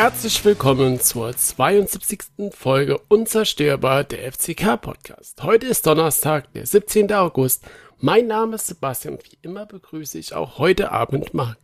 Herzlich 0.00 0.44
willkommen 0.44 1.00
zur 1.00 1.36
72. 1.36 2.20
Folge 2.52 3.00
Unzerstörbar 3.08 4.04
der 4.04 4.30
FCK 4.30 4.80
Podcast. 4.80 5.42
Heute 5.42 5.66
ist 5.66 5.84
Donnerstag, 5.88 6.52
der 6.52 6.66
17. 6.66 7.12
August. 7.12 7.64
Mein 7.98 8.28
Name 8.28 8.54
ist 8.54 8.68
Sebastian 8.68 9.18
wie 9.20 9.38
immer 9.42 9.66
begrüße 9.66 10.16
ich 10.16 10.34
auch 10.34 10.58
heute 10.58 10.92
Abend 10.92 11.34
Marc. 11.34 11.58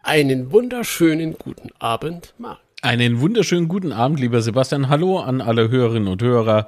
Einen 0.00 0.50
wunderschönen 0.50 1.38
guten 1.38 1.70
Abend, 1.78 2.34
Marc. 2.38 2.58
Einen 2.82 3.20
wunderschönen 3.20 3.68
guten 3.68 3.92
Abend, 3.92 4.18
lieber 4.18 4.42
Sebastian. 4.42 4.88
Hallo 4.88 5.20
an 5.20 5.40
alle 5.40 5.70
Hörerinnen 5.70 6.08
und 6.08 6.22
Hörer. 6.22 6.66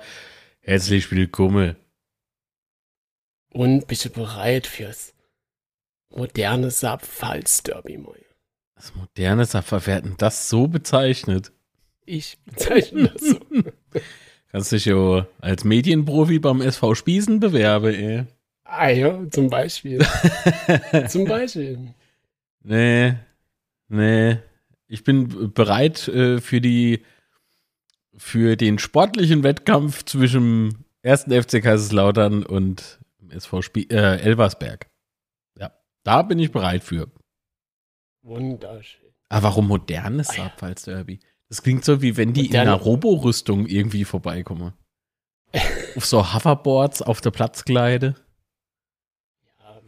Herzlich 0.60 1.10
willkommen. 1.10 1.74
Und 3.50 3.88
bist 3.88 4.04
du 4.04 4.10
bereit 4.10 4.68
fürs 4.68 5.14
moderne 6.10 6.70
Saab-Pfalz-Derby, 6.70 7.98
Moje? 7.98 8.31
Das 8.82 8.96
moderne 8.96 9.44
Saab-Wer 9.44 10.00
das 10.18 10.48
so 10.48 10.66
bezeichnet? 10.66 11.52
Ich 12.04 12.36
bezeichne 12.44 13.12
das 13.14 13.22
so. 13.22 13.38
Kannst 14.50 14.72
dich 14.72 14.86
ja 14.86 15.24
als 15.38 15.62
Medienprofi 15.62 16.40
beim 16.40 16.60
SV 16.60 16.96
Spiesen 16.96 17.38
bewerben, 17.38 17.94
ey. 17.94 18.24
Ah 18.64 18.88
ja, 18.88 19.22
zum 19.30 19.50
Beispiel. 19.50 20.04
zum 21.08 21.26
Beispiel. 21.26 21.94
Nee, 22.64 23.14
nee. 23.86 24.38
Ich 24.88 25.04
bin 25.04 25.52
bereit 25.54 26.08
äh, 26.08 26.40
für 26.40 26.60
die 26.60 27.04
für 28.16 28.56
den 28.56 28.80
sportlichen 28.80 29.44
Wettkampf 29.44 30.04
zwischen 30.06 30.86
1. 31.04 31.26
FC 31.26 31.62
Kaiserslautern 31.62 32.42
und 32.42 32.98
SV 33.28 33.62
Spie 33.62 33.88
äh, 33.90 34.18
Elversberg. 34.20 34.88
Ja, 35.56 35.70
da 36.02 36.22
bin 36.22 36.40
ich 36.40 36.50
bereit 36.50 36.82
für. 36.82 37.06
Wunderschön. 38.22 39.10
Aber 39.28 39.44
warum 39.44 39.68
modernes 39.68 40.30
ah, 40.30 40.34
Saarpfalz 40.34 40.84
Derby? 40.84 41.20
Das 41.48 41.62
klingt 41.62 41.84
so, 41.84 42.00
wie 42.00 42.16
wenn 42.16 42.32
die 42.32 42.44
Moderne. 42.44 42.62
in 42.62 42.68
einer 42.68 42.82
Roborüstung 42.82 43.66
irgendwie 43.66 44.04
vorbeikommen. 44.04 44.74
auf 45.96 46.06
so 46.06 46.34
Hoverboards 46.34 47.02
auf 47.02 47.20
der 47.20 47.30
Platzkleide. 47.30 48.14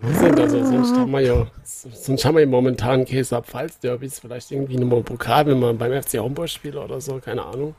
Wir 0.01 0.15
sind 0.15 0.39
also, 0.39 0.63
sonst 0.63 0.95
haben 0.95 1.13
wir 1.13 1.21
ja, 1.21 1.51
sonst 1.65 2.25
haben 2.25 2.35
wir 2.35 2.43
ja 2.43 2.47
momentan 2.47 3.07
Käse 3.07 3.37
ab 3.37 3.47
Pfalz 3.47 3.79
Derbys, 3.79 4.19
vielleicht 4.19 4.51
irgendwie 4.51 4.77
nur 4.77 4.89
mal 4.89 5.03
Pokal, 5.03 5.47
wenn 5.47 5.61
man 5.61 5.79
beim 5.79 6.03
FC 6.03 6.19
Homburg 6.19 6.51
spielt 6.51 6.77
oder 6.77 7.01
so, 7.01 7.19
keine 7.21 7.45
Ahnung. 7.45 7.75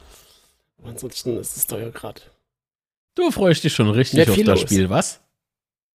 Aber 0.79 0.89
ansonsten 0.89 1.37
ist 1.37 1.55
es 1.55 1.67
doch 1.67 1.77
ja 1.79 1.89
gerade. 1.89 2.21
Du 3.15 3.29
freust 3.31 3.63
dich 3.63 3.73
schon 3.73 3.89
richtig 3.89 4.27
auf 4.29 4.35
das 4.35 4.45
los. 4.45 4.61
Spiel, 4.61 4.89
was? 4.89 5.21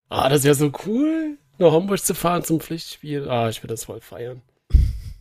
Ah, 0.09 0.29
das 0.29 0.45
wäre 0.45 0.55
so 0.55 0.71
cool, 0.87 1.39
nach 1.59 1.73
Homburg 1.73 2.01
zu 2.01 2.15
fahren 2.15 2.45
zum 2.45 2.61
Pflichtspiel. 2.61 3.29
Ah, 3.29 3.49
ich 3.49 3.63
würde 3.63 3.75
das 3.75 3.85
voll 3.85 4.01
feiern. 4.01 4.43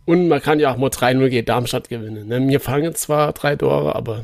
Und 0.10 0.28
man 0.28 0.42
kann 0.42 0.60
ja 0.60 0.74
auch 0.74 0.78
mal 0.78 0.90
3-0 0.90 1.30
gegen 1.30 1.46
Darmstadt 1.46 1.88
gewinnen. 1.88 2.28
Ne? 2.28 2.48
Wir 2.48 2.60
fangen 2.60 2.96
zwar 2.96 3.32
drei 3.32 3.56
Tore, 3.56 3.96
aber. 3.96 4.24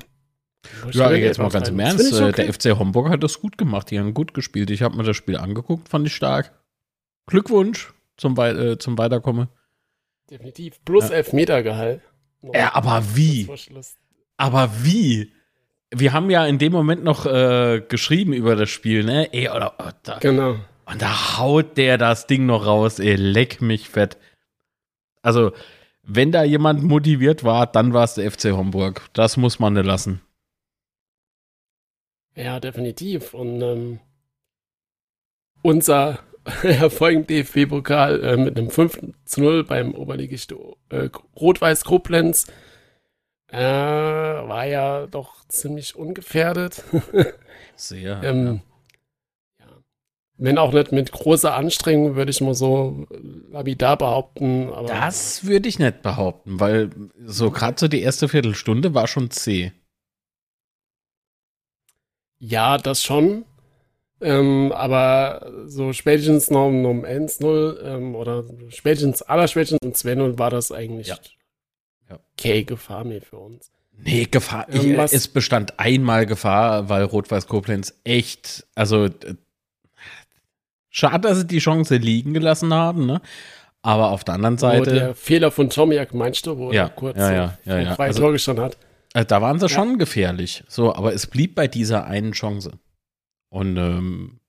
Ja, 0.90 1.12
jetzt 1.12 1.38
mal 1.38 1.50
ganz 1.50 1.70
im 1.70 1.78
Ernst. 1.78 2.12
Äh, 2.12 2.24
okay. 2.24 2.46
Der 2.48 2.52
FC 2.52 2.80
Homburg 2.80 3.10
hat 3.10 3.22
das 3.22 3.40
gut 3.40 3.56
gemacht. 3.56 3.92
Die 3.92 4.00
haben 4.00 4.16
gut 4.16 4.34
gespielt. 4.34 4.72
Ich 4.72 4.82
habe 4.82 4.98
mir 4.98 5.04
das 5.04 5.16
Spiel 5.16 5.38
angeguckt, 5.38 5.88
fand 5.88 6.08
ich 6.08 6.16
stark. 6.16 6.54
Glückwunsch 7.28 7.94
zum, 8.18 8.36
We 8.36 8.72
äh, 8.72 8.78
zum 8.80 8.98
Weiterkommen. 8.98 9.48
Definitiv. 10.32 10.84
Plus 10.86 11.10
ja. 11.10 11.18
Elfmetergehalt. 11.18 12.02
Ja, 12.52 12.74
aber 12.74 13.04
wie? 13.14 13.48
Aber 14.38 14.72
wie? 14.82 15.34
Wir 15.94 16.14
haben 16.14 16.32
ja 16.32 16.48
in 16.48 16.58
dem 16.58 16.72
Moment 16.72 17.04
noch 17.04 17.28
äh, 17.28 17.84
geschrieben 17.88 18.34
über 18.34 18.56
das 18.56 18.72
Spiel, 18.72 19.04
ne? 19.04 19.32
Ey, 19.32 19.50
oder, 19.50 19.76
oder, 19.80 19.94
oh, 20.08 20.14
genau. 20.20 20.56
Und 20.88 21.00
da 21.04 21.38
haut 21.38 21.78
der 21.78 22.00
das 22.00 22.26
Ding 22.26 22.48
noch 22.48 22.66
raus, 22.66 22.98
ey, 22.98 23.14
leck 23.18 23.62
mich 23.62 23.88
fett. 23.88 24.18
Also, 25.26 25.54
wenn 26.04 26.32
da 26.32 26.44
jemand 26.44 26.84
motiviert 26.84 27.44
war, 27.44 27.66
dann 27.66 27.94
war 27.94 28.04
es 28.04 28.14
der 28.14 28.30
FC 28.32 28.52
Homburg. 28.52 29.02
Das 29.14 29.38
muss 29.38 29.58
man 29.58 29.74
nicht 29.74 29.86
lassen. 29.86 30.22
Ja, 32.36 32.60
definitiv. 32.60 33.34
Und 33.34 33.60
ähm, 33.62 34.00
unser 35.64 36.20
Erfolg 36.64 37.16
im 37.16 37.26
DFB-Pokal 37.26 38.24
äh, 38.24 38.38
mit 38.38 38.56
einem 38.56 38.70
5 38.70 39.00
zu 39.26 39.42
0 39.42 39.64
beim 39.64 39.96
Oberligist 39.96 40.54
äh, 40.90 41.10
Rot-Weiß 41.36 41.86
Koblenz 41.86 42.46
äh, 43.48 43.58
war 43.58 44.66
ja 44.66 45.08
doch 45.08 45.48
ziemlich 45.48 45.96
ungefährdet. 45.96 46.84
Sehr. 47.76 48.22
ähm, 48.24 48.46
ja. 48.46 48.75
Wenn 50.38 50.58
auch 50.58 50.74
nicht 50.74 50.92
mit 50.92 51.12
großer 51.12 51.54
Anstrengung, 51.54 52.16
würde 52.16 52.32
ich 52.32 52.42
mal 52.42 52.54
so 52.54 53.08
lapidar 53.52 53.98
behaupten. 53.98 54.70
das 54.88 55.46
würde 55.46 55.70
ich 55.70 55.80
nicht 55.80 56.02
behaupten, 56.02 56.60
weil 56.60 56.90
so 57.24 57.52
gerade 57.52 57.80
so 57.80 57.88
die 57.88 58.02
erste 58.02 58.28
Viertelstunde 58.28 58.94
war 58.94 59.08
schon 59.08 59.32
zäh. 59.32 59.72
Ja, 62.38 62.78
das 62.78 63.02
schon. 63.02 63.46
Ähm, 64.22 64.72
aber 64.74 65.52
so 65.68 65.94
spätestens 65.94 66.50
noch 66.50 66.68
um, 66.68 66.86
um 66.86 67.06
1-0 67.06 67.82
ähm, 67.82 68.16
oder 68.16 68.44
spätestens, 68.70 69.22
aller 69.22 69.48
spätestens 69.48 69.80
um 69.84 69.92
2-0 69.92 70.40
war 70.40 70.50
das 70.50 70.72
eigentlich 70.72 71.08
ja. 71.08 71.18
Ja. 72.10 72.20
okay 72.34 72.64
Gefahr 72.64 73.04
mehr 73.04 73.22
für 73.22 73.38
uns. 73.38 73.72
Nee, 73.98 74.26
Gefahr. 74.26 74.68
Ich, 74.70 74.86
es 74.86 75.28
bestand 75.28 75.80
einmal 75.80 76.26
Gefahr, 76.26 76.90
weil 76.90 77.04
Rot-Weiß 77.04 77.48
Koblenz 77.48 77.94
echt, 78.04 78.68
also 78.76 79.10
schade, 80.96 81.28
dass 81.28 81.40
sie 81.40 81.48
die 81.48 81.60
Chance 81.60 81.98
liegen 81.98 82.34
gelassen 82.34 82.74
haben, 82.74 83.06
ne? 83.06 83.22
Aber 83.82 84.10
auf 84.10 84.24
der 84.24 84.36
anderen 84.36 84.58
Seite. 84.58 84.80
Wo 84.80 84.96
der 84.96 85.16
Fehler 85.16 85.52
von 85.52 85.70
Tomiak 85.70 86.14
meinst 86.14 86.48
du, 86.48 86.58
wo 86.58 86.72
ja, 86.72 86.84
er 86.84 86.90
kurz 86.90 87.18
ja, 87.18 87.32
ja, 87.32 87.58
ja, 87.66 87.80
ja. 87.80 87.96
Also, 87.96 88.22
Tor 88.22 88.32
gestanden 88.32 88.66
hat. 88.66 88.78
Äh, 89.14 89.26
da 89.26 89.42
waren 89.42 89.60
sie 89.60 89.66
ja. 89.66 89.70
schon 89.70 90.00
gefährlich. 90.00 90.64
So, 90.68 90.96
aber 90.96 91.14
es 91.14 91.28
blieb 91.28 91.54
bei 91.54 91.68
dieser 91.68 92.06
einen 92.06 92.32
Chance. 92.32 92.72
Und 93.50 93.78
ähm, 93.78 94.40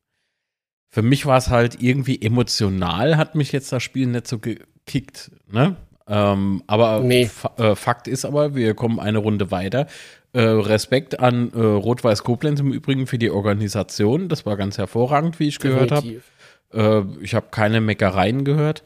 für 0.88 1.02
mich 1.02 1.26
war 1.26 1.36
es 1.36 1.50
halt 1.50 1.82
irgendwie 1.82 2.22
emotional, 2.22 3.18
hat 3.18 3.34
mich 3.34 3.52
jetzt 3.52 3.70
das 3.72 3.82
Spiel 3.82 4.06
nicht 4.06 4.26
so 4.26 4.38
gekickt. 4.38 5.30
Ne? 5.50 5.76
Ähm, 6.08 6.62
aber 6.66 7.00
nee. 7.00 7.28
äh, 7.58 7.74
Fakt 7.74 8.08
ist 8.08 8.24
aber, 8.24 8.54
wir 8.54 8.72
kommen 8.74 8.98
eine 8.98 9.18
Runde 9.18 9.50
weiter. 9.50 9.86
Äh, 10.32 10.40
Respekt 10.40 11.20
an 11.20 11.52
äh, 11.52 11.58
Rot-Weiß 11.58 12.24
Koblenz 12.24 12.60
im 12.60 12.72
Übrigen 12.72 13.06
für 13.06 13.18
die 13.18 13.30
Organisation. 13.30 14.28
Das 14.28 14.46
war 14.46 14.56
ganz 14.56 14.78
hervorragend, 14.78 15.38
wie 15.40 15.48
ich 15.48 15.58
Definitiv. 15.58 15.88
gehört 15.88 16.04
habe. 16.04 16.22
Äh, 16.72 17.02
ich 17.20 17.34
habe 17.34 17.46
keine 17.50 17.80
Meckereien 17.80 18.44
gehört. 18.44 18.82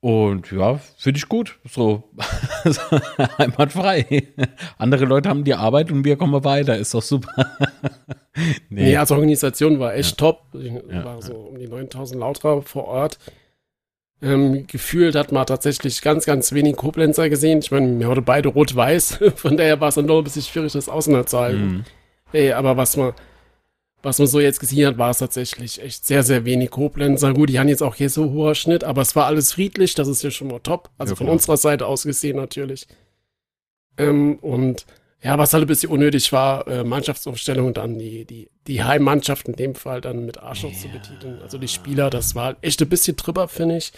Und 0.00 0.50
ja, 0.50 0.80
finde 0.96 1.18
ich 1.18 1.28
gut. 1.28 1.58
So, 1.72 2.04
einwandfrei. 3.38 4.24
Andere 4.76 5.06
Leute 5.06 5.28
haben 5.28 5.44
die 5.44 5.54
Arbeit 5.54 5.90
und 5.90 6.04
wir 6.04 6.16
kommen 6.16 6.44
weiter. 6.44 6.76
Ist 6.76 6.92
doch 6.92 7.02
super. 7.02 7.32
nee. 8.68 8.84
nee, 8.84 8.96
als 8.96 9.10
Organisation 9.10 9.78
war 9.78 9.94
echt 9.94 10.20
ja. 10.20 10.26
top. 10.26 10.42
Ich 10.54 10.72
ja, 10.72 11.04
war 11.04 11.22
so 11.22 11.34
um 11.34 11.58
die 11.58 11.68
9000 11.68 12.20
Lauter 12.20 12.62
vor 12.62 12.88
Ort. 12.88 13.18
Ähm, 14.22 14.66
gefühlt 14.66 15.14
hat 15.14 15.32
man 15.32 15.46
tatsächlich 15.46 16.02
ganz, 16.02 16.26
ganz 16.26 16.52
wenig 16.52 16.76
Koblenzer 16.76 17.30
gesehen. 17.30 17.60
Ich 17.60 17.70
meine, 17.70 17.98
wir 17.98 18.08
hatten 18.08 18.24
beide 18.24 18.50
rot-weiß. 18.50 19.20
Von 19.36 19.56
daher 19.56 19.80
war 19.80 19.88
es 19.88 19.94
dann 19.94 20.06
doch 20.06 20.18
ein 20.18 20.24
bisschen 20.24 20.42
schwierig, 20.42 20.72
das 20.72 20.88
auseinanderzuhalten. 20.88 21.66
Mhm. 21.66 21.84
Ey, 22.32 22.52
aber 22.52 22.76
was 22.76 22.96
man 22.96 23.14
was 24.02 24.18
man 24.18 24.26
so 24.26 24.40
jetzt 24.40 24.60
gesehen 24.60 24.86
hat, 24.86 24.98
war 24.98 25.10
es 25.10 25.18
tatsächlich 25.18 25.80
echt 25.82 26.06
sehr, 26.06 26.22
sehr 26.22 26.44
wenig 26.44 26.70
Koblenzer. 26.70 27.34
Gut, 27.34 27.48
die 27.48 27.58
haben 27.58 27.68
jetzt 27.68 27.82
auch 27.82 27.94
hier 27.94 28.10
so 28.10 28.30
hoher 28.30 28.54
Schnitt, 28.54 28.84
aber 28.84 29.02
es 29.02 29.14
war 29.16 29.26
alles 29.26 29.52
friedlich, 29.52 29.94
das 29.94 30.08
ist 30.08 30.22
ja 30.22 30.30
schon 30.30 30.48
mal 30.48 30.60
top. 30.60 30.90
Also 30.98 31.12
ja, 31.12 31.16
von 31.16 31.28
unserer 31.28 31.56
Seite 31.56 31.86
aus 31.86 32.04
gesehen 32.04 32.36
natürlich. 32.36 32.86
Ähm, 33.98 34.38
und 34.40 34.86
ja, 35.22 35.36
was 35.36 35.52
halt 35.52 35.64
ein 35.64 35.66
bisschen 35.66 35.90
unnötig 35.90 36.32
war, 36.32 36.66
äh, 36.66 36.82
Mannschaftsaufstellung 36.82 37.74
dann 37.74 37.98
die, 37.98 38.24
die, 38.24 38.48
die 38.66 38.82
Heimmannschaft 38.82 39.48
in 39.48 39.56
dem 39.56 39.74
Fall 39.74 40.00
dann 40.00 40.24
mit 40.24 40.38
Arschloch 40.38 40.72
ja. 40.72 40.78
zu 40.78 40.88
betiteln. 40.88 41.42
Also 41.42 41.58
die 41.58 41.68
Spieler, 41.68 42.08
das 42.08 42.34
war 42.34 42.46
halt 42.46 42.58
echt 42.62 42.80
ein 42.80 42.88
bisschen 42.88 43.16
drüber, 43.16 43.48
finde 43.48 43.76
ich 43.76 43.92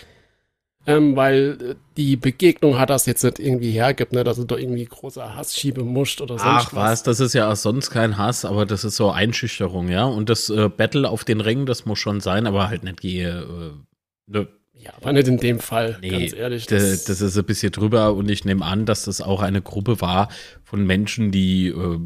ähm, 0.87 1.15
weil 1.15 1.59
äh, 1.61 1.75
die 1.97 2.17
Begegnung 2.17 2.79
hat 2.79 2.91
das 2.91 3.07
jetzt 3.07 3.23
nicht 3.23 3.39
irgendwie 3.39 3.71
hergibt, 3.71 4.13
ne, 4.13 4.25
dass 4.25 4.37
du 4.37 4.45
da 4.45 4.57
irgendwie 4.57 4.85
großer 4.85 5.37
Hass 5.37 5.57
schieben 5.57 5.87
musst 5.87 6.21
oder 6.21 6.39
so. 6.39 6.45
Ach 6.45 6.73
was, 6.75 7.03
das 7.03 7.21
ist 7.21 7.35
ja 7.35 7.51
auch 7.51 7.57
sonst 7.57 7.91
kein 7.91 8.19
Hass, 8.19 8.45
aber 8.45 8.67
das 8.67 8.85
ist 8.85 8.97
so 8.97 9.11
Einschüchterung, 9.11 9.89
ja. 9.89 10.05
Und 10.05 10.29
das 10.29 10.51
äh, 10.51 10.69
Battle 10.69 11.09
auf 11.09 11.25
den 11.25 11.41
Ringen, 11.41 11.67
das 11.67 11.87
muss 11.87 11.99
schon 11.99 12.21
sein, 12.21 12.47
aber 12.47 12.69
halt 12.69 12.83
nicht 12.83 13.01
gehe. 13.01 13.43
Äh, 13.43 14.33
ne. 14.33 14.49
Ja, 14.75 14.95
aber 14.97 15.13
nicht 15.13 15.29
in 15.29 15.37
dem 15.37 15.61
Fall, 15.61 15.99
nee, 16.01 16.09
ganz 16.09 16.33
ehrlich. 16.33 16.67
Das, 16.67 17.05
das, 17.05 17.21
ist 17.21 17.39
ein 17.39 17.45
bisschen 17.45 17.71
drüber 17.71 18.15
und 18.15 18.29
ich 18.29 18.45
nehme 18.45 18.65
an, 18.65 18.85
dass 18.85 19.05
das 19.05 19.21
auch 19.21 19.41
eine 19.41 19.63
Gruppe 19.63 20.01
war 20.01 20.29
von 20.65 20.85
Menschen, 20.85 21.31
die, 21.31 21.69
äh, 21.69 22.01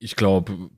ich 0.00 0.16
glaube, 0.16 0.70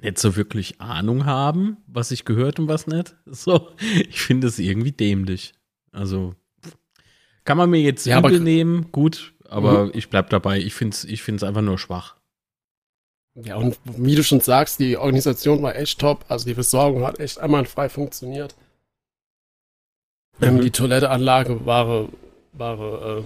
nicht 0.00 0.18
so 0.18 0.34
wirklich 0.34 0.80
Ahnung 0.80 1.26
haben, 1.26 1.76
was 1.86 2.10
ich 2.10 2.24
gehört 2.24 2.58
und 2.58 2.68
was 2.68 2.86
nicht. 2.86 3.14
So, 3.26 3.68
ich 4.08 4.22
finde 4.22 4.46
es 4.46 4.58
irgendwie 4.58 4.92
dämlich. 4.92 5.52
Also 5.92 6.34
kann 7.44 7.56
man 7.56 7.70
mir 7.70 7.80
jetzt 7.80 8.06
ja, 8.06 8.18
übel 8.18 8.40
nehmen, 8.40 8.90
gut, 8.92 9.34
aber 9.48 9.86
mhm. 9.86 9.92
ich 9.94 10.08
bleib 10.08 10.30
dabei. 10.30 10.58
Ich 10.58 10.74
finde 10.74 10.94
es 10.94 11.04
ich 11.04 11.22
find's 11.22 11.42
einfach 11.42 11.62
nur 11.62 11.78
schwach. 11.78 12.16
Ja, 13.34 13.56
und 13.56 13.78
wie 13.84 14.14
du 14.14 14.22
schon 14.22 14.40
sagst, 14.40 14.78
die 14.78 14.96
Organisation 14.96 15.62
war 15.62 15.74
echt 15.76 15.98
top. 15.98 16.24
Also 16.28 16.44
die 16.46 16.54
Versorgung 16.54 17.06
hat 17.06 17.18
echt 17.18 17.38
einwandfrei 17.38 17.88
funktioniert. 17.88 18.54
Ähm, 20.40 20.56
mhm. 20.56 20.60
Die 20.62 20.70
Toiletteanlage 20.70 21.64
war, 21.64 22.08
war 22.52 23.18
äh, 23.18 23.22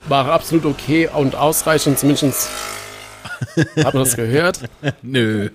war 0.00 0.26
absolut 0.30 0.66
okay 0.66 1.08
und 1.08 1.34
ausreichend, 1.34 1.98
zumindest 1.98 2.50
hat 3.76 3.94
man 3.94 4.04
das 4.04 4.16
gehört. 4.16 4.60
Nö. 5.02 5.50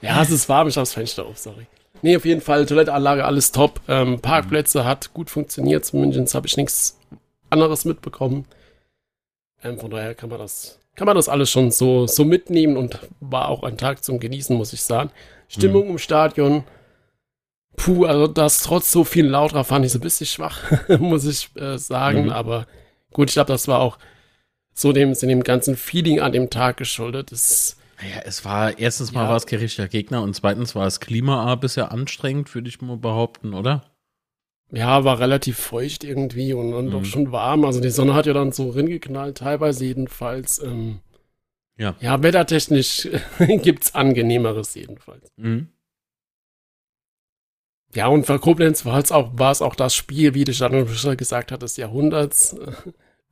Ja, 0.00 0.22
es 0.22 0.30
ist 0.30 0.48
warm, 0.48 0.68
ich 0.68 0.76
habe 0.76 0.82
das 0.82 0.92
Fenster 0.92 1.24
auf, 1.24 1.38
sorry. 1.38 1.66
Nee, 2.02 2.16
auf 2.16 2.24
jeden 2.24 2.40
Fall, 2.40 2.66
Toilettenanlage, 2.66 3.24
alles 3.24 3.52
top. 3.52 3.80
Ähm, 3.88 4.20
Parkplätze 4.20 4.84
hat 4.84 5.12
gut 5.12 5.30
funktioniert, 5.30 5.84
zumindest 5.84 6.34
habe 6.34 6.46
ich 6.46 6.56
nichts 6.56 6.98
anderes 7.50 7.84
mitbekommen. 7.84 8.46
Ähm, 9.62 9.78
von 9.78 9.90
daher 9.90 10.14
kann 10.14 10.30
man 10.30 10.38
das, 10.38 10.78
kann 10.94 11.06
man 11.06 11.16
das 11.16 11.28
alles 11.28 11.50
schon 11.50 11.70
so, 11.70 12.06
so 12.06 12.24
mitnehmen 12.24 12.76
und 12.76 12.98
war 13.20 13.48
auch 13.48 13.62
ein 13.62 13.76
Tag 13.76 14.02
zum 14.02 14.20
Genießen, 14.20 14.56
muss 14.56 14.72
ich 14.72 14.82
sagen. 14.82 15.10
Stimmung 15.48 15.86
mhm. 15.86 15.90
im 15.92 15.98
Stadion, 15.98 16.64
puh, 17.76 18.04
also 18.04 18.26
das 18.26 18.62
trotz 18.62 18.90
so 18.90 19.04
viel 19.04 19.26
lauter 19.26 19.64
fand 19.64 19.84
ich 19.84 19.92
so 19.92 19.98
ein 19.98 20.02
bisschen 20.02 20.26
schwach, 20.26 20.62
muss 20.98 21.24
ich 21.24 21.50
äh, 21.56 21.78
sagen. 21.78 22.24
Mhm. 22.24 22.30
Aber 22.30 22.66
gut, 23.12 23.28
ich 23.28 23.34
glaube, 23.34 23.52
das 23.52 23.68
war 23.68 23.80
auch 23.80 23.98
so 24.72 24.92
dem, 24.92 25.12
dem 25.14 25.42
ganzen 25.42 25.76
Feeling 25.76 26.20
an 26.20 26.32
dem 26.32 26.50
Tag 26.50 26.76
geschuldet. 26.76 27.32
Das, 27.32 27.76
naja, 28.00 28.22
es 28.24 28.44
war, 28.44 28.78
erstens 28.78 29.12
mal 29.12 29.24
ja. 29.24 29.28
war 29.28 29.36
es 29.36 29.46
kein 29.46 29.58
richtiger 29.58 29.88
Gegner 29.88 30.22
und 30.22 30.34
zweitens 30.34 30.74
war 30.74 30.86
es 30.86 31.00
Klima 31.00 31.54
bisher 31.56 31.92
anstrengend, 31.92 32.54
würde 32.54 32.68
ich 32.68 32.80
mal 32.80 32.96
behaupten, 32.96 33.52
oder? 33.52 33.90
Ja, 34.72 35.04
war 35.04 35.18
relativ 35.18 35.58
feucht 35.58 36.04
irgendwie 36.04 36.54
und, 36.54 36.72
und 36.72 36.88
mhm. 36.88 36.94
auch 36.94 37.04
schon 37.04 37.32
warm. 37.32 37.64
Also 37.64 37.80
die 37.80 37.90
Sonne 37.90 38.14
hat 38.14 38.26
ja 38.26 38.32
dann 38.32 38.52
so 38.52 38.70
ringeknallt, 38.70 39.38
teilweise 39.38 39.84
jedenfalls. 39.84 40.62
Ähm, 40.62 41.00
ja. 41.76 41.96
ja, 42.00 42.22
wettertechnisch 42.22 43.08
gibt's 43.38 43.94
angenehmeres 43.94 44.74
jedenfalls. 44.74 45.28
Mhm. 45.36 45.68
Ja, 47.92 48.06
und 48.06 48.24
für 48.24 48.38
Koblenz 48.38 48.84
war 48.84 48.98
es 48.98 49.10
auch, 49.10 49.32
es 49.50 49.62
auch 49.62 49.74
das 49.74 49.94
Spiel, 49.94 50.34
wie 50.34 50.44
du 50.44 50.54
schon 50.54 51.16
gesagt 51.16 51.50
hat, 51.52 51.62
des 51.62 51.76
Jahrhunderts. 51.76 52.56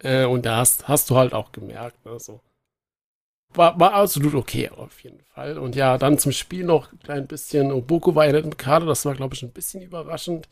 Äh, 0.01 0.27
und 0.27 0.47
da 0.47 0.59
hast, 0.59 0.87
hast 0.87 1.11
du 1.11 1.17
halt 1.17 1.33
auch 1.33 1.51
gemerkt, 1.51 2.07
also 2.07 2.41
war, 3.55 3.79
war 3.81 3.95
absolut 3.95 4.35
okay 4.35 4.71
auf 4.75 5.01
jeden 5.01 5.21
Fall. 5.35 5.59
Und 5.59 5.75
ja, 5.75 5.99
dann 5.99 6.19
zum 6.19 6.33
Spiel 6.33 6.65
noch 6.65 6.93
ein 6.93 6.99
klein 7.01 7.27
bisschen. 7.27 7.73
Oboko 7.73 8.15
war 8.15 8.27
ja 8.27 8.33
nicht 8.33 8.45
im 8.45 8.57
Kader, 8.57 8.87
das 8.87 9.05
war, 9.05 9.15
glaube 9.15 9.35
ich, 9.35 9.43
ein 9.43 9.53
bisschen 9.53 9.83
überraschend. 9.83 10.49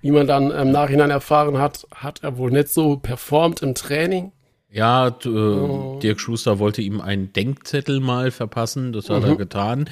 Wie 0.00 0.10
man 0.10 0.26
dann 0.26 0.50
im 0.50 0.70
Nachhinein 0.70 1.10
erfahren 1.10 1.58
hat, 1.58 1.86
hat 1.94 2.22
er 2.22 2.36
wohl 2.36 2.50
nicht 2.50 2.68
so 2.68 2.96
performt 2.96 3.62
im 3.62 3.74
Training. 3.74 4.32
Ja, 4.74 5.08
äh, 5.24 5.28
oh. 5.28 6.00
Dirk 6.02 6.18
Schuster 6.18 6.58
wollte 6.58 6.82
ihm 6.82 7.00
einen 7.00 7.32
Denkzettel 7.32 8.00
mal 8.00 8.32
verpassen, 8.32 8.92
das 8.92 9.08
hat 9.08 9.22
mhm. 9.22 9.28
er 9.28 9.36
getan. 9.36 9.90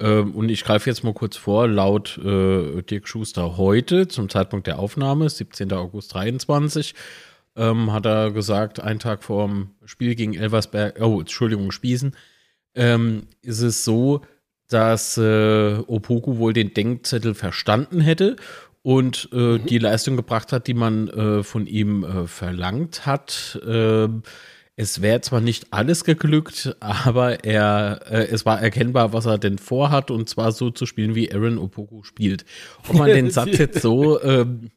Ähm, 0.00 0.34
und 0.34 0.48
ich 0.48 0.64
greife 0.64 0.90
jetzt 0.90 1.04
mal 1.04 1.14
kurz 1.14 1.36
vor, 1.36 1.68
laut 1.68 2.18
äh, 2.18 2.82
Dirk 2.82 3.06
Schuster 3.06 3.56
heute, 3.56 4.08
zum 4.08 4.28
Zeitpunkt 4.28 4.66
der 4.66 4.80
Aufnahme, 4.80 5.30
17. 5.30 5.72
August 5.72 6.12
23, 6.12 6.94
ähm, 7.56 7.92
hat 7.92 8.06
er 8.06 8.30
gesagt, 8.30 8.80
einen 8.80 8.98
Tag 8.98 9.24
vor 9.24 9.46
dem 9.46 9.70
Spiel 9.84 10.14
gegen 10.14 10.34
Elversberg, 10.34 11.00
oh, 11.00 11.20
Entschuldigung, 11.20 11.70
Spießen, 11.70 12.14
ähm, 12.74 13.28
ist 13.42 13.62
es 13.62 13.84
so, 13.84 14.22
dass 14.68 15.16
äh, 15.16 15.78
Opoku 15.86 16.38
wohl 16.38 16.52
den 16.52 16.74
Denkzettel 16.74 17.34
verstanden 17.34 18.00
hätte 18.00 18.36
und 18.82 19.28
äh, 19.32 19.36
mhm. 19.36 19.66
die 19.66 19.78
Leistung 19.78 20.16
gebracht 20.16 20.52
hat, 20.52 20.66
die 20.66 20.74
man 20.74 21.08
äh, 21.08 21.42
von 21.42 21.66
ihm 21.66 22.04
äh, 22.04 22.26
verlangt 22.26 23.06
hat. 23.06 23.60
Ähm, 23.66 24.22
es 24.78 25.00
wäre 25.00 25.22
zwar 25.22 25.40
nicht 25.40 25.72
alles 25.72 26.04
geglückt, 26.04 26.76
aber 26.80 27.44
er, 27.44 28.02
äh, 28.10 28.26
es 28.26 28.44
war 28.44 28.60
erkennbar, 28.60 29.14
was 29.14 29.24
er 29.24 29.38
denn 29.38 29.56
vorhat, 29.56 30.10
und 30.10 30.28
zwar 30.28 30.52
so 30.52 30.70
zu 30.70 30.84
spielen, 30.84 31.14
wie 31.14 31.32
Aaron 31.32 31.58
Opoku 31.58 32.02
spielt. 32.02 32.44
Ob 32.86 32.96
man 32.96 33.08
den 33.14 33.30
Satz 33.30 33.56
jetzt 33.56 33.80
so 33.80 34.22
ähm, 34.22 34.70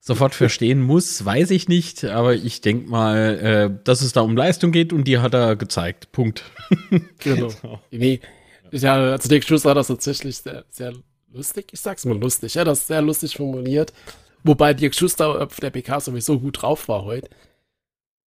sofort 0.00 0.34
verstehen 0.34 0.80
muss, 0.80 1.24
weiß 1.24 1.50
ich 1.50 1.68
nicht, 1.68 2.04
aber 2.04 2.34
ich 2.34 2.60
denke 2.60 2.88
mal, 2.88 3.38
äh, 3.38 3.84
dass 3.84 4.00
es 4.00 4.12
da 4.12 4.20
um 4.20 4.36
Leistung 4.36 4.72
geht 4.72 4.92
und 4.92 5.04
die 5.04 5.18
hat 5.18 5.34
er 5.34 5.56
gezeigt. 5.56 6.12
Punkt. 6.12 6.44
genau. 7.18 7.50
Nee, 7.90 8.20
ja, 8.70 8.94
also 8.94 9.28
Dick 9.28 9.44
Schuss 9.44 9.64
war 9.64 9.74
das 9.74 9.88
tatsächlich 9.88 10.38
sehr, 10.38 10.64
sehr 10.70 10.92
lustig. 11.32 11.68
Ich 11.72 11.80
sag's 11.80 12.04
mal 12.04 12.18
lustig, 12.18 12.54
ja, 12.54 12.64
das 12.64 12.80
ist 12.80 12.86
sehr 12.88 13.02
lustig 13.02 13.36
formuliert. 13.36 13.92
Wobei 14.44 14.72
Dirk 14.72 14.94
Schuster 14.94 15.42
auf 15.42 15.56
der 15.56 15.70
PK 15.70 16.00
sowieso 16.00 16.38
gut 16.38 16.62
drauf 16.62 16.88
war 16.88 17.04
heute. 17.04 17.28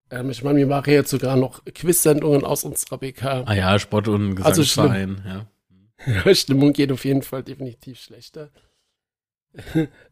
Ähm, 0.09 0.29
ich 0.29 0.43
meine, 0.43 0.59
wir 0.59 0.67
machen 0.67 0.91
jetzt 0.91 1.09
sogar 1.09 1.37
noch 1.37 1.63
Quiz-Sendungen 1.65 2.43
aus 2.43 2.63
unserer 2.63 2.97
PK. 2.97 3.43
Ah 3.45 3.53
ja, 3.53 3.79
Sport 3.79 4.07
und 4.07 4.35
Gesangsverein, 4.35 5.23
also 5.25 6.25
ja. 6.27 6.35
Stimmung 6.35 6.73
geht 6.73 6.91
auf 6.91 7.05
jeden 7.05 7.21
Fall 7.21 7.43
definitiv 7.43 7.99
schlechter. 7.99 8.49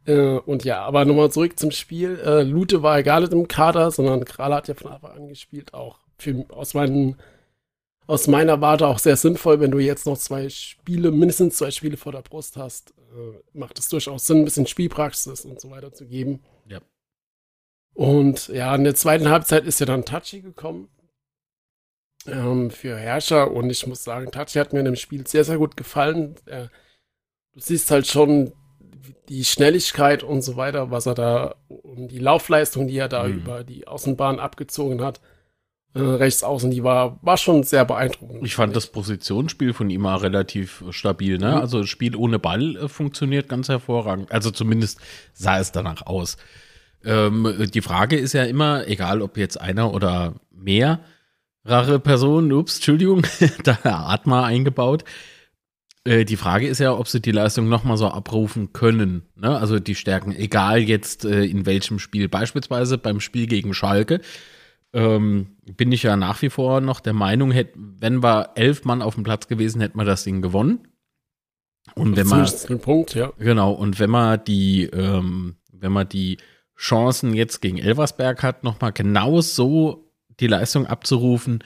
Äh, 0.06 0.38
und 0.38 0.66
ja, 0.66 0.82
aber 0.84 1.06
nochmal 1.06 1.32
zurück 1.32 1.58
zum 1.58 1.72
Spiel. 1.72 2.20
Äh, 2.20 2.44
Lute 2.44 2.84
war 2.84 3.00
egal 3.00 3.24
im 3.32 3.48
Kader, 3.48 3.92
sondern 3.92 4.26
Krala 4.26 4.58
hat 4.58 4.68
ja 4.68 4.74
von 4.74 4.92
Anfang 4.92 5.12
an 5.12 5.28
gespielt. 5.28 5.74
Auch 5.74 6.00
für, 6.18 6.46
aus, 6.50 6.74
meinen, 6.74 7.18
aus 8.06 8.28
meiner 8.28 8.60
Warte 8.62 8.88
auch 8.88 9.00
sehr 9.00 9.16
sinnvoll, 9.16 9.60
wenn 9.60 9.72
du 9.72 9.80
jetzt 9.80 10.06
noch 10.06 10.18
zwei 10.18 10.50
Spiele, 10.50 11.12
mindestens 11.12 11.58
zwei 11.58 11.72
Spiele 11.72 11.98
vor 11.98 12.12
der 12.12 12.22
Brust 12.22 12.58
hast. 12.58 12.92
Äh, 12.92 13.58
macht 13.58 13.80
es 13.80 13.90
durchaus 13.90 14.28
Sinn, 14.28 14.40
ein 14.40 14.46
bisschen 14.46 14.68
Spielpraxis 14.68 15.46
und 15.46 15.62
so 15.62 15.72
weiter 15.72 15.94
zu 15.94 16.06
geben. 16.06 16.44
Ja. 16.68 16.80
Und 17.94 18.50
ja, 18.50 18.76
in 18.76 18.84
der 18.84 18.96
zweiten 18.96 19.30
Halbzeit 19.30 19.66
ist 19.66 19.80
ja 19.80 19.86
dann 19.86 20.06
Tachi 20.06 20.42
gekommen 20.42 20.90
ähm, 22.28 22.72
für 22.72 22.98
Herrscher. 22.98 23.52
Und 23.52 23.70
ich 23.70 23.88
muss 23.88 24.04
sagen, 24.04 24.32
Tachi 24.32 24.60
hat 24.60 24.74
mir 24.74 24.80
in 24.80 24.86
dem 24.86 24.96
Spiel 24.96 25.26
sehr, 25.26 25.46
sehr 25.46 25.58
gut 25.58 25.78
gefallen. 25.78 26.36
Äh, 26.46 26.68
du 27.54 27.60
siehst 27.60 27.90
halt 27.90 28.08
schon 28.08 28.54
die 29.30 29.46
Schnelligkeit 29.46 30.24
und 30.24 30.42
so 30.42 30.58
weiter, 30.58 30.92
was 30.92 31.06
er 31.06 31.16
da, 31.16 31.56
und 31.68 32.10
die 32.10 32.20
Laufleistung, 32.20 32.88
die 32.88 32.98
er 32.98 33.10
da 33.10 33.24
mhm. 33.24 33.34
über 33.36 33.64
die 33.64 33.88
Außenbahn 33.88 34.40
abgezogen 34.40 35.02
hat, 35.02 35.20
äh, 35.96 36.02
rechts 36.02 36.44
außen, 36.44 36.70
die 36.70 36.84
war, 36.84 37.18
war 37.24 37.38
schon 37.38 37.64
sehr 37.64 37.84
beeindruckend. 37.84 38.46
Ich 38.46 38.56
fand 38.56 38.76
das 38.76 38.88
Positionsspiel 38.88 39.74
von 39.74 39.90
ihm 39.90 40.06
auch 40.06 40.22
relativ 40.22 40.84
stabil, 40.92 41.40
ne? 41.40 41.52
Mhm. 41.52 41.58
Also 41.58 41.84
Spiel 41.84 42.16
ohne 42.16 42.38
Ball 42.38 42.76
äh, 42.76 42.88
funktioniert 42.88 43.50
ganz 43.50 43.70
hervorragend. 43.70 44.32
Also 44.32 44.52
zumindest 44.52 45.00
sah 45.34 45.60
es 45.60 45.72
danach 45.72 46.06
aus. 46.06 46.38
Ähm, 47.04 47.70
die 47.74 47.82
Frage 47.82 48.18
ist 48.18 48.34
ja 48.34 48.44
immer, 48.44 48.88
egal 48.88 49.22
ob 49.22 49.38
jetzt 49.38 49.60
einer 49.60 49.94
oder 49.94 50.36
mehrere 50.52 51.00
Personen, 52.00 52.52
ups, 52.52 52.76
Entschuldigung, 52.76 53.24
da 53.64 53.78
hat 53.78 53.86
Atma 53.86 54.46
eingebaut, 54.46 55.04
äh, 56.10 56.26
die 56.26 56.38
Frage 56.38 56.68
ist 56.68 56.80
ja, 56.80 56.98
ob 56.98 57.08
sie 57.08 57.22
die 57.22 57.32
Leistung 57.32 57.70
nochmal 57.70 57.98
so 57.98 58.08
abrufen 58.08 58.74
können. 58.74 59.24
Ne? 59.36 59.56
Also 59.56 59.80
die 59.80 59.94
Stärken, 59.94 60.36
egal 60.36 60.80
jetzt 60.80 61.24
äh, 61.24 61.44
in 61.44 61.68
welchem 61.68 62.00
Spiel. 62.00 62.28
Beispielsweise 62.28 62.98
beim 62.98 63.20
Spiel 63.20 63.46
gegen 63.46 63.76
Schalke 63.76 64.20
ähm, 64.92 65.58
bin 65.78 65.92
ich 65.92 66.02
ja 66.02 66.16
nach 66.18 66.42
wie 66.42 66.50
vor 66.50 66.82
noch 66.82 67.00
der 67.00 67.14
Meinung, 67.14 67.52
hätt, 67.52 67.74
wenn 67.76 68.24
wir 68.24 68.52
elf 68.56 68.86
Mann 68.86 69.04
auf 69.04 69.14
dem 69.14 69.24
Platz 69.24 69.48
gewesen, 69.48 69.82
hätten 69.82 70.00
wir 70.00 70.06
das 70.06 70.24
Ding 70.24 70.42
gewonnen. 70.42 70.88
Und 71.94 72.16
wenn 72.16 72.28
man 72.28 72.48
Punkt, 72.82 73.14
ja. 73.14 73.32
genau 73.38 73.72
und 73.72 74.00
wenn 74.00 74.10
man 74.10 74.44
die, 74.44 74.86
ähm, 74.86 75.58
wenn 75.72 75.92
man 75.92 76.10
die 76.10 76.38
Chancen 76.76 77.36
jetzt 77.36 77.62
gegen 77.62 77.78
Elversberg 77.78 78.42
hat, 78.42 78.64
nochmal 78.64 78.94
genau 78.94 79.42
so 79.42 80.12
die 80.40 80.48
Leistung 80.48 80.88
abzurufen, 80.88 81.64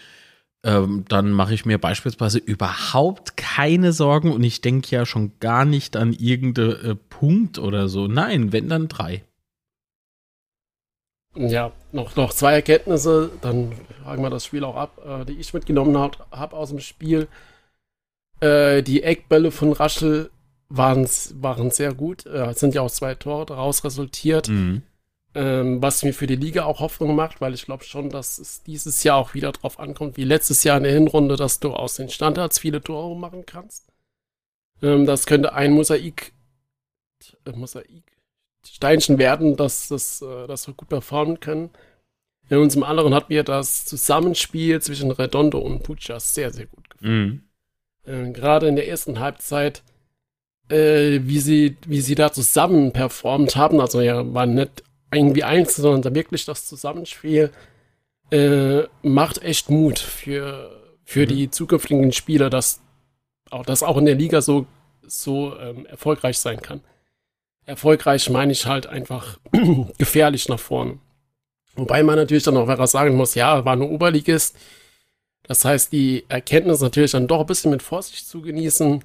ähm, 0.64 1.04
dann 1.10 1.32
mache 1.32 1.54
ich 1.54 1.66
mir 1.66 1.78
beispielsweise 1.78 2.38
überhaupt 2.38 3.36
keine 3.36 3.92
Sorgen 3.92 4.32
und 4.32 4.44
ich 4.44 4.62
denke 4.62 4.96
ja 4.96 5.06
schon 5.06 5.34
gar 5.40 5.66
nicht 5.66 5.98
an 5.98 6.14
irgendeinen 6.14 6.92
äh, 6.92 6.96
Punkt 6.96 7.60
oder 7.60 7.90
so. 7.90 8.08
Nein, 8.08 8.54
wenn 8.54 8.70
dann 8.70 8.88
drei. 8.88 9.24
Ja, 11.36 11.72
noch, 11.92 12.16
noch 12.16 12.32
zwei 12.32 12.54
Erkenntnisse, 12.54 13.32
dann 13.42 13.74
fragen 14.04 14.22
wir 14.22 14.30
das 14.30 14.46
Spiel 14.46 14.64
auch 14.64 14.76
ab, 14.76 15.02
äh, 15.06 15.26
die 15.26 15.40
ich 15.40 15.54
mitgenommen 15.54 15.98
habe 15.98 16.20
hab 16.32 16.54
aus 16.54 16.70
dem 16.70 16.80
Spiel. 16.80 17.28
Äh, 18.40 18.84
die 18.84 19.04
Eckbälle 19.04 19.52
von 19.52 19.74
Raschel 19.74 20.30
waren, 20.70 21.08
waren 21.42 21.72
sehr 21.72 21.94
gut. 21.94 22.26
Äh, 22.26 22.52
es 22.52 22.60
sind 22.60 22.76
ja 22.76 22.82
auch 22.82 22.92
zwei 22.92 23.16
Tore 23.16 23.48
daraus 23.48 23.84
resultiert. 23.84 24.48
Mhm. 24.48 24.84
Ähm, 25.36 25.82
was 25.82 26.04
mir 26.04 26.14
für 26.14 26.28
die 26.28 26.36
Liga 26.36 26.66
auch 26.66 26.80
Hoffnung 26.80 27.16
macht, 27.16 27.42
weil 27.42 27.56
ich 27.56 27.66
glaube 27.66 27.84
schon, 27.84 28.12
dass 28.12 28.38
es 28.38 28.62
dieses 28.62 29.04
Jahr 29.04 29.18
auch 29.18 29.34
wieder 29.34 29.52
drauf 29.52 29.80
ankommt, 29.80 30.16
wie 30.16 30.26
letztes 30.26 30.64
Jahr 30.64 30.78
in 30.78 30.84
der 30.84 30.94
Hinrunde, 30.94 31.38
dass 31.38 31.60
du 31.60 31.74
aus 31.74 31.96
den 31.96 32.10
Standards 32.10 32.60
viele 32.60 32.82
Tore 32.82 33.18
machen 33.18 33.46
kannst. 33.48 33.88
Ähm, 34.84 35.08
das 35.08 35.26
könnte 35.26 35.54
ein 35.54 35.72
Mosaik, 35.72 36.34
äh, 37.46 37.52
Mosaik 37.52 38.04
Steinchen 38.66 39.18
werden, 39.18 39.56
dass 39.56 39.88
das, 39.88 40.22
äh, 40.22 40.48
das 40.48 40.68
wir 40.68 40.74
gut 40.74 40.90
performen 40.90 41.40
können. 41.40 41.72
In 42.50 42.58
unserem 42.58 42.84
anderen 42.84 43.14
hat 43.14 43.30
mir 43.30 43.44
das 43.44 43.86
Zusammenspiel 43.86 44.82
zwischen 44.82 45.12
Redondo 45.12 45.60
und 45.60 45.84
Puccia 45.84 46.20
sehr, 46.20 46.52
sehr 46.52 46.68
gut 46.68 46.90
gefallen. 46.90 47.44
Mhm. 48.06 48.30
Äh, 48.30 48.32
Gerade 48.32 48.68
in 48.68 48.76
der 48.76 48.88
ersten 48.88 49.20
Halbzeit, 49.20 49.82
äh, 50.70 51.22
wie, 51.24 51.40
sie, 51.40 51.78
wie 51.88 52.02
sie 52.02 52.16
da 52.16 52.32
zusammen 52.32 52.94
performt 52.94 53.56
haben, 53.56 53.80
also 53.80 54.02
ja, 54.02 54.34
war 54.34 54.46
nicht 54.46 54.84
irgendwie 55.14 55.44
eins, 55.44 55.76
sondern 55.76 56.02
da 56.02 56.16
wirklich 56.16 56.46
das 56.46 56.66
Zusammenspiel 56.66 57.52
äh, 58.32 58.84
macht 59.02 59.44
echt 59.44 59.70
Mut 59.70 60.00
für, 60.00 60.82
für 61.06 61.22
mhm. 61.22 61.28
die 61.28 61.52
zukünftigen 61.52 62.12
Spieler, 62.12 62.50
dass 62.50 62.82
auch 63.52 63.66
das 63.66 63.84
auch 63.84 63.98
in 63.98 64.06
der 64.06 64.16
Liga 64.16 64.42
so, 64.42 64.66
so 65.06 65.58
ähm, 65.60 65.86
erfolgreich 65.86 66.38
sein 66.40 66.62
kann. 66.62 66.82
Erfolgreich 67.66 68.30
meine 68.30 68.52
ich 68.52 68.66
halt 68.66 68.88
einfach 68.88 69.38
gefährlich 69.98 70.50
nach 70.50 70.60
vorne. 70.60 71.00
Wobei 71.76 72.04
man 72.04 72.16
natürlich 72.16 72.44
dann 72.44 72.58
auch 72.58 72.68
was 72.68 72.92
sagen 72.92 73.16
muss, 73.16 73.36
ja, 73.36 73.64
war 73.66 73.76
nur 73.76 73.90
Oberligist. 73.90 74.56
Das 75.44 75.66
heißt, 75.66 75.92
die 75.92 76.26
Erkenntnis 76.30 76.82
natürlich 76.82 77.12
dann 77.12 77.28
doch 77.28 77.42
ein 77.42 77.46
bisschen 77.46 77.72
mit 77.72 77.82
Vorsicht 77.82 78.28
zu 78.28 78.42
genießen. 78.42 79.04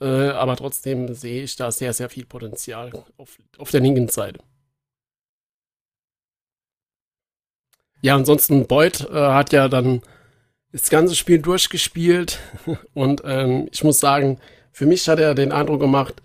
Äh, 0.00 0.04
aber 0.04 0.56
trotzdem 0.56 1.12
sehe 1.14 1.42
ich 1.42 1.56
da 1.56 1.70
sehr, 1.70 1.92
sehr 1.92 2.08
viel 2.08 2.24
Potenzial 2.24 2.92
auf, 3.16 3.38
auf 3.56 3.70
der 3.70 3.80
linken 3.80 4.08
Seite. 4.08 4.40
Ja, 8.00 8.14
ansonsten 8.14 8.66
Boyd 8.66 9.08
äh, 9.10 9.14
hat 9.14 9.52
ja 9.52 9.68
dann 9.68 10.02
das 10.72 10.90
ganze 10.90 11.14
Spiel 11.14 11.40
durchgespielt 11.40 12.38
und 12.94 13.22
ähm, 13.24 13.68
ich 13.72 13.82
muss 13.82 14.00
sagen, 14.00 14.38
für 14.72 14.86
mich 14.86 15.08
hat 15.08 15.18
er 15.18 15.34
den 15.34 15.52
Eindruck 15.52 15.80
gemacht, 15.80 16.22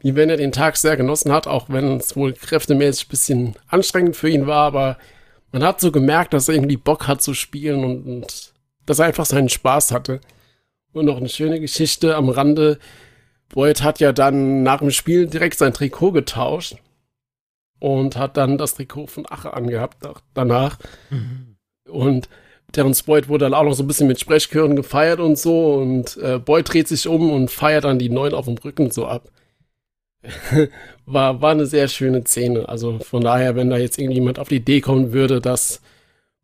wie 0.00 0.14
wenn 0.14 0.30
er 0.30 0.36
den 0.36 0.52
Tag 0.52 0.76
sehr 0.76 0.96
genossen 0.96 1.32
hat, 1.32 1.46
auch 1.46 1.68
wenn 1.68 1.96
es 1.96 2.16
wohl 2.16 2.32
kräftemäßig 2.32 3.06
ein 3.06 3.10
bisschen 3.10 3.54
anstrengend 3.68 4.16
für 4.16 4.28
ihn 4.28 4.46
war, 4.46 4.66
aber 4.66 4.98
man 5.52 5.62
hat 5.62 5.80
so 5.80 5.90
gemerkt, 5.90 6.32
dass 6.32 6.48
er 6.48 6.54
irgendwie 6.54 6.76
Bock 6.76 7.06
hat 7.06 7.22
zu 7.22 7.34
spielen 7.34 7.84
und, 7.84 8.06
und 8.06 8.52
dass 8.86 8.98
er 8.98 9.06
einfach 9.06 9.26
seinen 9.26 9.48
Spaß 9.48 9.92
hatte. 9.92 10.20
Und 10.92 11.06
noch 11.06 11.16
eine 11.16 11.28
schöne 11.28 11.60
Geschichte 11.60 12.16
am 12.16 12.28
Rande. 12.28 12.78
Boyd 13.48 13.82
hat 13.82 14.00
ja 14.00 14.12
dann 14.12 14.62
nach 14.62 14.78
dem 14.78 14.90
Spiel 14.90 15.26
direkt 15.26 15.58
sein 15.58 15.72
Trikot 15.72 16.12
getauscht 16.12 16.76
und 17.80 18.16
hat 18.16 18.36
dann 18.36 18.58
das 18.58 18.74
Trikot 18.74 19.08
von 19.08 19.26
Ache 19.28 19.52
angehabt 19.52 19.96
danach. 20.34 20.78
Mhm. 21.10 21.56
Und 21.88 22.28
Terence 22.72 23.02
Boyd 23.02 23.28
wurde 23.28 23.46
dann 23.46 23.54
auch 23.54 23.64
noch 23.64 23.72
so 23.72 23.82
ein 23.82 23.88
bisschen 23.88 24.06
mit 24.06 24.20
Sprechchören 24.20 24.76
gefeiert 24.76 25.18
und 25.18 25.36
so. 25.36 25.74
Und 25.74 26.16
äh, 26.18 26.38
Boyd 26.38 26.72
dreht 26.72 26.86
sich 26.86 27.08
um 27.08 27.30
und 27.30 27.50
feiert 27.50 27.84
dann 27.84 27.98
die 27.98 28.10
Neun 28.10 28.34
auf 28.34 28.44
dem 28.44 28.58
Rücken 28.58 28.90
so 28.90 29.06
ab. 29.06 29.28
war, 31.06 31.40
war 31.40 31.50
eine 31.50 31.66
sehr 31.66 31.88
schöne 31.88 32.24
Szene. 32.24 32.68
Also 32.68 32.98
von 33.00 33.22
daher, 33.22 33.56
wenn 33.56 33.70
da 33.70 33.78
jetzt 33.78 33.98
irgendjemand 33.98 34.38
auf 34.38 34.48
die 34.48 34.56
Idee 34.56 34.80
kommen 34.80 35.12
würde, 35.12 35.40
dass 35.40 35.80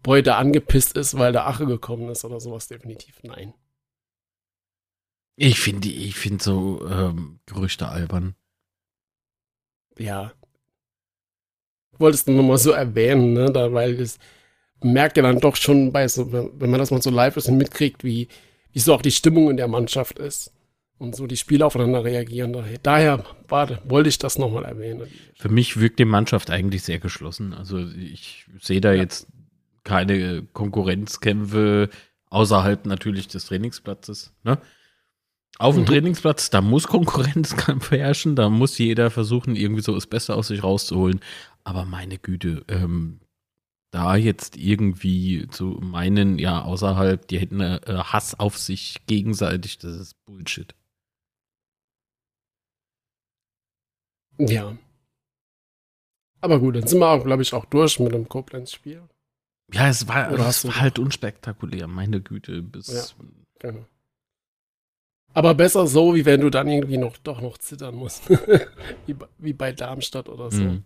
Boyd 0.02 0.26
da 0.26 0.38
angepisst 0.38 0.97
ist, 0.97 1.19
weil 1.19 1.33
der 1.33 1.47
Ache 1.47 1.66
gekommen 1.66 2.09
ist 2.09 2.25
oder 2.25 2.40
sowas, 2.40 2.69
definitiv 2.69 3.23
nein. 3.23 3.55
Ich 5.37 5.61
finde 5.61 5.88
ich 5.88 6.16
finde 6.16 6.43
so 6.43 6.87
ähm, 6.88 7.40
Gerüchte 7.45 7.88
albern. 7.88 8.35
Ja. 9.99 10.33
Wolltest 11.98 12.28
du 12.28 12.32
nochmal 12.32 12.58
so 12.58 12.72
erwähnen, 12.72 13.32
ne? 13.32 13.50
Da, 13.50 13.72
weil 13.72 14.00
es 14.00 14.18
merkt 14.82 15.16
ja 15.16 15.22
dann 15.22 15.40
doch 15.40 15.56
schon 15.56 15.92
bei 15.92 16.06
so, 16.08 16.32
wenn 16.32 16.70
man 16.70 16.78
das 16.78 16.90
mal 16.90 17.02
so 17.02 17.10
live 17.10 17.36
ist 17.36 17.48
und 17.48 17.56
mitkriegt, 17.56 18.04
wie, 18.04 18.28
wie 18.72 18.78
so 18.78 18.94
auch 18.94 19.02
die 19.02 19.10
Stimmung 19.10 19.50
in 19.50 19.56
der 19.56 19.68
Mannschaft 19.68 20.18
ist 20.18 20.52
und 20.98 21.14
so 21.16 21.26
die 21.26 21.36
Spieler 21.36 21.66
aufeinander 21.66 22.04
reagieren. 22.04 22.56
Daher 22.82 23.24
war, 23.48 23.78
wollte 23.88 24.08
ich 24.08 24.18
das 24.18 24.38
nochmal 24.38 24.64
erwähnen. 24.64 25.08
Für 25.34 25.48
mich 25.48 25.78
wirkt 25.80 25.98
die 25.98 26.04
Mannschaft 26.04 26.50
eigentlich 26.50 26.82
sehr 26.82 26.98
geschlossen. 26.98 27.52
Also 27.52 27.78
ich 27.78 28.46
sehe 28.60 28.80
da 28.80 28.92
ja. 28.92 29.02
jetzt 29.02 29.26
keine 29.84 30.42
Konkurrenzkämpfe 30.52 31.88
außerhalb 32.30 32.86
natürlich 32.86 33.28
des 33.28 33.46
Trainingsplatzes. 33.46 34.32
Ne? 34.42 34.58
Auf 35.58 35.74
dem 35.74 35.82
mhm. 35.82 35.86
Trainingsplatz, 35.86 36.50
da 36.50 36.60
muss 36.60 36.86
Konkurrenzkampf 36.86 37.90
herrschen, 37.90 38.36
da 38.36 38.50
muss 38.50 38.76
jeder 38.78 39.10
versuchen, 39.10 39.56
irgendwie 39.56 39.82
so 39.82 39.94
das 39.94 40.06
Beste 40.06 40.34
aus 40.34 40.48
sich 40.48 40.62
rauszuholen. 40.62 41.20
Aber 41.66 41.85
meine 41.85 42.16
Güte, 42.16 42.64
ähm, 42.68 43.18
da 43.90 44.14
jetzt 44.14 44.56
irgendwie 44.56 45.49
zu 45.49 45.80
meinen, 45.82 46.38
ja, 46.38 46.62
außerhalb, 46.62 47.26
die 47.26 47.40
hätten 47.40 47.61
äh, 47.61 47.80
Hass 47.87 48.38
auf 48.38 48.56
sich 48.56 49.04
gegenseitig, 49.06 49.78
das 49.78 49.96
ist 49.96 50.25
Bullshit. 50.26 50.76
Ja. 54.38 54.78
Aber 56.40 56.61
gut, 56.61 56.76
dann 56.76 56.87
sind 56.87 57.00
wir 57.00 57.08
auch, 57.08 57.25
glaube 57.25 57.42
ich, 57.42 57.52
auch 57.52 57.64
durch 57.64 57.99
mit 57.99 58.12
dem 58.12 58.28
Koblenz-Spiel. 58.28 59.02
Ja, 59.73 59.88
es 59.88 60.06
war, 60.06 60.30
es 60.30 60.64
war 60.68 60.80
halt 60.80 61.00
unspektakulär, 61.00 61.88
meine 61.88 62.20
Güte. 62.20 62.62
Bis 62.62 62.87
ja, 62.87 63.02
genau. 63.58 63.85
Aber 65.35 65.54
besser 65.54 65.88
so, 65.88 66.14
wie 66.14 66.25
wenn 66.25 66.42
du 66.42 66.50
dann 66.50 66.68
irgendwie 66.68 66.99
noch 66.99 67.16
doch 67.16 67.40
noch 67.40 67.58
zittern 67.58 67.96
musst. 67.96 68.30
wie, 69.06 69.16
wie, 69.38 69.52
bei 69.52 69.73
Darmstadt 69.73 70.28
oder 70.28 70.52
so. 70.52 70.62
Mhm. 70.62 70.85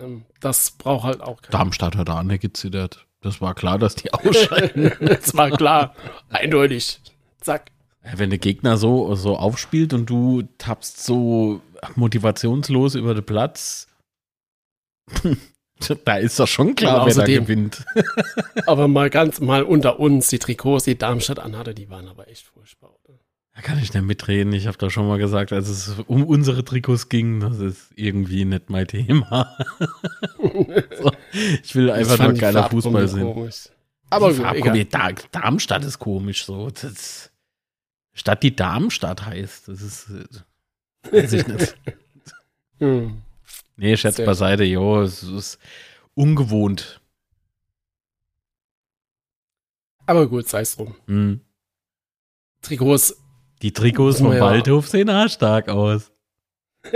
Ähm, 0.00 0.24
das 0.40 0.70
braucht 0.72 1.04
halt 1.04 1.20
auch 1.20 1.42
keiner. 1.42 1.58
Darmstadt 1.58 1.96
hat 1.96 2.10
auch 2.10 2.22
nicht 2.22 2.42
gezittert. 2.42 3.06
Das 3.20 3.40
war 3.40 3.54
klar, 3.54 3.78
dass 3.78 3.94
die 3.94 4.12
ausscheiden. 4.12 4.92
das 5.00 5.36
war 5.36 5.50
klar. 5.50 5.94
Eindeutig. 6.30 7.00
Zack. 7.40 7.70
Wenn 8.02 8.30
der 8.30 8.38
Gegner 8.38 8.78
so, 8.78 9.14
so 9.14 9.36
aufspielt 9.36 9.92
und 9.92 10.08
du 10.08 10.42
tappst 10.56 11.04
so 11.04 11.60
motivationslos 11.96 12.94
über 12.94 13.12
den 13.12 13.24
Platz, 13.24 13.88
da 16.04 16.16
ist 16.16 16.40
doch 16.40 16.48
schon 16.48 16.74
klar, 16.74 17.04
wer 17.06 17.14
da 17.14 17.24
gewinnt. 17.24 17.84
aber 18.66 18.88
mal 18.88 19.10
ganz 19.10 19.40
mal 19.40 19.62
unter 19.62 20.00
uns, 20.00 20.28
die 20.28 20.38
Trikots, 20.38 20.84
die 20.84 20.96
Darmstadt 20.96 21.38
anhatte, 21.38 21.74
die 21.74 21.90
waren 21.90 22.08
aber 22.08 22.28
echt 22.28 22.46
furchtbar. 22.46 22.79
Da 23.60 23.66
kann 23.66 23.78
ich 23.78 23.92
nicht 23.92 24.06
mitreden. 24.06 24.54
Ich 24.54 24.66
habe 24.66 24.78
da 24.78 24.88
schon 24.88 25.06
mal 25.06 25.18
gesagt, 25.18 25.52
als 25.52 25.68
es 25.68 25.94
um 26.06 26.24
unsere 26.24 26.64
Trikots 26.64 27.10
ging, 27.10 27.40
das 27.40 27.58
ist 27.58 27.90
irgendwie 27.94 28.46
nicht 28.46 28.70
mein 28.70 28.86
Thema. 28.86 29.54
so, 30.38 31.12
ich 31.62 31.74
will 31.74 31.90
einfach 31.90 32.18
nur 32.20 32.32
geiler 32.32 32.70
Fußball 32.70 33.06
sehen. 33.06 33.50
Aber 34.08 34.32
gut, 34.32 34.46
egal. 34.54 35.14
Darmstadt 35.30 35.84
ist 35.84 35.98
komisch 35.98 36.46
so. 36.46 36.70
Das, 36.70 37.30
Stadt, 38.14 38.42
die 38.42 38.56
Darmstadt 38.56 39.26
heißt. 39.26 39.68
Das 39.68 39.82
ist. 39.82 40.10
Weiß 41.10 41.30
ich 41.34 41.46
nicht. 41.46 41.76
hm. 42.78 43.20
Nee, 43.76 43.94
Schätz 43.98 44.16
beiseite, 44.16 44.64
jo, 44.64 45.02
es 45.02 45.22
ist 45.22 45.58
ungewohnt. 46.14 47.02
Aber 50.06 50.26
gut, 50.26 50.48
sei 50.48 50.62
es 50.62 50.76
drum. 50.76 50.94
Hm. 51.06 51.40
Trikots. 52.62 53.20
Die 53.62 53.72
Trikots 53.72 54.18
vom 54.18 54.32
ja. 54.32 54.40
Waldhof 54.40 54.88
sehen 54.88 55.10
stark 55.28 55.68
aus. 55.68 56.10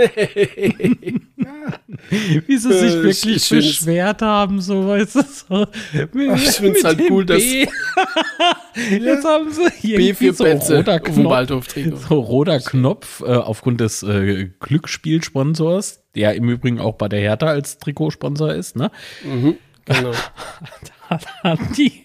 Wie 2.47 2.57
sie 2.57 2.73
sich 2.73 2.95
äh, 2.95 3.03
wirklich 3.03 3.35
ich, 3.35 3.49
beschwert 3.49 4.21
haben, 4.23 4.59
so 4.59 4.87
weißt 4.87 5.15
du 5.15 5.21
so. 5.21 5.67
Mit, 6.11 6.39
ich 6.39 6.51
finde 6.51 6.79
es 6.79 6.83
halt 6.83 7.01
cool, 7.09 7.23
dass. 7.23 7.43
Jetzt 7.43 9.25
haben 9.25 9.51
sie 9.51 9.69
hier 9.79 9.97
B 9.97 10.31
so 10.31 10.43
roter 10.43 10.99
Knopf, 10.99 11.75
so 12.09 12.19
roter 12.19 12.59
Knopf 12.59 13.21
äh, 13.21 13.35
aufgrund 13.35 13.79
des 13.79 14.01
äh, 14.01 14.49
Glücksspielsponsors, 14.59 16.03
der 16.15 16.33
im 16.33 16.49
Übrigen 16.49 16.79
auch 16.79 16.95
bei 16.95 17.07
der 17.07 17.19
Hertha 17.19 17.45
als 17.47 17.77
Trikotsponsor 17.77 18.53
ist, 18.53 18.75
ne? 18.75 18.89
Mhm, 19.23 19.57
genau. 19.85 20.13
da 21.09 21.19
haben 21.43 21.69
die 21.77 22.03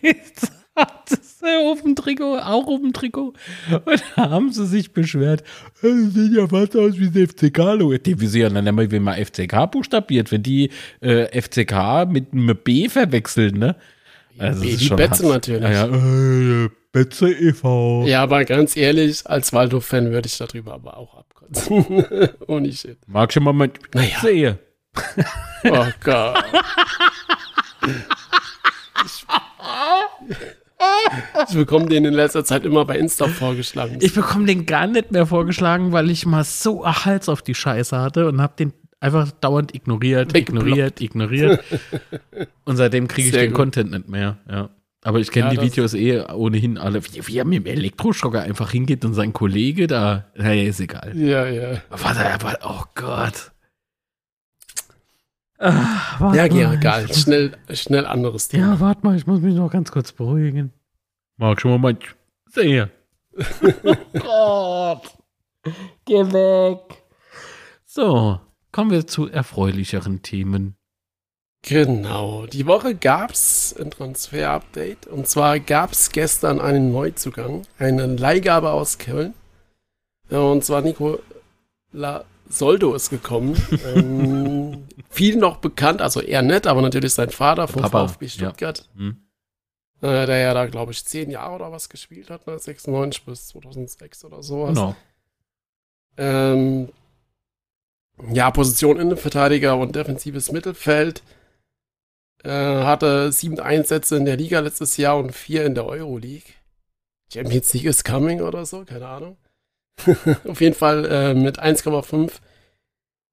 das 1.09 1.31
auf 1.43 1.83
dem 1.83 1.97
Trikot, 1.97 2.39
auch 2.39 2.67
auf 2.67 2.81
dem 2.81 2.93
Trikot. 2.93 3.33
Und 3.85 4.03
da 4.17 4.31
haben 4.31 4.53
sie 4.53 4.67
sich 4.67 4.93
beschwert, 4.93 5.43
das 5.83 6.15
sieht 6.15 6.35
ja 6.35 6.47
fast 6.47 6.77
aus 6.77 6.99
wie 6.99 7.11
das 7.11 7.31
FCK-Logo. 7.31 7.97
Die 7.99 8.39
ja 8.39 8.49
dann 8.49 8.67
immer, 8.67 8.91
wenn 8.91 9.03
man 9.03 9.25
FCK 9.25 9.71
buchstabiert, 9.71 10.33
wenn 10.33 10.43
die 10.43 10.71
äh, 11.01 11.41
FCK 11.41 12.07
mit 12.09 12.33
einem 12.33 12.57
B 12.63 12.89
verwechseln, 12.89 13.59
ne? 13.59 13.77
Also 14.39 14.63
B, 14.63 14.77
die 14.77 14.89
Betze 14.89 15.27
natürlich. 15.29 15.63
Ja, 15.63 15.87
ja, 15.87 16.65
äh, 16.65 16.69
Betze 16.93 17.31
e.V. 17.31 18.05
Ja, 18.07 18.23
aber 18.23 18.45
ganz 18.45 18.77
ehrlich, 18.77 19.27
als 19.27 19.53
Waldhof-Fan 19.53 20.11
würde 20.11 20.27
ich 20.27 20.39
darüber 20.39 20.75
aber 20.75 20.97
auch 20.97 21.15
abkotzen. 21.15 22.05
Ohne 22.47 22.73
Shit. 22.73 22.99
Mag 23.07 23.33
schon 23.33 23.45
mal 23.45 23.53
mein 23.53 23.73
naja. 23.95 24.19
sehe. 24.21 24.59
oh 25.65 25.87
Gott. 26.03 26.45
ich, 29.05 29.27
ich 31.49 31.55
bekomme 31.55 31.87
den 31.87 32.05
in 32.05 32.15
letzter 32.15 32.45
Zeit 32.45 32.65
immer 32.65 32.85
bei 32.85 32.99
Insta 32.99 33.29
vorgeschlagen. 33.29 33.99
Ich 34.01 34.15
bekomme 34.15 34.47
den 34.47 34.67
gar 34.67 34.87
nicht 34.87 35.13
mehr 35.13 35.27
vorgeschlagen, 35.27 35.93
weil 35.93 36.11
ich 36.11 36.27
mal 36.27 36.45
so 36.45 36.87
Hals 36.87 37.29
auf 37.29 37.43
die 37.43 37.55
Scheiße 37.55 37.99
hatte 37.99 38.29
und 38.29 38.41
habe 38.41 38.55
den 38.59 38.73
einfach 39.01 39.31
dauernd 39.33 39.75
ignoriert, 39.75 40.37
ignoriert, 40.37 41.01
ignoriert. 41.01 41.65
und 42.65 42.77
seitdem 42.77 43.09
kriege 43.09 43.29
ich 43.29 43.35
Sehr 43.35 43.43
den 43.43 43.53
gut. 43.53 43.57
Content 43.57 43.91
nicht 43.91 44.09
mehr. 44.09 44.39
Ja. 44.49 44.71
Aber 45.03 45.19
ich 45.19 45.31
kenne 45.31 45.55
ja, 45.55 45.61
die 45.61 45.67
Videos 45.67 45.95
eh 45.95 46.21
ohnehin 46.21 46.77
alle. 46.77 47.03
Wie, 47.03 47.27
wie 47.27 47.39
er 47.39 47.47
mit 47.47 47.65
dem 47.65 47.73
Elektroschocker 47.73 48.43
einfach 48.43 48.71
hingeht 48.71 49.05
und 49.05 49.15
sein 49.15 49.33
Kollege 49.33 49.87
da, 49.87 50.27
naja, 50.37 50.69
ist 50.69 50.81
egal. 50.81 51.17
Ja, 51.17 51.47
ja. 51.47 51.81
Warte, 51.89 52.35
aber, 52.35 52.59
oh 52.65 52.85
Gott. 52.95 53.51
Ach, 55.63 56.35
ja, 56.35 56.47
ja, 56.47 56.73
egal. 56.73 57.13
Schnell, 57.13 57.53
schnell 57.71 58.07
anderes 58.07 58.49
Thema. 58.49 58.67
Ja, 58.67 58.81
warte 58.81 59.07
mal, 59.07 59.17
ich 59.17 59.27
muss 59.27 59.41
mich 59.41 59.55
noch 59.55 59.71
ganz 59.71 59.93
kurz 59.93 60.11
beruhigen. 60.11 60.73
Mag 61.37 61.61
schon 61.61 61.73
mal 61.73 61.79
mein 61.79 61.99
Sehe. 62.47 62.91
oh 64.27 64.95
Gott. 64.95 65.19
Geh 66.07 66.33
weg. 66.33 66.79
So, 67.85 68.41
kommen 68.73 68.91
wir 68.91 69.07
zu 69.07 69.29
erfreulicheren 69.29 70.23
Themen. 70.23 70.77
Genau. 71.63 72.47
Die 72.47 72.67
Woche 72.67 72.95
gab 72.95 73.33
es 73.33 73.77
ein 73.79 73.91
Transfer-Update. 73.91 75.07
Und 75.07 75.29
zwar 75.29 75.61
gab 75.61 75.93
es 75.93 76.11
gestern 76.11 76.61
einen 76.61 76.91
Neuzugang, 76.91 77.67
eine 77.79 78.07
Leihgabe 78.07 78.71
aus 78.71 78.97
Köln. 78.97 79.35
Und 80.31 80.65
zwar 80.65 80.81
Nico 80.81 81.19
La 81.93 82.25
Soldo 82.49 82.95
ist 82.95 83.11
gekommen. 83.11 83.61
ähm, 83.95 84.60
viel 85.11 85.37
noch 85.37 85.59
bekannt, 85.59 86.03
also 86.03 86.21
eher 86.21 86.43
nett, 86.43 86.67
aber 86.67 86.83
natürlich 86.83 87.15
sein 87.15 87.31
Vater 87.31 87.69
vom 87.69 87.83
Papa, 87.83 88.09
VfB 88.09 88.29
Stuttgart. 88.29 88.89
Ja. 88.95 89.01
Hm. 89.01 89.17
Äh, 90.03 90.27
der 90.27 90.39
ja 90.39 90.55
da, 90.55 90.67
glaube 90.67 90.93
ich, 90.93 91.05
zehn 91.05 91.31
Jahre 91.31 91.57
oder 91.57 91.73
was 91.73 91.89
gespielt 91.89 92.31
hat, 92.31 92.47
ne? 92.47 92.59
96 92.59 93.25
bis 93.25 93.49
2006 93.49 94.25
oder 94.25 94.43
sowas. 94.43 94.71
Genau. 94.71 94.97
Ähm, 96.17 96.89
ja, 98.33 98.51
Position 98.51 98.99
Innenverteidiger 98.99 99.77
und 99.77 99.97
defensives 99.97 100.53
Mittelfeld. 100.53 101.23
Äh, 102.43 102.51
hatte 102.51 103.31
sieben 103.33 103.61
Einsätze 103.61 104.17
in 104.17 104.25
der 104.25 104.37
Liga 104.37 104.61
letztes 104.61 104.97
Jahr 104.97 105.19
und 105.19 105.33
vier 105.33 105.67
in 105.67 105.75
der 105.75 105.85
Euroleague. 105.85 106.55
Champions 107.33 107.73
League 107.75 107.85
is 107.85 108.03
coming 108.03 108.41
oder 108.41 108.65
so, 108.65 108.85
keine 108.85 109.07
Ahnung. 109.07 109.37
Auf 110.49 110.61
jeden 110.61 110.75
Fall 110.75 111.05
äh, 111.05 111.35
mit 111.35 111.63
1,5 111.63 112.33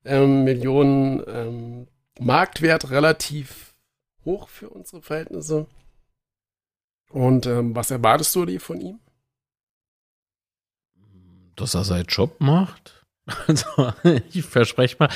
ähm, 0.08 0.44
Millionen 0.44 1.24
ähm, 1.28 1.88
Marktwert 2.20 2.90
relativ 2.90 3.76
hoch 4.26 4.50
für 4.50 4.70
unsere 4.70 5.02
Verhältnisse. 5.02 5.68
Und 7.10 7.46
ähm, 7.46 7.76
was 7.76 7.92
erwartest 7.92 8.36
du 8.36 8.46
dir 8.46 8.60
von 8.60 8.82
ihm? 8.82 9.00
Dass 11.56 11.74
er 11.74 11.84
seinen 11.84 12.06
Job 12.06 12.40
macht. 12.40 12.94
Also, 13.46 13.92
ich 14.32 14.46
verspreche 14.46 14.96
mal. 15.00 15.10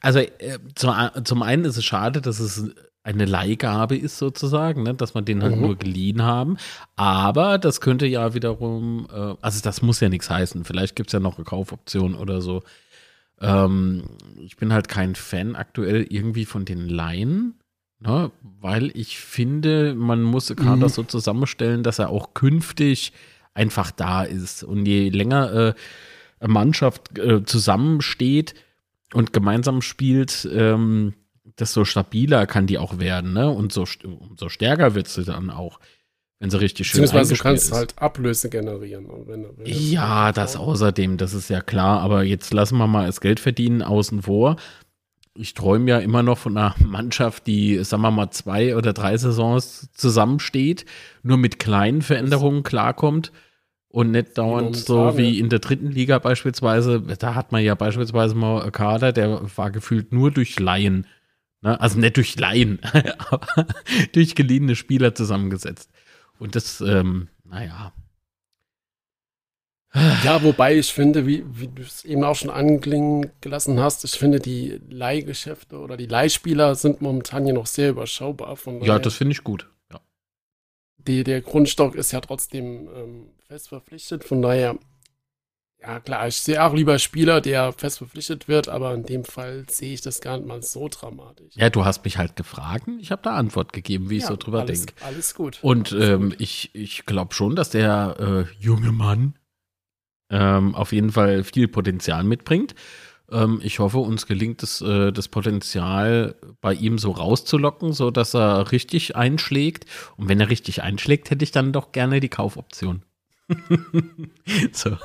Also, 0.00 0.20
äh, 0.20 0.58
zum, 0.74 0.94
zum 1.24 1.42
einen 1.42 1.66
ist 1.66 1.76
es 1.76 1.84
schade, 1.84 2.22
dass 2.22 2.40
es 2.40 2.74
eine 3.02 3.24
Leihgabe 3.24 3.96
ist 3.96 4.18
sozusagen, 4.18 4.82
ne? 4.82 4.94
dass 4.94 5.14
man 5.14 5.24
den 5.24 5.42
halt 5.42 5.56
mhm. 5.56 5.62
nur 5.62 5.76
geliehen 5.76 6.22
haben. 6.22 6.58
Aber 6.96 7.58
das 7.58 7.80
könnte 7.80 8.06
ja 8.06 8.34
wiederum, 8.34 9.06
äh, 9.12 9.34
also 9.40 9.60
das 9.62 9.82
muss 9.82 10.00
ja 10.00 10.08
nichts 10.08 10.28
heißen. 10.28 10.64
Vielleicht 10.64 10.96
gibt 10.96 11.08
es 11.08 11.12
ja 11.12 11.20
noch 11.20 11.36
eine 11.36 11.44
Kaufoption 11.44 12.14
oder 12.14 12.42
so. 12.42 12.62
Ähm, 13.40 14.04
ich 14.40 14.56
bin 14.56 14.72
halt 14.72 14.88
kein 14.88 15.14
Fan 15.14 15.56
aktuell 15.56 16.06
irgendwie 16.08 16.44
von 16.44 16.64
den 16.64 16.88
Laien, 16.88 17.54
ne? 18.00 18.30
weil 18.42 18.90
ich 18.96 19.18
finde, 19.18 19.94
man 19.94 20.22
muss 20.22 20.54
Kader 20.54 20.76
mhm. 20.76 20.88
so 20.88 21.02
zusammenstellen, 21.02 21.82
dass 21.82 21.98
er 21.98 22.10
auch 22.10 22.34
künftig 22.34 23.12
einfach 23.54 23.90
da 23.90 24.22
ist. 24.22 24.62
Und 24.62 24.86
je 24.86 25.08
länger 25.08 25.52
äh, 25.52 25.74
eine 26.40 26.52
Mannschaft 26.52 27.18
äh, 27.18 27.44
zusammensteht 27.44 28.54
und 29.12 29.32
gemeinsam 29.32 29.82
spielt, 29.82 30.48
ähm, 30.52 31.14
desto 31.58 31.84
stabiler 31.84 32.46
kann 32.46 32.66
die 32.66 32.78
auch 32.78 32.98
werden, 32.98 33.32
ne? 33.32 33.48
Und 33.48 33.72
so, 33.72 33.84
umso 34.04 34.48
stärker 34.48 34.94
wird 34.94 35.08
sie 35.08 35.24
dann 35.24 35.50
auch, 35.50 35.80
wenn 36.40 36.50
sie 36.50 36.60
richtig 36.60 36.86
schön 36.86 37.02
Beziehungsweise 37.02 37.34
du 37.34 37.42
kannst 37.42 37.66
ist. 37.66 37.72
halt 37.72 37.98
Ablöse 37.98 38.48
generieren. 38.48 39.06
Wenn, 39.26 39.46
wenn 39.56 39.66
ja, 39.66 40.32
das 40.32 40.56
außerdem, 40.56 41.16
das 41.16 41.34
ist 41.34 41.50
ja 41.50 41.60
klar. 41.60 42.00
Aber 42.00 42.22
jetzt 42.22 42.52
lassen 42.52 42.78
wir 42.78 42.86
mal 42.86 43.06
das 43.06 43.20
Geld 43.20 43.40
verdienen 43.40 43.82
außen 43.82 44.22
vor. 44.22 44.56
Ich 45.34 45.54
träume 45.54 45.90
ja 45.90 45.98
immer 45.98 46.22
noch 46.22 46.38
von 46.38 46.56
einer 46.56 46.74
Mannschaft, 46.84 47.46
die, 47.46 47.82
sagen 47.82 48.02
wir 48.02 48.10
mal, 48.10 48.30
zwei 48.30 48.76
oder 48.76 48.92
drei 48.92 49.16
Saisons 49.16 49.90
zusammensteht, 49.92 50.84
nur 51.22 51.38
mit 51.38 51.58
kleinen 51.58 52.02
Veränderungen 52.02 52.62
klarkommt 52.62 53.32
und 53.88 54.12
nicht 54.12 54.38
dauernd 54.38 54.76
so 54.76 55.16
wie 55.16 55.40
in 55.40 55.48
der 55.48 55.58
dritten 55.58 55.90
Liga 55.90 56.18
beispielsweise. 56.18 57.00
Da 57.00 57.34
hat 57.34 57.50
man 57.50 57.64
ja 57.64 57.74
beispielsweise 57.74 58.34
mal 58.36 58.62
einen 58.62 58.72
Kader, 58.72 59.12
der 59.12 59.40
war 59.56 59.70
gefühlt 59.70 60.12
nur 60.12 60.30
durch 60.30 60.58
Laien 60.60 61.06
Ne? 61.62 61.80
Also 61.80 61.98
nicht 61.98 62.16
durch 62.16 62.38
Laien, 62.38 62.78
aber 63.30 63.46
durch 64.12 64.34
geliehene 64.34 64.76
Spieler 64.76 65.14
zusammengesetzt. 65.14 65.90
Und 66.38 66.54
das, 66.54 66.80
ähm, 66.80 67.28
naja. 67.44 67.92
Ja, 70.22 70.42
wobei 70.42 70.76
ich 70.76 70.92
finde, 70.92 71.26
wie, 71.26 71.44
wie 71.48 71.68
du 71.68 71.82
es 71.82 72.04
eben 72.04 72.22
auch 72.22 72.36
schon 72.36 72.50
anklingen 72.50 73.30
gelassen 73.40 73.80
hast, 73.80 74.04
ich 74.04 74.12
finde, 74.12 74.38
die 74.38 74.80
Leihgeschäfte 74.88 75.78
oder 75.78 75.96
die 75.96 76.06
Leihspieler 76.06 76.74
sind 76.74 77.00
momentan 77.00 77.46
ja 77.46 77.54
noch 77.54 77.66
sehr 77.66 77.90
überschaubar. 77.90 78.56
Von 78.56 78.82
ja, 78.82 78.98
das 78.98 79.14
finde 79.14 79.32
ich 79.32 79.42
gut. 79.42 79.68
Ja. 79.90 80.00
Die, 80.98 81.24
der 81.24 81.40
Grundstock 81.40 81.94
ist 81.94 82.12
ja 82.12 82.20
trotzdem 82.20 82.88
ähm, 82.94 83.30
fest 83.46 83.70
verpflichtet, 83.70 84.24
von 84.24 84.42
daher 84.42 84.78
ja, 85.80 86.00
klar, 86.00 86.26
ich 86.26 86.36
sehe 86.36 86.62
auch 86.62 86.74
lieber 86.74 86.98
Spieler, 86.98 87.40
der 87.40 87.72
fest 87.72 87.98
verpflichtet 87.98 88.48
wird, 88.48 88.68
aber 88.68 88.94
in 88.94 89.04
dem 89.04 89.24
Fall 89.24 89.64
sehe 89.70 89.94
ich 89.94 90.00
das 90.00 90.20
gar 90.20 90.36
nicht 90.36 90.46
mal 90.46 90.62
so 90.62 90.88
dramatisch. 90.88 91.54
Ja, 91.54 91.70
du 91.70 91.84
hast 91.84 92.04
mich 92.04 92.18
halt 92.18 92.34
gefragt, 92.34 92.88
ich 92.98 93.12
habe 93.12 93.22
da 93.22 93.34
Antwort 93.34 93.72
gegeben, 93.72 94.10
wie 94.10 94.16
ja, 94.16 94.20
ich 94.20 94.26
so 94.26 94.36
drüber 94.36 94.64
denke. 94.64 94.92
Alles 95.04 95.34
gut. 95.34 95.58
Und 95.62 95.92
alles 95.92 96.08
ähm, 96.08 96.30
gut. 96.30 96.40
ich, 96.40 96.70
ich 96.74 97.06
glaube 97.06 97.32
schon, 97.32 97.54
dass 97.54 97.70
der 97.70 98.46
äh, 98.50 98.62
junge 98.62 98.90
Mann 98.90 99.34
ähm, 100.30 100.74
auf 100.74 100.92
jeden 100.92 101.12
Fall 101.12 101.44
viel 101.44 101.68
Potenzial 101.68 102.24
mitbringt. 102.24 102.74
Ähm, 103.30 103.60
ich 103.62 103.78
hoffe, 103.78 103.98
uns 103.98 104.26
gelingt 104.26 104.62
es, 104.62 104.80
äh, 104.80 105.12
das 105.12 105.28
Potenzial 105.28 106.34
bei 106.60 106.74
ihm 106.74 106.98
so 106.98 107.12
rauszulocken, 107.12 107.92
so 107.92 108.10
dass 108.10 108.34
er 108.34 108.72
richtig 108.72 109.16
einschlägt. 109.16 109.86
Und 110.16 110.28
wenn 110.28 110.40
er 110.40 110.50
richtig 110.50 110.82
einschlägt, 110.82 111.30
hätte 111.30 111.44
ich 111.44 111.52
dann 111.52 111.72
doch 111.72 111.92
gerne 111.92 112.20
die 112.20 112.28
Kaufoption. 112.28 113.02
so. 114.72 114.96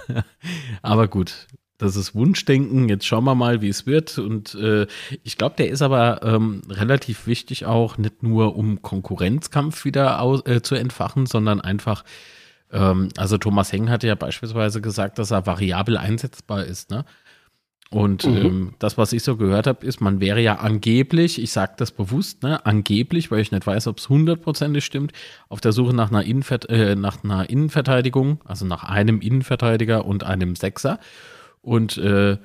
Aber 0.82 1.08
gut, 1.08 1.48
das 1.78 1.96
ist 1.96 2.16
Wunschdenken. 2.16 2.88
Jetzt 2.90 3.06
schauen 3.06 3.24
wir 3.26 3.36
mal, 3.36 3.62
wie 3.62 3.70
es 3.70 3.86
wird. 3.86 4.18
Und 4.18 4.56
äh, 4.56 4.88
ich 5.24 5.38
glaube, 5.38 5.56
der 5.58 5.70
ist 5.70 5.82
aber 5.82 6.22
ähm, 6.24 6.62
relativ 6.70 7.28
wichtig 7.28 7.66
auch, 7.66 7.98
nicht 7.98 8.24
nur 8.24 8.56
um 8.56 8.82
Konkurrenzkampf 8.82 9.86
wieder 9.86 10.22
aus, 10.22 10.46
äh, 10.46 10.62
zu 10.62 10.76
entfachen, 10.76 11.26
sondern 11.26 11.62
einfach, 11.62 12.04
ähm, 12.72 13.10
also 13.18 13.38
Thomas 13.38 13.72
Heng 13.72 13.90
hatte 13.90 14.08
ja 14.08 14.16
beispielsweise 14.16 14.82
gesagt, 14.82 15.20
dass 15.20 15.32
er 15.32 15.46
variabel 15.46 15.98
einsetzbar 15.98 16.64
ist. 16.64 16.90
Ne? 16.90 17.06
Und 17.94 18.26
mhm. 18.26 18.38
ähm, 18.38 18.74
das, 18.80 18.98
was 18.98 19.14
ich 19.14 19.22
so 19.22 19.38
gehört 19.38 19.68
habe, 19.68 19.86
ist, 19.86 20.02
man 20.02 20.20
wäre 20.20 20.42
ja 20.42 20.56
angeblich, 20.56 21.40
ich 21.40 21.52
sage 21.52 21.74
das 21.78 21.92
bewusst, 21.92 22.42
ne, 22.42 22.66
angeblich, 22.66 23.30
weil 23.30 23.40
ich 23.40 23.52
nicht 23.52 23.68
weiß, 23.68 23.86
ob 23.86 24.00
es 24.00 24.10
hundertprozentig 24.10 24.84
stimmt, 24.84 25.14
auf 25.48 25.62
der 25.62 25.74
Suche 25.74 25.94
nach 25.96 26.10
einer, 26.10 26.24
Innenver 26.24 26.68
äh, 26.70 26.96
nach 26.96 27.24
einer 27.24 27.48
Innenverteidigung, 27.52 28.42
also 28.46 28.66
nach 28.66 28.84
einem 28.84 29.22
Innenverteidiger 29.22 30.06
und 30.06 30.24
einem 30.24 30.56
Sechser. 30.56 31.00
Und 31.62 31.98
äh, 31.98 32.40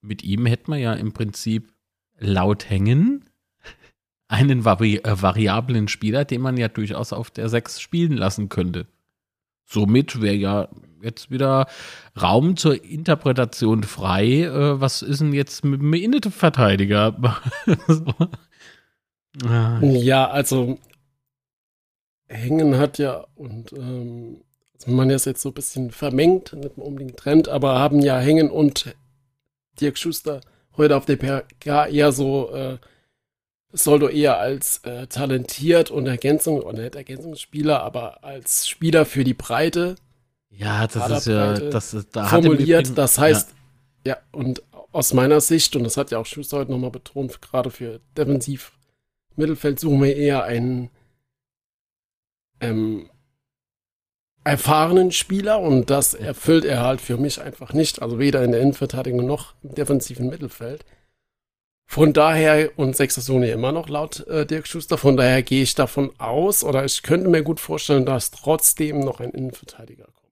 mit 0.00 0.24
ihm 0.24 0.46
hätte 0.46 0.70
man 0.70 0.80
ja 0.80 0.94
im 0.94 1.12
Prinzip 1.12 1.70
laut 2.18 2.70
Hängen 2.70 3.28
einen 4.28 4.64
vari 4.64 5.00
äh, 5.04 5.20
variablen 5.20 5.88
Spieler, 5.88 6.24
den 6.24 6.40
man 6.40 6.56
ja 6.56 6.68
durchaus 6.68 7.12
auf 7.12 7.30
der 7.30 7.50
Sechs 7.50 7.78
spielen 7.78 8.16
lassen 8.16 8.48
könnte. 8.48 8.86
Somit 9.66 10.22
wäre 10.22 10.34
ja 10.34 10.68
jetzt 11.04 11.30
wieder 11.30 11.66
Raum 12.20 12.56
zur 12.56 12.82
Interpretation 12.82 13.84
frei. 13.84 14.42
Äh, 14.42 14.80
was 14.80 15.02
ist 15.02 15.20
denn 15.20 15.32
jetzt 15.32 15.64
mit 15.64 15.80
dem 15.80 15.92
Innenverteidiger? 15.92 17.16
ah. 19.46 19.80
Ja, 19.82 20.30
also 20.30 20.78
Hängen 22.26 22.78
hat 22.78 22.98
ja 22.98 23.26
und 23.34 23.72
ähm, 23.72 24.42
also 24.74 24.90
man 24.90 25.10
ist 25.10 25.26
jetzt 25.26 25.42
so 25.42 25.50
ein 25.50 25.54
bisschen 25.54 25.90
vermengt, 25.90 26.52
nicht 26.52 26.76
unbedingt 26.76 27.16
Trend, 27.16 27.48
aber 27.48 27.78
haben 27.78 28.00
ja 28.00 28.18
Hängen 28.18 28.50
und 28.50 28.94
Dirk 29.80 29.98
Schuster 29.98 30.40
heute 30.76 30.96
auf 30.96 31.06
der 31.06 31.16
PK 31.16 31.86
eher 31.86 32.12
so 32.12 32.50
äh, 32.52 32.78
Soldo 33.72 34.08
eher 34.08 34.38
als 34.38 34.78
äh, 34.84 35.08
talentiert 35.08 35.90
und 35.90 36.06
Ergänzung, 36.06 36.60
oder 36.60 36.82
nicht 36.82 36.94
Ergänzungsspieler, 36.94 37.82
aber 37.82 38.22
als 38.22 38.68
Spieler 38.68 39.04
für 39.04 39.24
die 39.24 39.34
Breite 39.34 39.96
ja, 40.56 40.86
das 40.86 41.10
ist 41.10 41.26
ja, 41.26 41.54
das 41.54 41.94
ist, 41.94 42.08
da 42.12 42.26
formuliert. 42.26 42.96
das 42.96 43.18
heißt, 43.18 43.54
ja. 44.06 44.14
ja. 44.14 44.18
und 44.32 44.62
aus 44.92 45.12
meiner 45.12 45.40
Sicht, 45.40 45.74
und 45.76 45.84
das 45.84 45.96
hat 45.96 46.10
ja 46.10 46.18
auch 46.18 46.26
Schuster 46.26 46.58
heute 46.58 46.70
nochmal 46.70 46.90
betont, 46.90 47.42
gerade 47.42 47.70
für 47.70 48.00
defensiv 48.16 48.72
Mittelfeld 49.36 49.80
suchen 49.80 50.02
wir 50.02 50.14
eher 50.16 50.44
einen 50.44 50.90
ähm, 52.60 53.10
erfahrenen 54.44 55.10
Spieler 55.10 55.58
und 55.60 55.90
das 55.90 56.14
erfüllt 56.14 56.64
er 56.64 56.82
halt 56.82 57.00
für 57.00 57.16
mich 57.16 57.40
einfach 57.40 57.72
nicht. 57.72 58.02
Also 58.02 58.18
weder 58.18 58.44
in 58.44 58.52
der 58.52 58.60
Innenverteidigung 58.60 59.26
noch 59.26 59.54
im 59.62 59.74
defensiven 59.74 60.28
Mittelfeld. 60.28 60.84
Von 61.86 62.12
daher, 62.12 62.70
und 62.76 62.96
sechster 62.96 63.20
Sohn 63.20 63.42
immer 63.42 63.72
noch 63.72 63.88
laut 63.88 64.26
äh, 64.26 64.46
Dirk 64.46 64.66
Schuster, 64.66 64.96
von 64.98 65.16
daher 65.16 65.42
gehe 65.42 65.62
ich 65.62 65.74
davon 65.74 66.12
aus, 66.18 66.64
oder 66.64 66.84
ich 66.84 67.02
könnte 67.02 67.28
mir 67.28 67.42
gut 67.42 67.60
vorstellen, 67.60 68.06
dass 68.06 68.30
trotzdem 68.30 69.00
noch 69.00 69.20
ein 69.20 69.30
Innenverteidiger 69.30 70.04
kommt. 70.04 70.23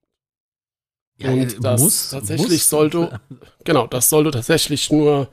Ja, 1.17 1.31
und 1.31 1.63
das 1.63 1.81
muss, 1.81 2.09
tatsächlich 2.09 2.49
muss. 2.49 2.69
sollte, 2.69 3.19
genau, 3.63 3.87
das 3.87 4.09
sollte 4.09 4.31
tatsächlich 4.31 4.91
nur 4.91 5.29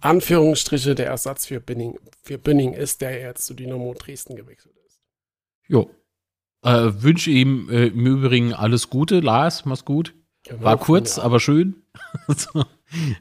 Anführungsstriche 0.00 0.94
der 0.94 1.06
Ersatz 1.06 1.46
für 1.46 1.60
Binning, 1.60 1.98
für 2.22 2.38
Binning 2.38 2.72
ist, 2.72 3.00
der 3.00 3.20
jetzt 3.20 3.46
zu 3.46 3.54
Dynamo 3.54 3.94
Dresden 3.94 4.36
gewechselt 4.36 4.74
ist. 4.86 5.00
Jo. 5.68 5.90
Äh, 6.62 6.90
wünsche 7.02 7.30
ihm 7.30 7.68
äh, 7.70 7.86
im 7.86 8.06
Übrigen 8.06 8.52
alles 8.52 8.90
Gute. 8.90 9.20
Lars, 9.20 9.64
mach's 9.64 9.84
gut. 9.84 10.14
Genau, 10.44 10.62
War 10.62 10.78
kurz, 10.78 11.18
aber 11.18 11.38
schön. 11.40 11.82
so, 12.28 12.64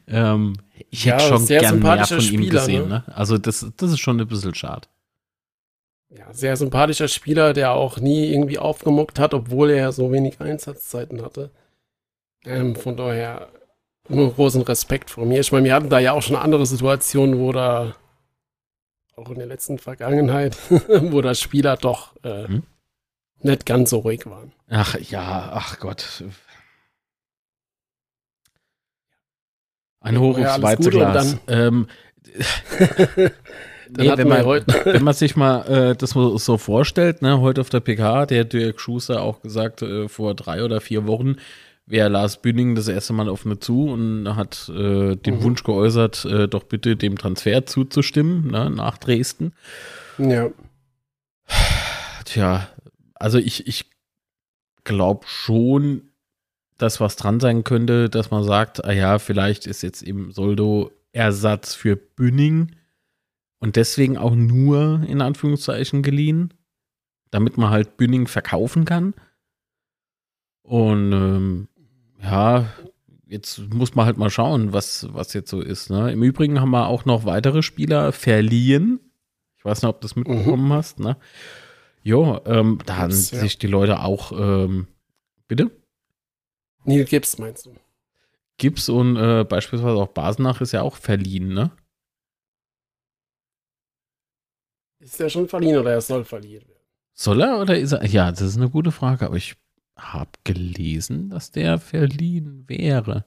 ähm, 0.08 0.54
ich 0.90 1.06
ja, 1.06 1.16
hätte 1.16 1.28
schon 1.28 1.46
gern 1.48 1.80
mehr 1.80 2.06
von 2.06 2.22
Spieler, 2.22 2.44
ihm 2.44 2.50
gesehen. 2.50 2.90
Ne? 2.90 3.04
Ne? 3.06 3.16
Also 3.16 3.38
das, 3.38 3.66
das 3.76 3.92
ist 3.92 4.00
schon 4.00 4.20
ein 4.20 4.28
bisschen 4.28 4.56
schade. 4.56 4.88
Ja, 6.10 6.34
sehr 6.34 6.58
sympathischer 6.58 7.08
Spieler, 7.08 7.54
der 7.54 7.74
auch 7.74 8.00
nie 8.00 8.32
irgendwie 8.32 8.58
aufgemuckt 8.58 9.20
hat, 9.20 9.36
obwohl 9.36 9.70
er 9.70 9.92
so 9.92 10.12
wenig 10.12 10.42
Einsatzzeiten 10.42 11.22
hatte. 11.22 11.52
Ähm, 12.46 12.76
von 12.76 12.98
daher 12.98 13.50
nur 14.08 14.34
großen 14.34 14.64
Respekt 14.64 15.12
vor 15.12 15.26
mir. 15.26 15.40
Ich 15.40 15.52
meine, 15.52 15.66
wir 15.66 15.76
hatten 15.76 15.90
da 15.90 16.00
ja 16.00 16.14
auch 16.14 16.24
schon 16.24 16.36
andere 16.36 16.66
Situationen, 16.66 17.38
wo 17.38 17.52
da 17.52 17.96
auch 19.16 19.30
in 19.30 19.38
der 19.38 19.46
letzten 19.46 19.78
Vergangenheit, 19.78 20.58
wo 20.72 21.22
da 21.22 21.36
Spieler 21.36 21.78
doch 21.78 22.16
äh, 22.24 22.48
hm? 22.48 22.64
nicht 23.42 23.68
ganz 23.68 23.92
so 23.92 24.00
ruhig 24.00 24.26
waren. 24.26 24.52
Ach 24.68 24.98
ja, 25.00 25.52
ach 25.54 25.80
Gott. 25.80 26.24
Ein 30.00 30.20
Hoch 30.20 30.40
aufs 30.40 30.62
Weizeglas. 30.62 31.38
Ähm, 31.48 31.88
nee, 33.98 34.12
wenn, 34.16 34.28
man, 34.28 34.46
wenn 34.86 35.04
man 35.04 35.14
sich 35.14 35.36
mal 35.36 35.62
äh, 35.68 35.96
das 35.96 36.12
so 36.12 36.58
vorstellt, 36.58 37.22
ne, 37.22 37.40
heute 37.42 37.62
auf 37.62 37.70
der 37.70 37.80
PK, 37.80 38.26
der 38.26 38.46
Dirk 38.46 38.80
Schuster 38.80 39.22
auch 39.22 39.42
gesagt, 39.42 39.82
äh, 39.82 40.08
vor 40.08 40.36
drei 40.36 40.64
oder 40.64 40.82
vier 40.82 41.08
Wochen, 41.08 41.38
wäre 41.86 42.10
Lars 42.10 42.42
Bühning 42.42 42.76
das 42.76 42.88
erste 42.88 43.14
Mal 43.14 43.30
auf 43.30 43.46
mir 43.46 43.60
zu 43.60 43.90
und 43.90 44.36
hat 44.36 44.70
äh, 44.70 45.16
den 45.16 45.36
mhm. 45.36 45.44
Wunsch 45.44 45.64
geäußert, 45.64 46.26
äh, 46.26 46.48
doch 46.48 46.64
bitte 46.64 46.96
dem 46.96 47.18
Transfer 47.18 47.66
zuzustimmen 47.66 48.48
ne, 48.52 48.70
nach 48.70 48.98
Dresden. 48.98 49.54
Ja. 50.18 50.50
Tja, 52.26 52.68
also 53.16 53.40
ich, 53.40 53.68
ich 53.68 53.90
glaube 54.84 55.26
schon, 55.26 56.04
dass 56.78 57.00
was 57.00 57.16
dran 57.16 57.40
sein 57.40 57.64
könnte, 57.64 58.10
dass 58.10 58.32
man 58.32 58.44
sagt, 58.44 58.86
ah 58.86 58.92
ja, 58.92 59.20
vielleicht 59.20 59.66
ist 59.66 59.82
jetzt 59.82 60.04
eben 60.04 60.32
Soldo 60.32 60.92
Ersatz 61.12 61.74
für 61.74 61.96
Bühning 61.96 62.76
und 63.60 63.76
deswegen 63.76 64.18
auch 64.18 64.36
nur 64.36 65.02
in 65.08 65.22
Anführungszeichen 65.22 66.02
geliehen, 66.02 66.54
damit 67.32 67.58
man 67.58 67.70
halt 67.70 67.98
Bühning 67.98 68.28
verkaufen 68.28 68.86
kann. 68.86 69.14
Und 70.64 71.12
ähm, 71.12 71.68
ja, 72.22 72.70
jetzt 73.28 73.60
muss 73.74 73.96
man 73.96 74.06
halt 74.06 74.18
mal 74.18 74.30
schauen, 74.30 74.74
was, 74.74 75.08
was 75.14 75.34
jetzt 75.34 75.50
so 75.50 75.62
ist. 75.62 75.90
Ne? 75.90 76.12
Im 76.12 76.24
Übrigen 76.24 76.60
haben 76.60 76.72
wir 76.72 76.88
auch 76.88 77.06
noch 77.06 77.26
weitere 77.26 77.62
Spieler 77.62 78.12
verliehen. 78.12 79.00
Ich 79.58 79.66
weiß 79.66 79.82
nicht, 79.82 79.90
ob 79.90 80.02
du 80.02 80.06
das 80.06 80.16
mitbekommen 80.16 80.68
mhm. 80.68 80.74
hast. 80.74 81.00
Ne? 81.00 81.18
Jo, 82.02 82.40
ähm, 82.46 82.80
da 82.86 82.98
haben 82.98 83.12
ja. 83.12 83.16
sich 83.16 83.58
die 83.58 83.68
Leute 83.68 84.02
auch, 84.02 84.32
ähm, 84.32 84.88
bitte? 85.48 85.70
Neil 86.86 87.06
Gibbs 87.06 87.38
meinst 87.38 87.66
du? 87.66 87.76
Gibbs 88.58 88.90
und 88.90 89.16
äh, 89.16 89.44
beispielsweise 89.44 89.98
auch 89.98 90.08
Basenach 90.08 90.62
ist 90.62 90.72
ja 90.72 90.82
auch 90.82 90.96
verliehen, 90.96 91.54
ne? 91.54 91.72
Ist 95.10 95.20
er 95.20 95.30
schon 95.30 95.48
verliehen 95.48 95.78
oder 95.78 95.92
er 95.94 96.02
soll 96.02 96.24
verliehen 96.24 96.62
werden? 96.68 96.84
Soll 97.16 97.42
er 97.42 97.60
oder 97.60 97.78
ist 97.80 97.94
er? 97.94 98.06
Ja, 98.06 98.30
das 98.30 98.42
ist 98.42 98.58
eine 98.58 98.70
gute 98.70 98.92
Frage, 98.92 99.26
aber 99.26 99.38
ich 99.38 99.56
habe 99.98 100.30
gelesen, 100.44 101.32
dass 101.32 101.50
der 101.52 101.80
verliehen 101.80 102.66
wäre. 102.68 103.26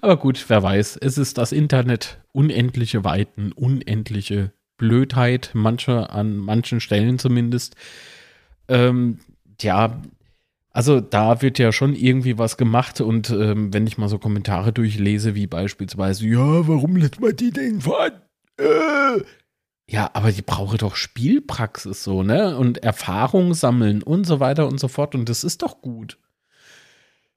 Aber 0.00 0.16
gut, 0.16 0.44
wer 0.48 0.60
weiß, 0.60 0.96
es 0.96 1.16
ist 1.16 1.38
das 1.38 1.52
Internet, 1.52 2.20
unendliche 2.32 3.04
Weiten, 3.04 3.52
unendliche 3.52 4.52
Blödheit, 4.78 5.52
manche 5.54 6.10
an 6.10 6.36
manchen 6.36 6.80
Stellen 6.80 7.20
zumindest. 7.20 7.76
Ähm, 8.66 9.20
ja, 9.60 10.02
also 10.70 11.00
da 11.00 11.40
wird 11.40 11.60
ja 11.60 11.70
schon 11.70 11.94
irgendwie 11.94 12.36
was 12.36 12.56
gemacht 12.56 13.00
und 13.00 13.30
ähm, 13.30 13.72
wenn 13.72 13.86
ich 13.86 13.96
mal 13.96 14.08
so 14.08 14.18
Kommentare 14.18 14.72
durchlese, 14.72 15.36
wie 15.36 15.46
beispielsweise, 15.46 16.26
ja, 16.26 16.66
warum 16.66 16.96
lässt 16.96 17.20
man 17.20 17.36
die 17.36 17.52
denn 17.52 17.80
fahren? 17.80 18.22
Äh, 18.56 19.22
ja, 19.90 20.10
aber 20.12 20.32
die 20.32 20.42
brauche 20.42 20.76
doch 20.76 20.96
Spielpraxis 20.96 22.04
so, 22.04 22.22
ne? 22.22 22.58
Und 22.58 22.84
Erfahrung 22.84 23.54
sammeln 23.54 24.02
und 24.02 24.24
so 24.24 24.38
weiter 24.38 24.66
und 24.68 24.78
so 24.78 24.86
fort. 24.86 25.14
Und 25.14 25.30
das 25.30 25.44
ist 25.44 25.62
doch 25.62 25.80
gut. 25.80 26.18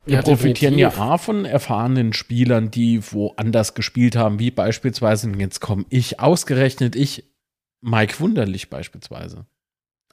Wir 0.03 0.15
ja, 0.15 0.21
profitieren 0.21 0.75
definitiv. 0.75 0.99
ja 0.99 1.11
A 1.13 1.17
von 1.17 1.45
erfahrenen 1.45 2.11
Spielern, 2.11 2.69
die 2.69 3.01
woanders 3.13 3.73
gespielt 3.73 4.17
haben, 4.17 4.39
wie 4.39 4.51
beispielsweise, 4.51 5.31
jetzt 5.37 5.61
komme 5.61 5.85
ich, 5.89 6.19
ausgerechnet 6.19 6.95
ich, 6.97 7.31
Mike 7.79 8.19
Wunderlich 8.19 8.69
beispielsweise. 8.69 9.45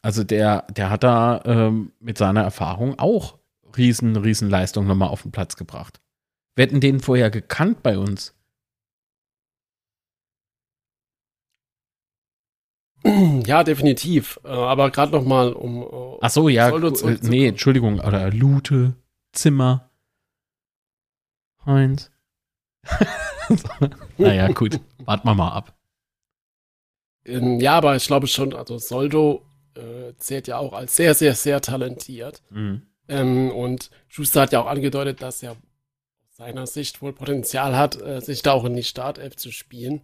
Also 0.01 0.23
der, 0.23 0.63
der 0.71 0.91
hat 0.91 1.03
da 1.03 1.43
ähm, 1.45 1.91
mit 1.99 2.19
seiner 2.19 2.43
Erfahrung 2.43 2.99
auch 3.01 3.39
riesen, 3.77 4.15
riesen 4.15 4.49
Leistung 4.49 4.87
nochmal 4.87 5.09
auf 5.09 5.23
den 5.23 5.33
Platz 5.33 5.57
gebracht. 5.57 6.01
Wir 6.55 6.67
hätten 6.67 6.81
den 6.81 7.01
vorher 7.01 7.31
gekannt 7.31 7.83
bei 7.83 7.99
uns. 7.99 8.35
Ja, 13.47 13.65
definitiv. 13.65 14.41
Äh, 14.45 14.49
aber 14.49 14.91
gerade 14.91 15.13
noch 15.13 15.25
mal 15.25 15.53
um. 15.53 15.83
Äh, 15.83 16.19
Ach 16.21 16.31
so, 16.31 16.49
ja. 16.49 16.69
Äh, 16.71 17.19
nee, 17.23 17.47
Entschuldigung. 17.47 18.01
Oder 18.01 18.31
Lute, 18.31 18.95
Zimmer, 19.33 19.91
Heinz. 21.65 22.11
naja, 24.19 24.49
gut. 24.49 24.81
Warten 25.05 25.29
wir 25.29 25.35
mal 25.35 25.53
ab. 25.53 25.75
Ähm, 27.25 27.61
ja, 27.61 27.75
aber 27.75 27.97
ich 27.97 28.07
glaube 28.07 28.27
schon, 28.27 28.55
also 28.55 28.79
Soldo 28.79 29.45
äh, 29.75 30.15
zählt 30.17 30.49
ja 30.49 30.59
auch 30.59 30.73
als 30.73 30.97
sehr, 30.97 31.15
sehr, 31.15 31.35
sehr 31.35 31.61
talentiert. 31.61 32.43
Mhm. 32.51 32.83
Ähm, 33.09 33.51
und 33.51 33.91
Schuster 34.09 34.43
hat 34.43 34.53
ja 34.53 34.61
auch 34.61 34.67
angedeutet, 34.67 35.23
dass 35.23 35.43
er 35.43 35.53
aus 35.53 35.57
seiner 36.31 36.67
Sicht 36.67 37.03
wohl 37.03 37.13
Potenzial 37.13 37.77
hat, 37.77 38.01
äh, 38.01 38.21
sich 38.21 38.43
da 38.43 38.53
auch 38.53 38.65
in 38.65 38.77
die 38.77 38.85
Startelf 38.85 39.37
zu 39.37 39.51
spielen. 39.51 40.03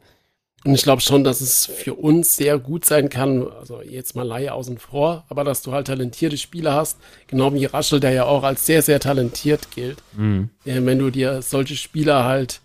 Und 0.64 0.74
ich 0.74 0.82
glaube 0.82 1.02
schon, 1.02 1.24
dass 1.24 1.42
es 1.42 1.66
für 1.66 1.92
uns 1.92 2.36
sehr 2.36 2.58
gut 2.58 2.86
sein 2.86 3.10
kann, 3.10 3.46
also 3.46 3.82
jetzt 3.82 4.16
mal 4.16 4.26
Laie 4.26 4.52
außen 4.52 4.78
vor, 4.78 5.24
aber 5.28 5.44
dass 5.44 5.60
du 5.60 5.72
halt 5.72 5.88
talentierte 5.88 6.38
Spieler 6.38 6.72
hast, 6.72 6.98
genau 7.26 7.52
wie 7.52 7.66
Raschel, 7.66 8.00
der 8.00 8.12
ja 8.12 8.24
auch 8.24 8.44
als 8.44 8.64
sehr, 8.64 8.80
sehr 8.80 8.98
talentiert 8.98 9.70
gilt. 9.72 9.98
Mhm. 10.14 10.48
Äh, 10.64 10.80
wenn 10.84 10.98
du 10.98 11.10
dir 11.10 11.42
solche 11.42 11.76
Spieler 11.76 12.24
halt, 12.24 12.62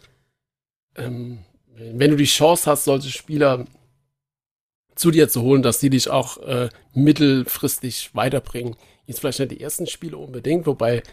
ähm, 0.96 1.40
wenn 1.76 2.12
du 2.12 2.16
die 2.16 2.24
Chance 2.24 2.72
hast, 2.72 2.86
solche 2.86 3.10
Spieler 3.10 3.66
zu 4.96 5.12
dir 5.12 5.28
zu 5.28 5.42
holen, 5.42 5.62
dass 5.62 5.80
die 5.80 5.90
dich 5.90 6.10
auch 6.10 6.38
äh, 6.38 6.70
mittelfristig 6.94 8.12
weiterbringen. 8.14 8.78
Jetzt 9.08 9.20
vielleicht 9.20 9.40
nicht 9.40 9.52
die 9.52 9.62
ersten 9.62 9.88
Spiele 9.88 10.18
unbedingt, 10.18 10.68
wobei 10.68 11.04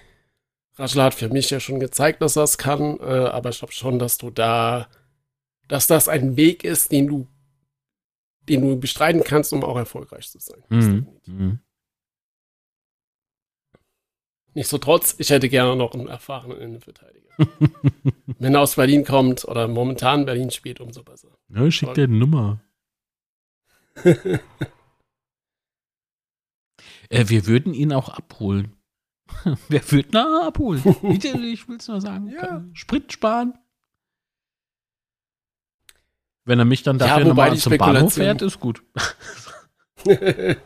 Raschel 0.77 1.03
hat 1.03 1.15
für 1.15 1.31
mich 1.31 1.51
ja 1.51 1.59
schon 1.59 1.81
gezeigt, 1.81 2.23
dass 2.23 2.37
er 2.37 2.45
es 2.45 2.59
kann, 2.59 3.01
äh, 3.01 3.03
aber 3.03 3.51
ich 3.51 3.59
glaube 3.59 3.73
schon, 3.73 3.99
dass 3.99 4.19
du 4.19 4.31
da 4.31 4.87
dass 5.69 5.87
das 5.87 6.09
ein 6.09 6.37
Weg 6.37 6.65
ist, 6.65 6.93
den 6.93 7.07
du, 7.07 7.29
den 8.49 8.63
du 8.63 8.79
bestreiten 8.79 9.25
kannst, 9.25 9.53
um 9.53 9.65
auch 9.65 9.77
erfolgreich 9.77 10.31
zu 10.31 10.39
sein. 10.39 10.63
Mhm. 10.69 11.07
Mhm. 11.27 11.59
Nichtsdestotrotz, 14.55 15.17
ich 15.19 15.29
hätte 15.29 15.51
gerne 15.51 15.77
noch 15.77 15.93
einen 15.93 16.07
erfahrenen 16.07 16.59
Innenverteidiger. 16.59 17.29
Wenn 18.39 18.55
er 18.55 18.63
aus 18.63 18.77
Berlin 18.77 19.05
kommt 19.05 19.45
oder 19.45 19.69
momentan 19.69 20.25
Berlin 20.25 20.51
spielt, 20.51 20.81
umso 20.81 21.03
besser. 21.03 21.29
Ja, 21.51 21.71
schick 21.71 21.93
dir 21.93 22.05
eine 22.05 22.17
Nummer. 22.17 22.63
äh, 24.05 24.39
wir 27.11 27.47
würden 27.47 27.75
ihn 27.75 27.93
auch 27.93 28.09
abholen. 28.09 28.75
Wer 29.69 29.93
würde 29.93 30.09
ihn 30.09 30.17
abholen? 30.17 30.83
ich 31.03 31.69
will 31.69 31.77
es 31.77 31.89
nur 31.89 32.01
sagen. 32.01 32.29
Ja. 32.29 32.65
Sprit 32.73 33.13
sparen. 33.13 33.59
Wenn 36.47 36.59
er 36.61 36.65
mich 36.65 36.83
dann 36.85 36.99
dafür 36.99 37.19
ja, 37.19 37.25
nochmal 37.29 37.57
zum 37.57 37.77
Bahnhof 37.77 38.15
fährt, 38.15 38.41
ist 38.41 38.61
gut. 38.61 38.81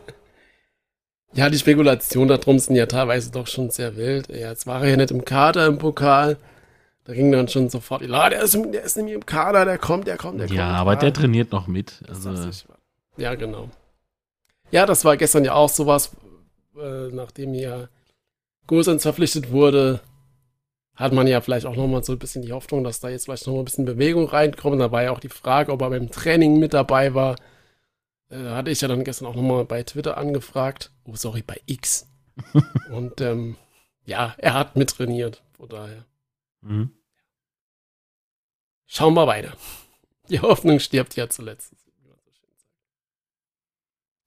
ja, 1.32 1.48
die 1.48 1.58
Spekulationen 1.58 2.28
darum 2.28 2.58
sind 2.58 2.76
ja 2.76 2.84
teilweise 2.84 3.32
doch 3.32 3.46
schon 3.46 3.70
sehr 3.70 3.96
wild. 3.96 4.28
Ja, 4.28 4.50
jetzt 4.50 4.66
war 4.66 4.82
er 4.82 4.90
ja 4.90 4.96
nicht 4.96 5.10
im 5.10 5.24
Kader 5.24 5.66
im 5.66 5.78
Pokal. 5.78 6.36
Da 7.04 7.14
ging 7.14 7.32
dann 7.32 7.48
schon 7.48 7.70
sofort, 7.70 8.02
ja, 8.02 8.28
der 8.28 8.42
ist, 8.42 8.54
der 8.54 8.82
ist 8.82 8.98
nämlich 8.98 9.14
im 9.14 9.24
Kader, 9.24 9.64
der 9.64 9.78
kommt, 9.78 10.06
der 10.06 10.18
kommt, 10.18 10.38
der 10.38 10.48
kommt. 10.48 10.58
Ja, 10.58 10.68
aber 10.68 10.96
der 10.96 11.14
trainiert 11.14 11.50
noch 11.50 11.66
mit. 11.66 12.02
Also. 12.06 12.34
Ja, 13.16 13.34
genau. 13.34 13.70
Ja, 14.70 14.84
das 14.84 15.04
war 15.06 15.16
gestern 15.16 15.46
ja 15.46 15.54
auch 15.54 15.70
sowas, 15.70 16.10
äh, 16.78 17.08
nachdem 17.10 17.54
ja 17.54 17.88
Gosens 18.66 19.02
verpflichtet 19.02 19.50
wurde, 19.50 20.00
hat 21.00 21.14
man 21.14 21.26
ja 21.26 21.40
vielleicht 21.40 21.64
auch 21.64 21.76
nochmal 21.76 22.04
so 22.04 22.12
ein 22.12 22.18
bisschen 22.18 22.42
die 22.42 22.52
Hoffnung, 22.52 22.84
dass 22.84 23.00
da 23.00 23.08
jetzt 23.08 23.24
vielleicht 23.24 23.46
nochmal 23.46 23.62
ein 23.62 23.64
bisschen 23.64 23.86
Bewegung 23.86 24.28
reinkommt. 24.28 24.80
Da 24.80 24.92
war 24.92 25.02
ja 25.02 25.12
auch 25.12 25.20
die 25.20 25.30
Frage, 25.30 25.72
ob 25.72 25.80
er 25.80 25.88
beim 25.88 26.10
Training 26.10 26.58
mit 26.58 26.74
dabei 26.74 27.14
war. 27.14 27.36
Äh, 28.28 28.50
hatte 28.50 28.70
ich 28.70 28.82
ja 28.82 28.88
dann 28.88 29.02
gestern 29.02 29.26
auch 29.26 29.34
nochmal 29.34 29.64
bei 29.64 29.82
Twitter 29.82 30.18
angefragt. 30.18 30.92
Oh, 31.04 31.16
sorry, 31.16 31.42
bei 31.42 31.58
X. 31.64 32.06
Und 32.90 33.22
ähm, 33.22 33.56
ja, 34.04 34.34
er 34.36 34.52
hat 34.52 34.76
mittrainiert. 34.76 35.42
Von 35.56 35.70
daher. 35.70 36.04
Mhm. 36.60 36.92
Schauen 38.84 39.14
wir 39.14 39.26
weiter. 39.26 39.56
Die 40.28 40.40
Hoffnung 40.40 40.80
stirbt 40.80 41.16
ja 41.16 41.30
zuletzt. 41.30 41.72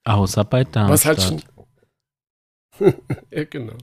Außer 0.05 0.43
bei 0.43 0.63
Darmstadt. 0.63 0.89
Was 0.89 1.05
halt 1.05 1.43
schon. 2.79 2.93
ja, 3.31 3.43
genau. 3.43 3.77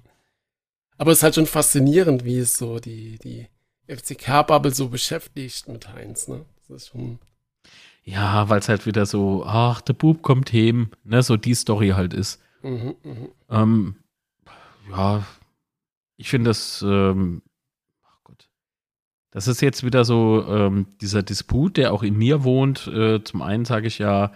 Aber 1.00 1.12
es 1.12 1.20
ist 1.20 1.22
halt 1.22 1.34
schon 1.36 1.46
faszinierend, 1.46 2.26
wie 2.26 2.36
es 2.36 2.58
so 2.58 2.78
die, 2.78 3.18
die 3.20 3.46
FCK-Bubble 3.88 4.74
so 4.74 4.90
beschäftigt 4.90 5.66
mit 5.66 5.88
Heinz, 5.94 6.28
ne? 6.28 6.44
Das 6.68 6.82
ist 6.82 6.88
schon. 6.88 7.18
Ja, 8.04 8.50
weil 8.50 8.58
es 8.58 8.68
halt 8.68 8.84
wieder 8.84 9.06
so, 9.06 9.42
ach, 9.46 9.80
der 9.80 9.94
Bub 9.94 10.20
kommt 10.20 10.52
heim, 10.52 10.90
ne, 11.02 11.22
so 11.22 11.38
die 11.38 11.54
Story 11.54 11.88
halt 11.96 12.12
ist. 12.12 12.38
Mhm, 12.62 12.96
mh. 13.02 13.28
ähm, 13.48 13.96
ja, 14.90 15.24
ich 16.18 16.28
finde 16.28 16.50
das, 16.50 16.82
ähm, 16.82 17.40
ach 18.04 18.18
Gott, 18.22 18.50
das 19.30 19.48
ist 19.48 19.62
jetzt 19.62 19.82
wieder 19.82 20.04
so 20.04 20.44
ähm, 20.46 20.86
dieser 21.00 21.22
Disput, 21.22 21.78
der 21.78 21.94
auch 21.94 22.02
in 22.02 22.18
mir 22.18 22.44
wohnt. 22.44 22.88
Äh, 22.88 23.24
zum 23.24 23.40
einen 23.40 23.64
sage 23.64 23.86
ich 23.86 23.98
ja, 23.98 24.34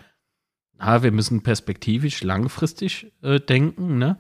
ah, 0.78 1.02
wir 1.02 1.12
müssen 1.12 1.42
perspektivisch 1.42 2.22
langfristig 2.22 3.12
äh, 3.20 3.38
denken, 3.38 3.98
ne? 3.98 4.16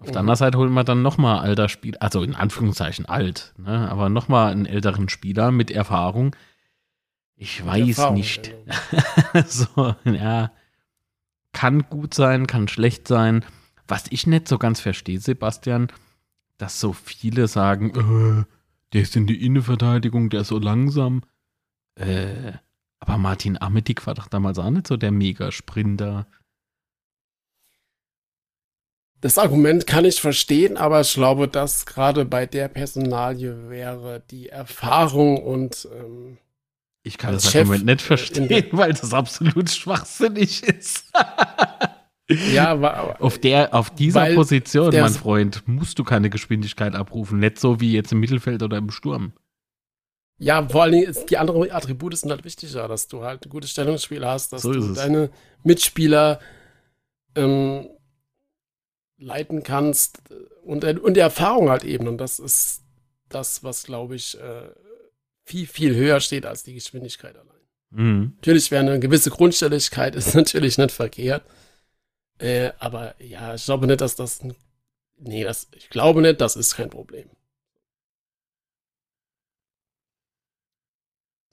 Auf 0.00 0.12
der 0.12 0.20
anderen 0.20 0.36
Seite 0.36 0.58
holen 0.58 0.72
wir 0.72 0.84
dann 0.84 1.02
nochmal 1.02 1.40
alter 1.40 1.68
Spieler, 1.68 2.00
also 2.00 2.22
in 2.22 2.34
Anführungszeichen 2.34 3.06
alt, 3.06 3.52
ne? 3.58 3.90
aber 3.90 4.08
nochmal 4.08 4.52
einen 4.52 4.66
älteren 4.66 5.08
Spieler 5.08 5.50
mit 5.50 5.70
Erfahrung. 5.70 6.36
Ich 7.34 7.64
weiß 7.64 7.88
Erfahrung, 7.88 8.14
nicht. 8.14 8.54
Genau. 9.32 9.44
so, 9.46 9.94
ja. 10.04 10.52
Kann 11.52 11.88
gut 11.88 12.14
sein, 12.14 12.46
kann 12.46 12.68
schlecht 12.68 13.08
sein. 13.08 13.44
Was 13.88 14.04
ich 14.10 14.26
nicht 14.26 14.46
so 14.46 14.58
ganz 14.58 14.80
verstehe, 14.80 15.18
Sebastian, 15.18 15.88
dass 16.58 16.78
so 16.78 16.92
viele 16.92 17.48
sagen, 17.48 17.90
äh, 17.90 18.44
der 18.92 19.02
ist 19.02 19.16
in 19.16 19.26
die 19.26 19.44
Innenverteidigung, 19.44 20.30
der 20.30 20.42
ist 20.42 20.48
so 20.48 20.58
langsam. 20.58 21.22
Äh, 21.94 22.52
aber 23.00 23.18
Martin 23.18 23.60
Amedik 23.60 24.06
war 24.06 24.14
doch 24.14 24.28
damals 24.28 24.58
auch 24.58 24.70
nicht 24.70 24.86
so 24.86 24.96
der 24.96 25.12
Mega-Sprinter. 25.12 26.26
Das 29.20 29.36
Argument 29.36 29.86
kann 29.86 30.04
ich 30.04 30.20
verstehen, 30.20 30.76
aber 30.76 31.00
ich 31.00 31.12
glaube, 31.12 31.48
dass 31.48 31.86
gerade 31.86 32.24
bei 32.24 32.46
der 32.46 32.68
Personalie 32.68 33.68
wäre 33.68 34.22
die 34.30 34.48
Erfahrung 34.48 35.42
und 35.42 35.88
ähm, 35.92 36.38
ich 37.02 37.18
kann 37.18 37.34
das 37.34 37.50
Chef 37.50 37.62
Argument 37.62 37.86
nicht 37.86 38.02
verstehen, 38.02 38.66
weil 38.72 38.92
das 38.92 39.12
absolut 39.12 39.70
schwachsinnig 39.70 40.62
ist. 40.62 41.10
ja, 42.52 42.68
aber 42.68 43.20
auf 43.20 43.38
der, 43.38 43.74
auf 43.74 43.90
dieser 43.90 44.34
Position, 44.34 44.94
mein 44.94 45.12
Freund, 45.12 45.66
musst 45.66 45.98
du 45.98 46.04
keine 46.04 46.30
Geschwindigkeit 46.30 46.94
abrufen, 46.94 47.40
nicht 47.40 47.58
so 47.58 47.80
wie 47.80 47.92
jetzt 47.92 48.12
im 48.12 48.20
Mittelfeld 48.20 48.62
oder 48.62 48.76
im 48.76 48.90
Sturm. 48.90 49.32
Ja, 50.40 50.68
vor 50.68 50.84
allen 50.84 50.92
Dingen, 50.92 51.16
die 51.28 51.38
anderen 51.38 51.68
Attribute 51.72 52.16
sind 52.16 52.30
halt 52.30 52.44
wichtiger, 52.44 52.86
dass 52.86 53.08
du 53.08 53.24
halt 53.24 53.44
ein 53.44 53.48
gutes 53.50 53.72
Stellungsspiel 53.72 54.24
hast, 54.24 54.52
dass 54.52 54.62
so 54.62 54.72
du 54.72 54.94
deine 54.94 55.30
Mitspieler 55.64 56.38
ähm, 57.34 57.88
leiten 59.18 59.62
kannst 59.62 60.20
und, 60.64 60.84
und 60.84 61.14
die 61.14 61.20
Erfahrung 61.20 61.70
halt 61.70 61.84
eben. 61.84 62.08
Und 62.08 62.18
das 62.18 62.38
ist 62.38 62.82
das, 63.28 63.62
was, 63.64 63.84
glaube 63.84 64.16
ich, 64.16 64.38
äh, 64.40 64.70
viel, 65.44 65.66
viel 65.66 65.94
höher 65.94 66.20
steht 66.20 66.46
als 66.46 66.62
die 66.62 66.74
Geschwindigkeit 66.74 67.36
allein. 67.36 67.48
Mhm. 67.90 68.32
Natürlich 68.36 68.70
wäre 68.70 68.82
eine 68.82 69.00
gewisse 69.00 69.30
Grundstelligkeit 69.30 70.14
ist 70.14 70.34
natürlich 70.36 70.78
nicht 70.78 70.92
verkehrt. 70.92 71.44
Äh, 72.38 72.72
aber 72.78 73.20
ja, 73.20 73.54
ich 73.54 73.64
glaube 73.64 73.86
nicht, 73.86 74.00
dass 74.00 74.16
das. 74.16 74.40
Nee, 75.16 75.42
das, 75.42 75.68
ich 75.74 75.90
glaube 75.90 76.22
nicht, 76.22 76.40
das 76.40 76.54
ist 76.54 76.76
kein 76.76 76.90
Problem. 76.90 77.28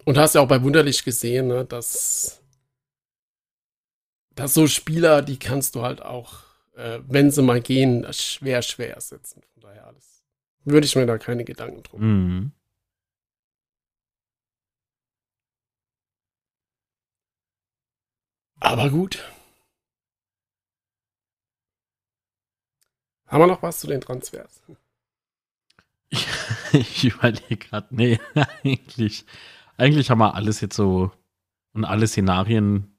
Und 0.06 0.19
hast 0.19 0.36
ja 0.36 0.41
auch 0.41 0.47
bei 0.47 0.62
Wunderlich 0.62 1.04
gesehen, 1.04 1.47
ne, 1.47 1.65
dass, 1.65 2.43
dass 4.36 4.54
so 4.54 4.67
Spieler, 4.67 5.23
die 5.23 5.39
kannst 5.39 5.73
du 5.73 5.82
halt 5.82 6.04
auch, 6.04 6.44
äh, 6.75 6.99
wenn 7.07 7.31
sie 7.31 7.41
mal 7.41 7.61
gehen, 7.61 8.05
schwer, 8.11 8.61
schwer 8.61 8.95
ersetzen. 8.95 9.41
Von 9.53 9.61
daher 9.61 9.88
alles. 9.88 10.23
Würde 10.63 10.85
ich 10.85 10.95
mir 10.95 11.05
da 11.05 11.17
keine 11.17 11.43
Gedanken 11.45 11.83
drum. 11.83 12.01
Mhm. 12.01 12.51
Aber 18.59 18.89
gut. 18.89 19.23
Haben 23.27 23.41
wir 23.41 23.47
noch 23.47 23.61
was 23.61 23.79
zu 23.79 23.88
den 23.88 24.01
Transfers? 24.01 24.61
Ich, 26.09 26.27
ich 26.73 27.05
überlege 27.05 27.57
gerade, 27.57 27.88
nee, 27.91 28.19
eigentlich 28.63 29.25
eigentlich 29.77 30.09
haben 30.09 30.19
wir 30.19 30.35
alles 30.35 30.61
jetzt 30.61 30.75
so 30.75 31.11
und 31.73 31.85
alle 31.85 32.07
Szenarien 32.07 32.97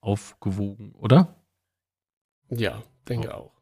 aufgewogen, 0.00 0.92
oder? 0.92 1.35
Ja, 2.50 2.82
denke 3.08 3.34
auch. 3.34 3.52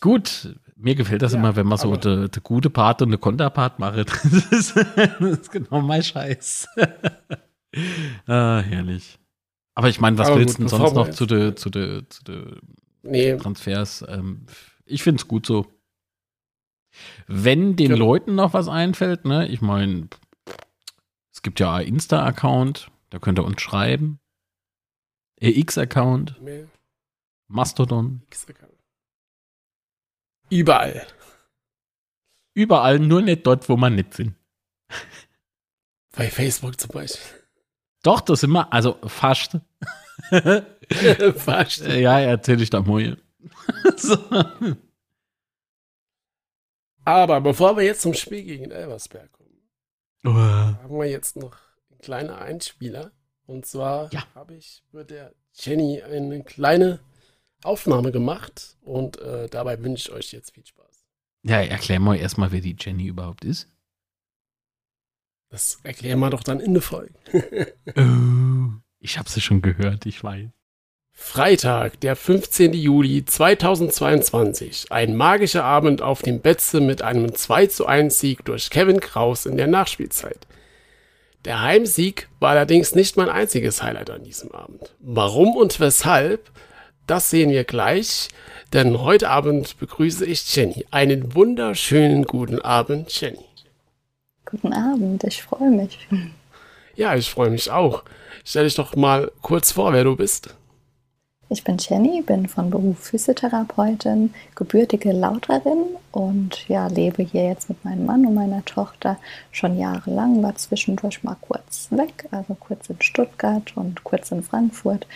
Gut, 0.00 0.56
mir 0.76 0.94
gefällt 0.94 1.22
das 1.22 1.32
ja, 1.32 1.38
immer, 1.38 1.56
wenn 1.56 1.66
man 1.66 1.76
so 1.76 1.94
der 1.96 2.28
gute 2.42 2.70
Part 2.70 3.02
und 3.02 3.08
eine 3.08 3.18
Konterpart 3.18 3.78
macht. 3.78 3.96
Das 4.06 4.24
ist, 4.24 4.76
das 4.76 5.20
ist 5.20 5.52
genau 5.52 5.80
mein 5.82 6.02
Scheiß. 6.02 6.68
ah, 8.26 8.60
herrlich. 8.60 9.18
Aber 9.74 9.88
ich 9.88 10.00
meine, 10.00 10.18
was 10.18 10.28
aber 10.28 10.38
willst 10.38 10.58
du 10.58 10.62
denn 10.62 10.68
sonst 10.68 10.94
noch 10.94 11.10
zu 11.10 11.26
den 11.26 11.56
zu 11.56 11.70
de, 11.70 12.02
zu 12.08 12.24
de 12.24 12.56
nee. 13.02 13.36
Transfers? 13.36 14.04
Ähm, 14.08 14.46
ich 14.84 15.02
finde 15.02 15.20
es 15.20 15.28
gut 15.28 15.46
so. 15.46 15.66
Wenn 17.26 17.76
den 17.76 17.90
genau. 17.90 18.06
Leuten 18.06 18.34
noch 18.34 18.52
was 18.52 18.68
einfällt, 18.68 19.24
ne, 19.24 19.46
ich 19.46 19.60
meine, 19.60 20.08
es 21.32 21.42
gibt 21.42 21.60
ja 21.60 21.78
Insta-Account, 21.78 22.90
da 23.10 23.18
könnt 23.18 23.38
ihr 23.38 23.44
uns 23.44 23.60
schreiben. 23.62 24.18
EX-Account. 25.40 26.40
Mastodon. 27.50 28.22
Überall. 30.50 31.06
Überall, 32.54 32.98
nur 32.98 33.22
nicht 33.22 33.46
dort, 33.46 33.68
wo 33.68 33.76
man 33.76 33.96
nicht 33.96 34.14
sind. 34.14 34.34
Bei 36.16 36.30
Facebook 36.30 36.80
zum 36.80 36.90
Beispiel. 36.90 37.40
Doch, 38.02 38.20
das 38.20 38.40
sind 38.40 38.50
wir, 38.50 38.72
also 38.72 38.98
fast. 39.06 39.58
fast. 41.36 41.80
Ja, 41.86 42.20
erzähle 42.20 42.62
ich 42.62 42.70
da 42.70 42.80
mal. 42.80 43.16
so. 43.96 44.16
Aber 47.04 47.40
bevor 47.40 47.76
wir 47.76 47.84
jetzt 47.84 48.02
zum 48.02 48.14
Spiel 48.14 48.44
gegen 48.44 48.70
Elversberg 48.70 49.30
kommen, 49.32 49.60
oh. 50.24 50.32
haben 50.32 50.98
wir 50.98 51.10
jetzt 51.10 51.36
noch 51.36 51.56
einen 51.90 52.00
kleinen 52.00 52.30
Einspieler. 52.30 53.12
Und 53.46 53.66
zwar 53.66 54.12
ja. 54.12 54.24
habe 54.34 54.54
ich 54.54 54.82
mit 54.92 55.10
der 55.10 55.34
Jenny 55.54 56.02
eine 56.02 56.44
kleine 56.44 57.00
Aufnahme 57.62 58.12
gemacht 58.12 58.76
und 58.82 59.18
äh, 59.20 59.48
dabei 59.48 59.82
wünsche 59.82 60.08
ich 60.08 60.14
euch 60.14 60.32
jetzt 60.32 60.54
viel 60.54 60.66
Spaß. 60.66 61.04
Ja, 61.42 61.60
erklär 61.62 62.00
mal 62.00 62.16
erstmal, 62.16 62.52
wer 62.52 62.60
die 62.60 62.76
Jenny 62.78 63.06
überhaupt 63.06 63.44
ist. 63.44 63.68
Das 65.48 65.80
erklären 65.82 66.20
wir 66.20 66.30
doch 66.30 66.44
dann 66.44 66.60
in 66.60 66.74
der 66.74 66.82
Folge. 66.82 67.12
oh, 67.96 68.80
ich 69.00 69.18
habe 69.18 69.28
sie 69.28 69.40
schon 69.40 69.62
gehört, 69.62 70.06
ich 70.06 70.22
weiß. 70.22 70.48
Freitag, 71.12 72.00
der 72.00 72.16
15. 72.16 72.72
Juli 72.72 73.24
2022. 73.24 74.90
Ein 74.90 75.16
magischer 75.16 75.64
Abend 75.64 76.02
auf 76.02 76.22
dem 76.22 76.40
Betze 76.40 76.80
mit 76.80 77.02
einem 77.02 77.34
2 77.34 77.66
zu 77.66 77.86
1 77.86 78.18
Sieg 78.18 78.44
durch 78.44 78.70
Kevin 78.70 79.00
Kraus 79.00 79.44
in 79.44 79.56
der 79.56 79.66
Nachspielzeit. 79.66 80.46
Der 81.44 81.62
Heimsieg 81.62 82.28
war 82.38 82.50
allerdings 82.50 82.94
nicht 82.94 83.16
mein 83.16 83.28
einziges 83.28 83.82
Highlight 83.82 84.10
an 84.10 84.24
diesem 84.24 84.52
Abend. 84.52 84.94
Warum 84.98 85.56
und 85.56 85.78
weshalb, 85.80 86.50
das 87.10 87.28
sehen 87.28 87.50
wir 87.50 87.64
gleich, 87.64 88.28
denn 88.72 89.00
heute 89.00 89.30
Abend 89.30 89.76
begrüße 89.80 90.24
ich 90.24 90.54
Jenny. 90.54 90.86
Einen 90.92 91.34
wunderschönen 91.34 92.22
guten 92.22 92.60
Abend, 92.60 93.10
Jenny. 93.20 93.44
Guten 94.44 94.72
Abend, 94.72 95.24
ich 95.24 95.42
freue 95.42 95.70
mich. 95.70 96.06
Ja, 96.94 97.16
ich 97.16 97.28
freue 97.28 97.50
mich 97.50 97.68
auch. 97.70 98.04
Stell 98.44 98.64
dich 98.64 98.76
doch 98.76 98.94
mal 98.94 99.32
kurz 99.42 99.72
vor, 99.72 99.92
wer 99.92 100.04
du 100.04 100.14
bist. 100.14 100.54
Ich 101.48 101.64
bin 101.64 101.78
Jenny, 101.78 102.22
bin 102.22 102.46
von 102.46 102.70
Beruf 102.70 102.96
Physiotherapeutin, 103.00 104.32
gebürtige 104.54 105.10
Lauterin 105.10 105.86
und 106.12 106.68
ja, 106.68 106.86
lebe 106.86 107.24
hier 107.24 107.44
jetzt 107.44 107.68
mit 107.68 107.84
meinem 107.84 108.06
Mann 108.06 108.24
und 108.24 108.34
meiner 108.34 108.64
Tochter 108.64 109.18
schon 109.50 109.76
jahrelang, 109.76 110.44
war 110.44 110.54
zwischendurch 110.54 111.24
mal 111.24 111.36
kurz 111.40 111.88
weg, 111.90 112.28
also 112.30 112.54
kurz 112.54 112.88
in 112.88 113.02
Stuttgart 113.02 113.72
und 113.74 114.04
kurz 114.04 114.30
in 114.30 114.44
Frankfurt. 114.44 115.08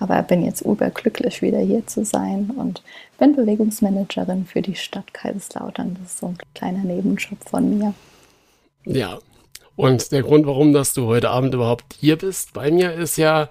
Aber 0.00 0.20
bin 0.22 0.42
jetzt 0.42 0.62
überglücklich, 0.62 1.42
wieder 1.42 1.60
hier 1.60 1.86
zu 1.86 2.04
sein 2.04 2.50
und 2.56 2.82
bin 3.18 3.36
Bewegungsmanagerin 3.36 4.46
für 4.46 4.62
die 4.62 4.74
Stadt 4.74 5.12
Kaiserslautern. 5.14 5.96
Das 6.00 6.12
ist 6.12 6.18
so 6.18 6.26
ein 6.28 6.38
kleiner 6.54 6.82
Nebenjob 6.82 7.38
von 7.48 7.78
mir. 7.78 7.94
Ja, 8.86 9.18
und 9.76 10.10
der 10.10 10.22
Grund, 10.22 10.46
warum 10.46 10.72
dass 10.72 10.94
du 10.94 11.06
heute 11.06 11.30
Abend 11.30 11.54
überhaupt 11.54 11.94
hier 11.98 12.16
bist 12.16 12.54
bei 12.54 12.70
mir, 12.70 12.94
ist 12.94 13.16
ja, 13.16 13.48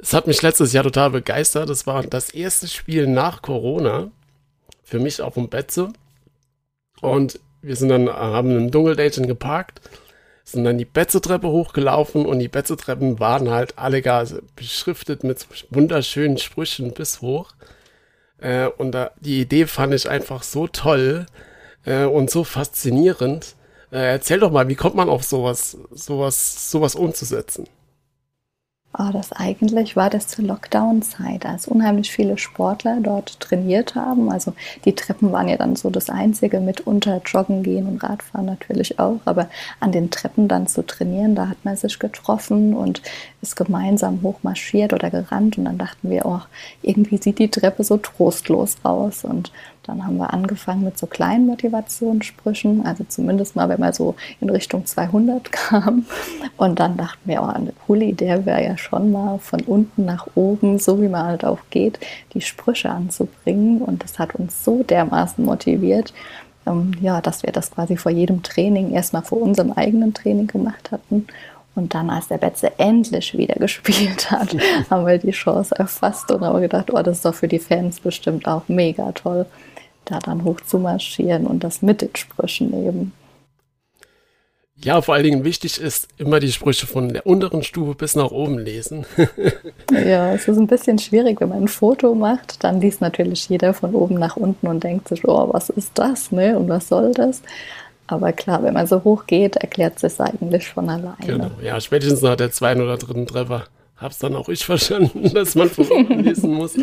es 0.00 0.12
hat 0.12 0.26
mich 0.26 0.42
letztes 0.42 0.72
Jahr 0.72 0.84
total 0.84 1.10
begeistert. 1.10 1.70
Es 1.70 1.86
war 1.86 2.02
das 2.02 2.30
erste 2.30 2.66
Spiel 2.66 3.06
nach 3.06 3.42
Corona 3.42 4.10
für 4.82 4.98
mich 4.98 5.20
auf 5.20 5.34
dem 5.34 5.48
Betze. 5.48 5.92
Und 7.00 7.40
wir 7.60 7.76
sind 7.76 7.88
dann, 7.88 8.08
haben 8.08 8.56
ein 8.56 8.70
Dunkeldätchen 8.70 9.26
geparkt, 9.26 9.80
sind 10.46 10.62
dann 10.62 10.78
die 10.78 10.84
Betze-Treppe 10.84 11.48
hochgelaufen 11.48 12.24
und 12.24 12.38
die 12.38 12.48
Betze-Treppen 12.48 13.18
waren 13.18 13.50
halt 13.50 13.78
alle 13.78 14.00
gar 14.00 14.24
beschriftet 14.54 15.24
mit 15.24 15.44
wunderschönen 15.70 16.38
Sprüchen 16.38 16.94
bis 16.94 17.20
hoch. 17.20 17.50
Äh, 18.38 18.68
und 18.68 18.92
da, 18.92 19.10
die 19.20 19.40
Idee 19.40 19.66
fand 19.66 19.92
ich 19.92 20.08
einfach 20.08 20.44
so 20.44 20.68
toll 20.68 21.26
äh, 21.84 22.04
und 22.04 22.30
so 22.30 22.44
faszinierend. 22.44 23.56
Äh, 23.90 24.12
erzähl 24.12 24.38
doch 24.38 24.52
mal, 24.52 24.68
wie 24.68 24.76
kommt 24.76 24.94
man 24.94 25.08
auf 25.08 25.24
sowas, 25.24 25.76
sowas, 25.90 26.70
sowas 26.70 26.94
umzusetzen? 26.94 27.68
Oh, 28.98 29.10
das 29.12 29.30
eigentlich 29.32 29.94
war 29.94 30.08
das 30.08 30.26
zur 30.26 30.46
Lockdown-Zeit, 30.46 31.44
als 31.44 31.68
unheimlich 31.68 32.10
viele 32.10 32.38
Sportler 32.38 32.96
dort 33.02 33.38
trainiert 33.40 33.94
haben. 33.94 34.32
Also 34.32 34.54
die 34.86 34.94
Treppen 34.94 35.32
waren 35.32 35.48
ja 35.48 35.58
dann 35.58 35.76
so 35.76 35.90
das 35.90 36.08
Einzige, 36.08 36.60
mitunter 36.60 37.20
Joggen 37.26 37.62
gehen 37.62 37.86
und 37.86 38.02
Radfahren 38.02 38.46
natürlich 38.46 38.98
auch. 38.98 39.20
Aber 39.26 39.50
an 39.80 39.92
den 39.92 40.10
Treppen 40.10 40.48
dann 40.48 40.66
zu 40.66 40.86
trainieren, 40.86 41.34
da 41.34 41.48
hat 41.48 41.62
man 41.62 41.76
sich 41.76 41.98
getroffen 41.98 42.72
und 42.72 43.02
ist 43.42 43.56
gemeinsam 43.56 44.22
hochmarschiert 44.22 44.94
oder 44.94 45.10
gerannt. 45.10 45.58
Und 45.58 45.66
dann 45.66 45.76
dachten 45.76 46.08
wir, 46.08 46.24
oh, 46.24 46.40
irgendwie 46.80 47.18
sieht 47.18 47.38
die 47.38 47.50
Treppe 47.50 47.84
so 47.84 47.98
trostlos 47.98 48.76
aus. 48.82 49.24
Und 49.24 49.52
dann 49.86 50.04
haben 50.04 50.16
wir 50.16 50.32
angefangen 50.32 50.82
mit 50.82 50.98
so 50.98 51.06
kleinen 51.06 51.46
Motivationssprüchen, 51.46 52.84
also 52.84 53.04
zumindest 53.04 53.54
mal, 53.54 53.68
wenn 53.68 53.80
man 53.80 53.92
so 53.92 54.16
in 54.40 54.50
Richtung 54.50 54.84
200 54.84 55.52
kam. 55.52 56.06
Und 56.56 56.80
dann 56.80 56.96
dachten 56.96 57.20
wir, 57.24 57.42
oh, 57.42 57.46
eine 57.46 57.72
coole 57.86 58.06
Idee 58.06 58.44
wäre 58.44 58.64
ja 58.64 58.76
schon 58.76 59.12
mal 59.12 59.38
von 59.38 59.60
unten 59.60 60.04
nach 60.04 60.26
oben, 60.34 60.78
so 60.78 61.00
wie 61.00 61.08
man 61.08 61.26
halt 61.26 61.44
auch 61.44 61.60
geht, 61.70 62.00
die 62.34 62.40
Sprüche 62.40 62.90
anzubringen. 62.90 63.80
Und 63.80 64.02
das 64.02 64.18
hat 64.18 64.34
uns 64.34 64.64
so 64.64 64.82
dermaßen 64.82 65.44
motiviert, 65.44 66.12
ähm, 66.66 66.92
ja, 67.00 67.20
dass 67.20 67.44
wir 67.44 67.52
das 67.52 67.70
quasi 67.70 67.96
vor 67.96 68.10
jedem 68.10 68.42
Training 68.42 68.92
erstmal 68.92 69.22
vor 69.22 69.40
unserem 69.40 69.72
eigenen 69.72 70.14
Training 70.14 70.48
gemacht 70.48 70.90
hatten. 70.90 71.26
Und 71.76 71.94
dann, 71.94 72.08
als 72.08 72.28
der 72.28 72.38
Betze 72.38 72.78
endlich 72.78 73.36
wieder 73.36 73.54
gespielt 73.60 74.30
hat, 74.30 74.56
haben 74.90 75.06
wir 75.06 75.18
die 75.18 75.30
Chance 75.30 75.74
erfasst 75.78 76.30
und 76.32 76.40
haben 76.42 76.60
gedacht, 76.60 76.92
oh, 76.92 77.02
das 77.02 77.18
ist 77.18 77.24
doch 77.24 77.34
für 77.34 77.48
die 77.48 77.60
Fans 77.60 78.00
bestimmt 78.00 78.48
auch 78.48 78.62
mega 78.66 79.12
toll 79.12 79.46
da 80.06 80.18
dann 80.18 80.44
hoch 80.44 80.60
zu 80.62 80.78
marschieren 80.78 81.46
und 81.46 81.62
das 81.62 81.82
mit 81.82 82.00
den 82.00 82.14
Sprüchen 82.16 82.72
eben. 82.86 83.12
Ja, 84.78 85.00
vor 85.00 85.14
allen 85.14 85.24
Dingen 85.24 85.44
wichtig 85.44 85.80
ist 85.80 86.08
immer 86.18 86.38
die 86.38 86.52
Sprüche 86.52 86.86
von 86.86 87.08
der 87.08 87.26
unteren 87.26 87.62
Stufe 87.62 87.94
bis 87.94 88.14
nach 88.14 88.30
oben 88.30 88.58
lesen. 88.58 89.06
ja, 89.90 90.34
es 90.34 90.48
ist 90.48 90.58
ein 90.58 90.66
bisschen 90.66 90.98
schwierig, 90.98 91.40
wenn 91.40 91.48
man 91.48 91.62
ein 91.62 91.68
Foto 91.68 92.14
macht, 92.14 92.62
dann 92.62 92.80
liest 92.80 93.00
natürlich 93.00 93.48
jeder 93.48 93.72
von 93.72 93.94
oben 93.94 94.16
nach 94.18 94.36
unten 94.36 94.66
und 94.66 94.84
denkt 94.84 95.08
sich, 95.08 95.26
oh, 95.26 95.48
was 95.50 95.70
ist 95.70 95.92
das, 95.94 96.30
ne? 96.30 96.58
Und 96.58 96.68
was 96.68 96.88
soll 96.88 97.12
das? 97.12 97.40
Aber 98.06 98.32
klar, 98.32 98.62
wenn 98.62 98.74
man 98.74 98.86
so 98.86 99.02
hoch 99.02 99.26
geht, 99.26 99.56
erklärt 99.56 100.02
es 100.04 100.20
eigentlich 100.20 100.68
von 100.68 100.90
alleine. 100.90 101.16
Genau, 101.26 101.50
ja, 101.62 101.80
spätestens 101.80 102.20
nach 102.20 102.36
der 102.36 102.50
zweiten 102.50 102.82
oder 102.82 102.98
dritten 102.98 103.26
Treffer 103.26 103.64
hab's 103.96 104.18
dann 104.18 104.34
auch 104.34 104.48
ich 104.48 104.64
verstanden, 104.64 105.30
dass 105.34 105.54
man 105.54 105.70
lesen 106.22 106.54
muss. 106.54 106.76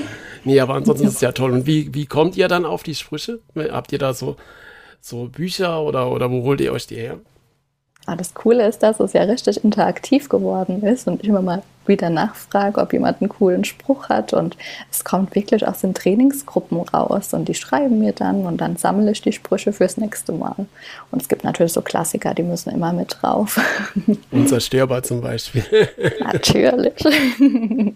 Nee, 0.43 0.59
aber 0.59 0.75
ansonsten 0.75 1.07
ist 1.07 1.15
es 1.15 1.21
ja 1.21 1.31
toll. 1.31 1.51
Und 1.51 1.65
wie, 1.65 1.93
wie 1.93 2.05
kommt 2.05 2.37
ihr 2.37 2.47
dann 2.47 2.65
auf 2.65 2.83
die 2.83 2.95
Sprüche? 2.95 3.39
Habt 3.55 3.91
ihr 3.91 3.99
da 3.99 4.13
so, 4.13 4.35
so 4.99 5.25
Bücher 5.25 5.81
oder, 5.81 6.11
oder 6.11 6.31
wo 6.31 6.43
holt 6.43 6.61
ihr 6.61 6.73
euch 6.73 6.87
die 6.87 6.95
her? 6.95 7.19
Ah, 8.05 8.15
das 8.15 8.33
Coole 8.33 8.67
ist, 8.67 8.83
dass 8.83 8.99
es 8.99 9.13
ja 9.13 9.23
richtig 9.23 9.63
interaktiv 9.63 10.27
geworden 10.27 10.83
ist 10.83 11.07
und 11.07 11.23
ich 11.23 11.29
immer 11.29 11.41
mal 11.41 11.63
wieder 11.87 12.09
nachfrage, 12.09 12.79
ob 12.79 12.93
jemand 12.93 13.21
einen 13.21 13.29
coolen 13.29 13.63
Spruch 13.63 14.09
hat. 14.09 14.33
Und 14.33 14.57
es 14.91 15.03
kommt 15.03 15.35
wirklich 15.35 15.67
aus 15.67 15.81
den 15.81 15.93
Trainingsgruppen 15.93 16.79
raus 16.81 17.33
und 17.33 17.47
die 17.47 17.53
schreiben 17.53 17.99
mir 17.99 18.13
dann 18.13 18.45
und 18.45 18.61
dann 18.61 18.77
sammle 18.77 19.11
ich 19.11 19.21
die 19.21 19.31
Sprüche 19.31 19.73
fürs 19.73 19.97
nächste 19.97 20.31
Mal. 20.31 20.55
Und 21.11 21.21
es 21.21 21.27
gibt 21.27 21.43
natürlich 21.43 21.73
so 21.73 21.81
Klassiker, 21.81 22.33
die 22.33 22.43
müssen 22.43 22.71
immer 22.71 22.93
mit 22.93 23.17
drauf. 23.21 23.59
Unzerstörbar 24.31 25.03
zum 25.03 25.21
Beispiel. 25.21 25.63
natürlich. 26.19 26.93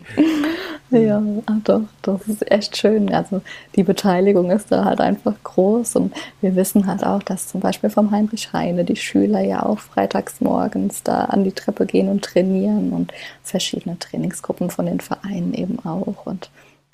ja, 0.92 1.24
doch, 1.64 1.82
das 2.02 2.28
ist 2.28 2.52
echt 2.52 2.78
schön. 2.78 3.14
Also 3.14 3.42
die 3.76 3.84
Beteiligung 3.84 4.52
ist 4.52 4.72
da 4.72 4.86
halt 4.86 5.02
einfach 5.02 5.34
groß 5.44 5.96
und 5.96 6.14
wir 6.42 6.56
wissen 6.56 6.88
halt 6.88 7.06
auch, 7.06 7.24
dass 7.24 7.48
zum 7.48 7.62
Beispiel 7.62 7.90
vom 7.90 8.12
Heinrich 8.12 8.54
Heine 8.54 8.84
die 8.84 8.96
Schüler 8.96 9.42
ja 9.42 9.64
auch 9.64 9.80
freitags 9.80 10.42
morgens 10.42 11.04
da 11.04 11.26
an 11.26 11.44
die 11.44 11.52
Treppe 11.52 11.86
gehen 11.86 12.10
und 12.10 12.24
trainieren 12.24 12.92
und 12.92 13.14
verschiedene 13.44 13.77
Trainingsgruppen 14.00 14.70
von 14.70 14.86
den 14.86 15.00
Vereinen 15.00 15.54
eben 15.54 15.80
auch. 15.86 16.26
Und 16.26 16.50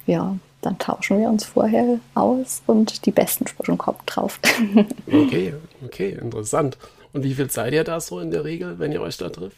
ja, 0.05 0.35
dann 0.61 0.77
tauschen 0.77 1.19
wir 1.19 1.29
uns 1.29 1.43
vorher 1.43 1.99
aus 2.15 2.61
und 2.67 3.05
die 3.05 3.11
besten 3.11 3.47
Sprüche 3.47 3.75
kommen 3.77 3.99
drauf. 4.05 4.39
okay, 5.07 5.53
okay, 5.85 6.17
interessant. 6.19 6.77
Und 7.11 7.23
wie 7.23 7.33
viel 7.33 7.49
seid 7.49 7.73
ihr 7.73 7.83
da 7.83 7.99
so 7.99 8.19
in 8.19 8.31
der 8.31 8.43
Regel, 8.43 8.79
wenn 8.79 8.91
ihr 8.91 9.01
euch 9.01 9.17
da 9.17 9.29
trifft? 9.29 9.57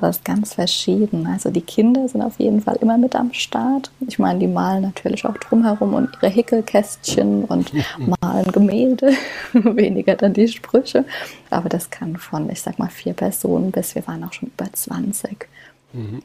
Das 0.00 0.16
ist 0.16 0.24
ganz 0.24 0.54
verschieden. 0.54 1.26
Also 1.26 1.50
die 1.50 1.60
Kinder 1.60 2.08
sind 2.08 2.22
auf 2.22 2.38
jeden 2.38 2.62
Fall 2.62 2.76
immer 2.76 2.96
mit 2.96 3.14
am 3.14 3.32
Start. 3.34 3.90
Ich 4.06 4.18
meine, 4.18 4.38
die 4.38 4.46
malen 4.46 4.82
natürlich 4.82 5.24
auch 5.26 5.36
drumherum 5.36 5.94
und 5.94 6.16
ihre 6.16 6.30
Hickelkästchen 6.30 7.44
und 7.44 7.72
malen 8.22 8.50
Gemälde, 8.52 9.12
weniger 9.52 10.16
dann 10.16 10.32
die 10.32 10.48
Sprüche. 10.48 11.04
Aber 11.50 11.68
das 11.68 11.90
kann 11.90 12.16
von, 12.16 12.48
ich 12.48 12.62
sag 12.62 12.78
mal, 12.78 12.88
vier 12.88 13.12
Personen 13.12 13.70
bis 13.70 13.94
wir 13.94 14.06
waren 14.06 14.24
auch 14.24 14.32
schon 14.32 14.48
über 14.48 14.72
20 14.72 15.46
mhm. 15.92 16.22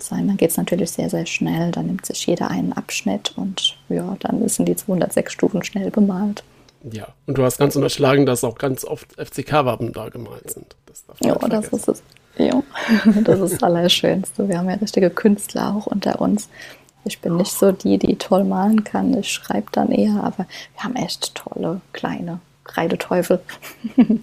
sein. 0.00 0.28
Dann 0.28 0.36
geht 0.36 0.50
es 0.50 0.56
natürlich 0.56 0.90
sehr, 0.90 1.10
sehr 1.10 1.26
schnell. 1.26 1.70
Dann 1.72 1.86
nimmt 1.86 2.06
sich 2.06 2.26
jeder 2.26 2.50
einen 2.50 2.72
Abschnitt 2.72 3.32
und 3.36 3.76
ja, 3.88 4.16
dann 4.20 4.46
sind 4.48 4.66
die 4.68 4.76
206 4.76 5.32
Stufen 5.32 5.62
schnell 5.64 5.90
bemalt. 5.90 6.42
Ja, 6.90 7.08
und 7.26 7.38
du 7.38 7.42
hast 7.42 7.58
ganz 7.58 7.74
unterschlagen, 7.74 8.26
dass 8.26 8.44
auch 8.44 8.58
ganz 8.58 8.84
oft 8.84 9.14
FCK-Wappen 9.14 9.92
da 9.92 10.08
gemalt 10.08 10.50
sind. 10.50 10.76
Das 10.86 11.04
ja, 11.20 11.34
das 11.34 11.68
ist 11.68 11.88
es. 11.88 12.02
Ja, 12.38 12.62
das 13.24 13.40
ist 13.40 13.54
das 13.54 13.62
Allerschönste. 13.62 14.48
Wir 14.48 14.58
haben 14.58 14.68
ja 14.68 14.76
richtige 14.76 15.10
Künstler 15.10 15.74
auch 15.74 15.86
unter 15.86 16.20
uns. 16.20 16.48
Ich 17.04 17.20
bin 17.20 17.36
nicht 17.36 17.52
so 17.52 17.72
die, 17.72 17.98
die 17.98 18.16
toll 18.16 18.44
malen 18.44 18.84
kann. 18.84 19.16
Ich 19.16 19.32
schreibe 19.32 19.68
dann 19.72 19.90
eher, 19.90 20.22
aber 20.22 20.46
wir 20.74 20.84
haben 20.84 20.96
echt 20.96 21.34
tolle, 21.34 21.80
kleine 21.92 22.40
Kreideteufel. 22.64 23.40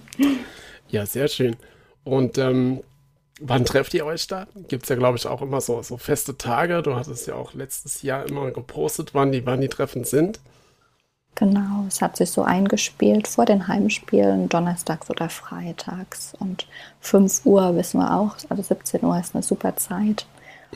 ja, 0.88 1.06
sehr 1.06 1.28
schön. 1.28 1.56
Und 2.04 2.38
ähm, 2.38 2.80
wann 3.46 3.64
trefft 3.64 3.94
ihr 3.94 4.06
euch 4.06 4.26
da? 4.26 4.46
Gibt 4.68 4.84
es 4.84 4.88
ja, 4.88 4.96
glaube 4.96 5.18
ich, 5.18 5.26
auch 5.26 5.42
immer 5.42 5.60
so, 5.60 5.82
so 5.82 5.96
feste 5.96 6.36
Tage. 6.36 6.82
Du 6.82 6.96
hattest 6.96 7.26
ja 7.26 7.34
auch 7.34 7.54
letztes 7.54 8.02
Jahr 8.02 8.26
immer 8.26 8.50
gepostet, 8.50 9.14
wann 9.14 9.32
die, 9.32 9.44
wann 9.46 9.60
die 9.60 9.68
Treffen 9.68 10.04
sind. 10.04 10.40
Genau, 11.36 11.84
es 11.88 12.00
hat 12.00 12.16
sich 12.16 12.30
so 12.30 12.42
eingespielt 12.44 13.26
vor 13.26 13.44
den 13.44 13.66
Heimspielen, 13.66 14.48
donnerstags 14.48 15.10
oder 15.10 15.28
freitags. 15.28 16.34
Und 16.38 16.66
5 17.00 17.44
Uhr 17.44 17.76
wissen 17.76 18.00
wir 18.00 18.14
auch, 18.14 18.36
also 18.48 18.62
17 18.62 19.04
Uhr 19.04 19.18
ist 19.18 19.34
eine 19.34 19.42
super 19.42 19.76
Zeit. 19.76 20.26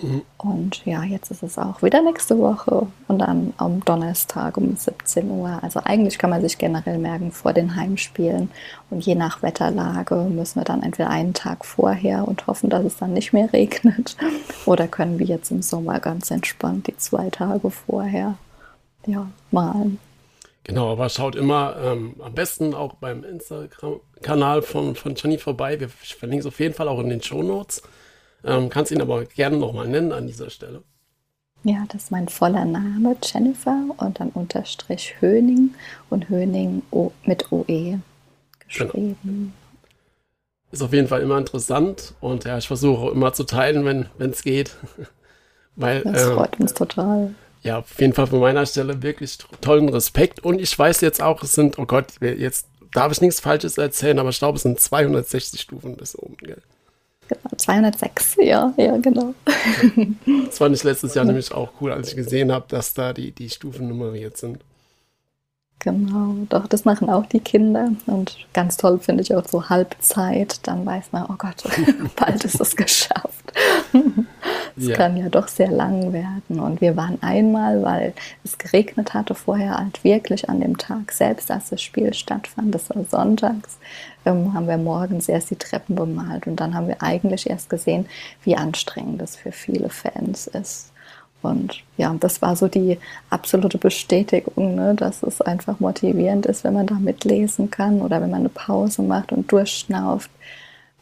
Mhm. 0.02 0.22
Und 0.36 0.84
ja, 0.84 1.02
jetzt 1.02 1.30
ist 1.30 1.42
es 1.42 1.58
auch 1.58 1.82
wieder 1.82 2.02
nächste 2.02 2.38
Woche 2.38 2.86
und 3.08 3.18
dann 3.18 3.52
am 3.56 3.84
Donnerstag 3.84 4.56
um 4.56 4.76
17 4.76 5.30
Uhr. 5.30 5.58
Also 5.62 5.80
eigentlich 5.84 6.18
kann 6.18 6.30
man 6.30 6.42
sich 6.42 6.58
generell 6.58 6.98
merken 6.98 7.32
vor 7.32 7.52
den 7.52 7.76
Heimspielen. 7.76 8.50
Und 8.90 9.04
je 9.04 9.14
nach 9.14 9.42
Wetterlage 9.42 10.14
müssen 10.16 10.60
wir 10.60 10.64
dann 10.64 10.82
entweder 10.82 11.10
einen 11.10 11.34
Tag 11.34 11.64
vorher 11.64 12.26
und 12.26 12.46
hoffen, 12.46 12.70
dass 12.70 12.84
es 12.84 12.96
dann 12.96 13.12
nicht 13.12 13.32
mehr 13.32 13.52
regnet. 13.52 14.16
Oder 14.66 14.88
können 14.88 15.18
wir 15.18 15.26
jetzt 15.26 15.50
im 15.50 15.62
Sommer 15.62 16.00
ganz 16.00 16.30
entspannt 16.30 16.86
die 16.86 16.96
zwei 16.96 17.30
Tage 17.30 17.70
vorher 17.70 18.34
ja, 19.06 19.30
malen. 19.50 19.98
Genau, 20.64 20.92
aber 20.92 21.08
schaut 21.08 21.34
immer 21.34 21.76
ähm, 21.82 22.14
am 22.22 22.34
besten 22.34 22.74
auch 22.74 22.94
beim 22.94 23.24
Instagram-Kanal 23.24 24.60
von, 24.60 24.94
von 24.96 25.14
Gianni 25.14 25.38
vorbei. 25.38 25.80
Wir 25.80 25.88
verlinken 25.88 26.40
es 26.40 26.46
auf 26.46 26.60
jeden 26.60 26.74
Fall 26.74 26.88
auch 26.88 27.00
in 27.00 27.08
den 27.08 27.22
Show 27.22 27.42
Notes. 27.42 27.82
Ähm, 28.44 28.68
kannst 28.68 28.92
ihn 28.92 29.00
aber 29.00 29.24
gerne 29.24 29.56
nochmal 29.56 29.88
nennen 29.88 30.12
an 30.12 30.26
dieser 30.26 30.50
Stelle. 30.50 30.82
Ja, 31.64 31.84
das 31.88 32.04
ist 32.04 32.10
mein 32.12 32.28
voller 32.28 32.64
Name, 32.64 33.16
Jennifer, 33.22 33.84
und 33.96 34.20
dann 34.20 34.30
Unterstrich 34.30 35.16
Höning 35.20 35.74
und 36.08 36.28
Höning 36.28 36.82
mit 37.24 37.50
OE 37.50 37.98
geschrieben. 38.66 39.16
Genau. 39.22 39.52
Ist 40.70 40.82
auf 40.82 40.92
jeden 40.92 41.08
Fall 41.08 41.22
immer 41.22 41.38
interessant 41.38 42.14
und 42.20 42.44
ja, 42.44 42.58
ich 42.58 42.68
versuche 42.68 43.10
immer 43.10 43.32
zu 43.32 43.44
teilen, 43.44 43.84
wenn 43.84 44.30
es 44.30 44.42
geht. 44.42 44.76
Weil, 45.76 46.02
das 46.02 46.24
freut 46.24 46.54
ähm, 46.56 46.62
uns 46.62 46.74
total 46.74 47.34
ja, 47.62 47.78
auf 47.78 48.00
jeden 48.00 48.12
Fall 48.12 48.26
von 48.26 48.40
meiner 48.40 48.66
Stelle 48.66 49.02
wirklich 49.02 49.38
tollen 49.60 49.88
Respekt. 49.88 50.40
Und 50.40 50.60
ich 50.60 50.76
weiß 50.78 51.00
jetzt 51.00 51.20
auch, 51.22 51.42
es 51.42 51.52
sind, 51.52 51.78
oh 51.78 51.86
Gott, 51.86 52.06
jetzt 52.20 52.66
darf 52.92 53.12
ich 53.12 53.20
nichts 53.20 53.40
Falsches 53.40 53.78
erzählen, 53.78 54.18
aber 54.18 54.30
ich 54.30 54.38
glaube, 54.38 54.56
es 54.56 54.62
sind 54.62 54.80
260 54.80 55.60
Stufen 55.60 55.96
bis 55.96 56.16
oben, 56.16 56.36
gell? 56.38 56.62
Genau, 57.28 57.56
206, 57.56 58.36
ja, 58.40 58.72
ja, 58.76 58.96
genau. 58.96 59.34
Das 60.46 60.58
fand 60.58 60.74
ich 60.74 60.82
letztes 60.82 61.14
Jahr 61.14 61.24
nämlich 61.24 61.52
auch 61.52 61.70
cool, 61.80 61.92
als 61.92 62.08
ich 62.08 62.16
gesehen 62.16 62.50
habe, 62.52 62.64
dass 62.68 62.94
da 62.94 63.12
die, 63.12 63.32
die 63.32 63.50
Stufen 63.50 63.88
nummeriert 63.88 64.36
sind. 64.36 64.58
Genau, 65.80 66.34
doch, 66.48 66.66
das 66.66 66.84
machen 66.84 67.08
auch 67.08 67.26
die 67.26 67.38
Kinder. 67.38 67.92
Und 68.06 68.36
ganz 68.52 68.76
toll 68.76 68.98
finde 68.98 69.22
ich 69.22 69.34
auch 69.34 69.46
so 69.46 69.68
Halbzeit. 69.68 70.66
Dann 70.66 70.84
weiß 70.84 71.12
man, 71.12 71.26
oh 71.28 71.36
Gott, 71.38 71.62
bald 72.16 72.44
ist 72.44 72.60
es 72.60 72.74
geschafft. 72.74 73.52
Es 74.78 74.88
ja. 74.88 74.96
kann 74.96 75.16
ja 75.16 75.28
doch 75.28 75.48
sehr 75.48 75.70
lang 75.70 76.12
werden. 76.12 76.60
Und 76.60 76.80
wir 76.80 76.96
waren 76.96 77.22
einmal, 77.22 77.82
weil 77.82 78.14
es 78.44 78.56
geregnet 78.58 79.14
hatte 79.14 79.34
vorher 79.34 79.76
halt 79.76 80.04
wirklich 80.04 80.48
an 80.48 80.60
dem 80.60 80.78
Tag 80.78 81.12
selbst, 81.12 81.50
als 81.50 81.70
das 81.70 81.82
Spiel 81.82 82.14
stattfand, 82.14 82.74
das 82.74 82.90
war 82.90 83.04
sonntags, 83.04 83.78
ähm, 84.24 84.54
haben 84.54 84.68
wir 84.68 84.78
morgens 84.78 85.28
erst 85.28 85.50
die 85.50 85.56
Treppen 85.56 85.96
bemalt. 85.96 86.46
Und 86.46 86.56
dann 86.56 86.74
haben 86.74 86.88
wir 86.88 87.02
eigentlich 87.02 87.50
erst 87.50 87.68
gesehen, 87.68 88.06
wie 88.44 88.56
anstrengend 88.56 89.20
das 89.20 89.36
für 89.36 89.52
viele 89.52 89.88
Fans 89.88 90.46
ist. 90.46 90.92
Und 91.40 91.82
ja, 91.96 92.14
das 92.18 92.42
war 92.42 92.56
so 92.56 92.68
die 92.68 92.98
absolute 93.30 93.78
Bestätigung, 93.78 94.74
ne, 94.74 94.94
dass 94.94 95.22
es 95.22 95.40
einfach 95.40 95.78
motivierend 95.78 96.46
ist, 96.46 96.64
wenn 96.64 96.74
man 96.74 96.86
da 96.86 96.94
mitlesen 96.94 97.70
kann 97.70 98.00
oder 98.00 98.20
wenn 98.20 98.30
man 98.30 98.40
eine 98.40 98.48
Pause 98.48 99.02
macht 99.02 99.32
und 99.32 99.50
durchschnauft. 99.50 100.30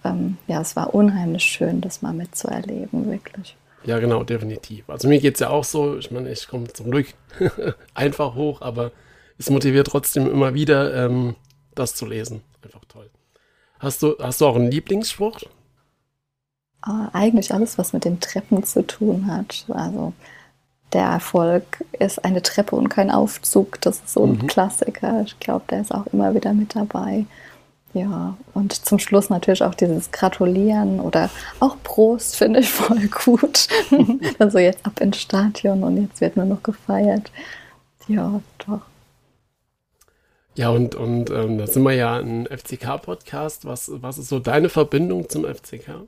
Ähm, 0.05 0.37
ja, 0.47 0.61
es 0.61 0.77
war 0.77 0.95
unheimlich 0.95 1.43
schön, 1.43 1.81
das 1.81 2.03
mal 2.03 2.13
mitzuerleben, 2.13 3.11
wirklich. 3.11 3.57
Ja, 3.87 4.01
genau, 4.01 4.25
definitiv. 4.25 4.91
Also 4.91 5.09
mir 5.09 5.21
geht 5.21 5.35
es 5.35 5.41
ja 5.41 5.51
auch 5.51 5.65
so, 5.65 5.97
ich 5.97 6.11
meine, 6.11 6.31
ich 6.31 6.49
komme 6.49 6.67
zum 6.73 6.91
Glück 6.91 7.15
einfach 7.95 8.35
hoch, 8.35 8.61
aber 8.61 8.91
es 9.39 9.49
motiviert 9.49 9.87
trotzdem 9.87 10.29
immer 10.29 10.55
wieder, 10.55 11.07
ähm, 11.07 11.37
das 11.75 11.95
zu 11.95 12.05
lesen. 12.05 12.43
Einfach 12.63 12.85
toll. 12.89 13.09
Hast 13.79 14.03
du, 14.03 14.17
hast 14.21 14.41
du 14.41 14.47
auch 14.47 14.57
einen 14.57 14.71
Lieblingsspruch? 14.71 15.41
Uh, 16.87 17.09
eigentlich 17.13 17.53
alles, 17.53 17.79
was 17.79 17.93
mit 17.93 18.05
den 18.05 18.21
Treppen 18.21 18.65
zu 18.65 18.87
tun 18.87 19.27
hat. 19.27 19.67
Also 19.69 20.13
der 20.93 21.05
Erfolg 21.07 21.85
ist 21.99 22.25
eine 22.25 22.43
Treppe 22.43 22.75
und 22.77 22.89
kein 22.89 23.11
Aufzug. 23.11 23.81
Das 23.83 23.99
ist 23.99 24.13
so 24.13 24.25
ein 24.25 24.33
mhm. 24.33 24.47
Klassiker. 24.47 25.23
Ich 25.27 25.39
glaube, 25.39 25.65
der 25.71 25.81
ist 25.81 25.93
auch 25.93 26.07
immer 26.07 26.35
wieder 26.35 26.53
mit 26.55 26.75
dabei. 26.75 27.27
Ja, 27.97 28.37
und 28.53 28.75
zum 28.75 28.99
Schluss 28.99 29.31
natürlich 29.31 29.63
auch 29.63 29.75
dieses 29.75 30.11
Gratulieren 30.11 31.01
oder 31.01 31.31
auch 31.61 31.79
Prost 31.83 32.37
finde 32.37 32.61
ich 32.61 32.69
voll 32.69 33.09
gut. 33.09 33.69
also 34.39 34.59
jetzt 34.59 34.85
ab 34.85 35.01
ins 35.01 35.19
Stadion 35.19 35.83
und 35.83 35.97
jetzt 36.03 36.21
wird 36.21 36.37
nur 36.37 36.45
noch 36.45 36.63
gefeiert. 36.63 37.33
Ja, 38.07 38.39
doch. 38.67 38.83
Ja, 40.57 40.69
und, 40.69 40.95
und 40.95 41.31
ähm, 41.31 41.57
da 41.57 41.67
sind 41.67 41.85
wir 41.85 41.95
ja 41.95 42.19
ein 42.19 42.47
FCK-Podcast. 42.47 43.65
Was, 43.65 43.91
was 43.91 44.19
ist 44.19 44.29
so 44.29 44.41
deine 44.41 44.69
Verbindung 44.69 45.31
zum 45.31 45.47
FCK? 45.47 46.07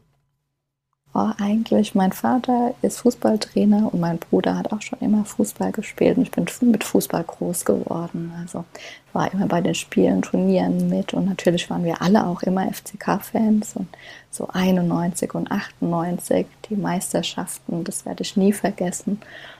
Oh, 1.14 1.30
eigentlich, 1.38 1.94
mein 1.94 2.12
Vater 2.12 2.74
ist 2.82 3.00
Fußballtrainer 3.00 3.92
und 3.92 3.98
mein 3.98 4.18
Bruder 4.18 4.59
hat 4.59 4.72
auch 4.72 4.82
schon 4.82 4.98
immer 5.00 5.24
Fußball 5.24 5.72
gespielt 5.72 6.18
und 6.18 6.24
ich 6.24 6.30
bin 6.30 6.46
mit 6.70 6.84
Fußball 6.84 7.24
groß 7.24 7.64
geworden. 7.64 8.32
Also 8.40 8.64
war 9.14 9.32
immer 9.32 9.46
bei 9.46 9.62
den 9.62 9.74
Spielen, 9.74 10.20
Turnieren 10.20 10.90
mit 10.90 11.14
und 11.14 11.24
natürlich 11.24 11.70
waren 11.70 11.84
wir 11.84 12.02
alle 12.02 12.26
auch 12.26 12.42
immer 12.42 12.70
FCK-Fans 12.70 13.76
und 13.76 13.88
so 14.30 14.48
91 14.48 15.34
und 15.34 15.50
98 15.50 16.46
die 16.68 16.76
Meisterschaften, 16.76 17.84
das 17.84 18.04
werde 18.04 18.22
ich 18.22 18.36
nie 18.36 18.52
vergessen. 18.52 19.18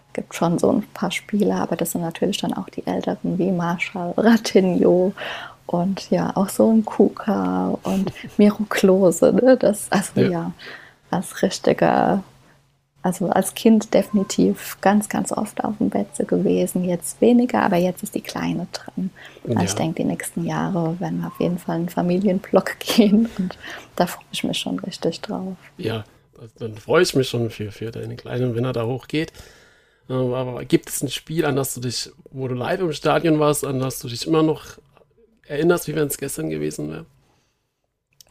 Es 0.09 0.13
gibt 0.13 0.35
schon 0.35 0.59
so 0.59 0.71
ein 0.71 0.83
paar 0.93 1.11
Spieler, 1.11 1.63
aber 1.63 1.77
das 1.77 1.93
sind 1.93 2.03
natürlich 2.03 2.39
dann 2.39 2.53
auch 2.53 2.69
die 2.69 2.87
Älteren 2.87 3.39
wie 3.39 3.53
Marshall, 3.53 4.13
Ratinho 4.19 5.15
und 5.67 6.11
ja, 6.11 6.31
auch 6.37 6.51
so 6.51 6.71
ein 6.71 6.85
Kuka 6.85 7.79
und 7.83 8.13
Miro 8.37 8.65
Klose. 8.69 9.33
Ne? 9.33 9.57
Das, 9.57 9.91
also 9.91 10.21
ja. 10.21 10.29
ja 10.29 10.53
als 11.11 11.43
richtiger, 11.43 12.23
also 13.03 13.29
als 13.29 13.55
Kind 13.55 13.95
definitiv 13.95 14.79
ganz, 14.81 15.09
ganz 15.09 15.33
oft 15.33 15.63
auf 15.65 15.79
dem 15.79 15.91
Bett 15.91 16.09
gewesen. 16.27 16.85
Jetzt 16.85 17.21
weniger, 17.21 17.63
aber 17.63 17.77
jetzt 17.77 18.03
ist 18.03 18.15
die 18.15 18.21
Kleine 18.21 18.67
dran. 18.73 19.11
Also 19.45 19.59
ja. 19.59 19.65
ich 19.65 19.75
denke, 19.75 20.03
die 20.03 20.09
nächsten 20.09 20.45
Jahre 20.45 20.99
werden 21.01 21.21
wir 21.21 21.29
auf 21.29 21.41
jeden 21.41 21.59
Fall 21.59 21.77
einen 21.77 21.89
Familienblock 21.89 22.79
gehen 22.97 23.29
und 23.39 23.59
da 23.97 24.07
freue 24.07 24.25
ich 24.33 24.45
mich 24.45 24.59
schon 24.59 24.79
richtig 24.81 25.21
drauf. 25.21 25.57
Ja, 25.77 26.05
dann 26.59 26.77
freue 26.77 27.03
ich 27.03 27.15
mich 27.15 27.29
schon 27.29 27.51
für, 27.51 27.73
für 27.73 27.91
deine 27.91 28.17
Kleine, 28.17 28.55
wenn 28.55 28.65
er 28.65 28.73
da 28.73 28.85
hochgeht. 28.85 29.33
Ähm, 30.09 30.33
aber 30.33 30.65
gibt 30.65 30.89
es 30.89 31.03
ein 31.03 31.11
Spiel, 31.11 31.45
an 31.45 31.57
das 31.57 31.75
du 31.75 31.81
dich, 31.81 32.11
wo 32.31 32.49
du 32.49 32.55
live 32.55 32.81
im 32.81 32.93
Stadion 32.93 33.39
warst, 33.39 33.65
an 33.65 33.81
das 33.81 34.01
du 34.01 34.09
dich 34.09 34.27
immer 34.27 34.43
noch 34.43 34.79
erinnerst, 35.47 35.89
wie 35.89 35.95
wenn 35.95 36.09
es 36.09 36.19
gestern 36.19 36.51
gewesen 36.51 36.91
wäre? 36.91 37.07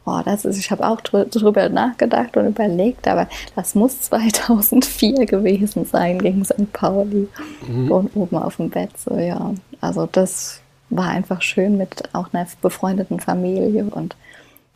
Oh, 0.07 0.21
das 0.23 0.45
ist, 0.45 0.57
ich 0.57 0.71
habe 0.71 0.87
auch 0.87 1.01
drüber 1.01 1.69
nachgedacht 1.69 2.37
und 2.37 2.47
überlegt, 2.47 3.07
aber 3.07 3.27
das 3.55 3.75
muss 3.75 4.01
2004 4.07 5.25
gewesen 5.25 5.85
sein 5.85 6.19
gegen 6.19 6.43
St. 6.45 6.71
Pauli 6.73 7.27
mhm. 7.67 7.91
und 7.91 8.15
oben 8.15 8.37
auf 8.37 8.55
dem 8.55 8.69
Bett, 8.69 8.97
so 8.97 9.15
ja. 9.15 9.53
Also 9.81 10.07
das 10.11 10.61
war 10.89 11.09
einfach 11.09 11.41
schön 11.41 11.77
mit 11.77 12.03
auch 12.13 12.33
einer 12.33 12.47
befreundeten 12.61 13.19
Familie 13.19 13.83
und 13.83 14.15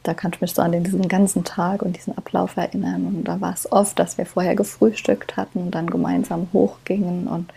da 0.03 0.13
kann 0.13 0.31
ich 0.33 0.41
mich 0.41 0.53
so 0.53 0.61
an 0.61 0.71
diesen 0.83 1.07
ganzen 1.07 1.43
Tag 1.43 1.81
und 1.83 1.95
diesen 1.95 2.17
Ablauf 2.17 2.57
erinnern. 2.57 3.05
Und 3.05 3.23
da 3.23 3.39
war 3.39 3.53
es 3.53 3.71
oft, 3.71 3.99
dass 3.99 4.17
wir 4.17 4.25
vorher 4.25 4.55
gefrühstückt 4.55 5.37
hatten 5.37 5.59
und 5.59 5.75
dann 5.75 5.89
gemeinsam 5.89 6.47
hochgingen 6.53 7.27
und 7.27 7.53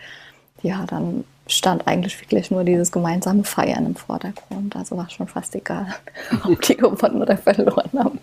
ja, 0.61 0.85
dann 0.85 1.23
stand 1.47 1.87
eigentlich 1.87 2.19
wirklich 2.19 2.51
nur 2.51 2.63
dieses 2.63 2.91
gemeinsame 2.91 3.43
Feiern 3.43 3.85
im 3.85 3.95
Vordergrund. 3.95 4.75
Also 4.75 4.97
war 4.97 5.09
schon 5.09 5.27
fast 5.27 5.55
egal, 5.55 5.87
ob 6.43 6.61
die 6.61 6.77
gewonnen 6.77 7.21
oder 7.21 7.37
verloren 7.37 7.91
haben. 7.97 8.19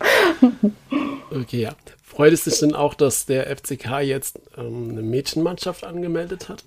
Okay, 1.31 1.61
ja. 1.61 1.71
Freut 2.03 2.33
es 2.33 2.43
dich 2.43 2.59
denn 2.59 2.75
auch, 2.75 2.93
dass 2.93 3.25
der 3.25 3.47
FCK 3.55 4.01
jetzt 4.01 4.39
ähm, 4.55 4.91
eine 4.91 5.01
Mädchenmannschaft 5.01 5.83
angemeldet 5.83 6.47
hat? 6.47 6.63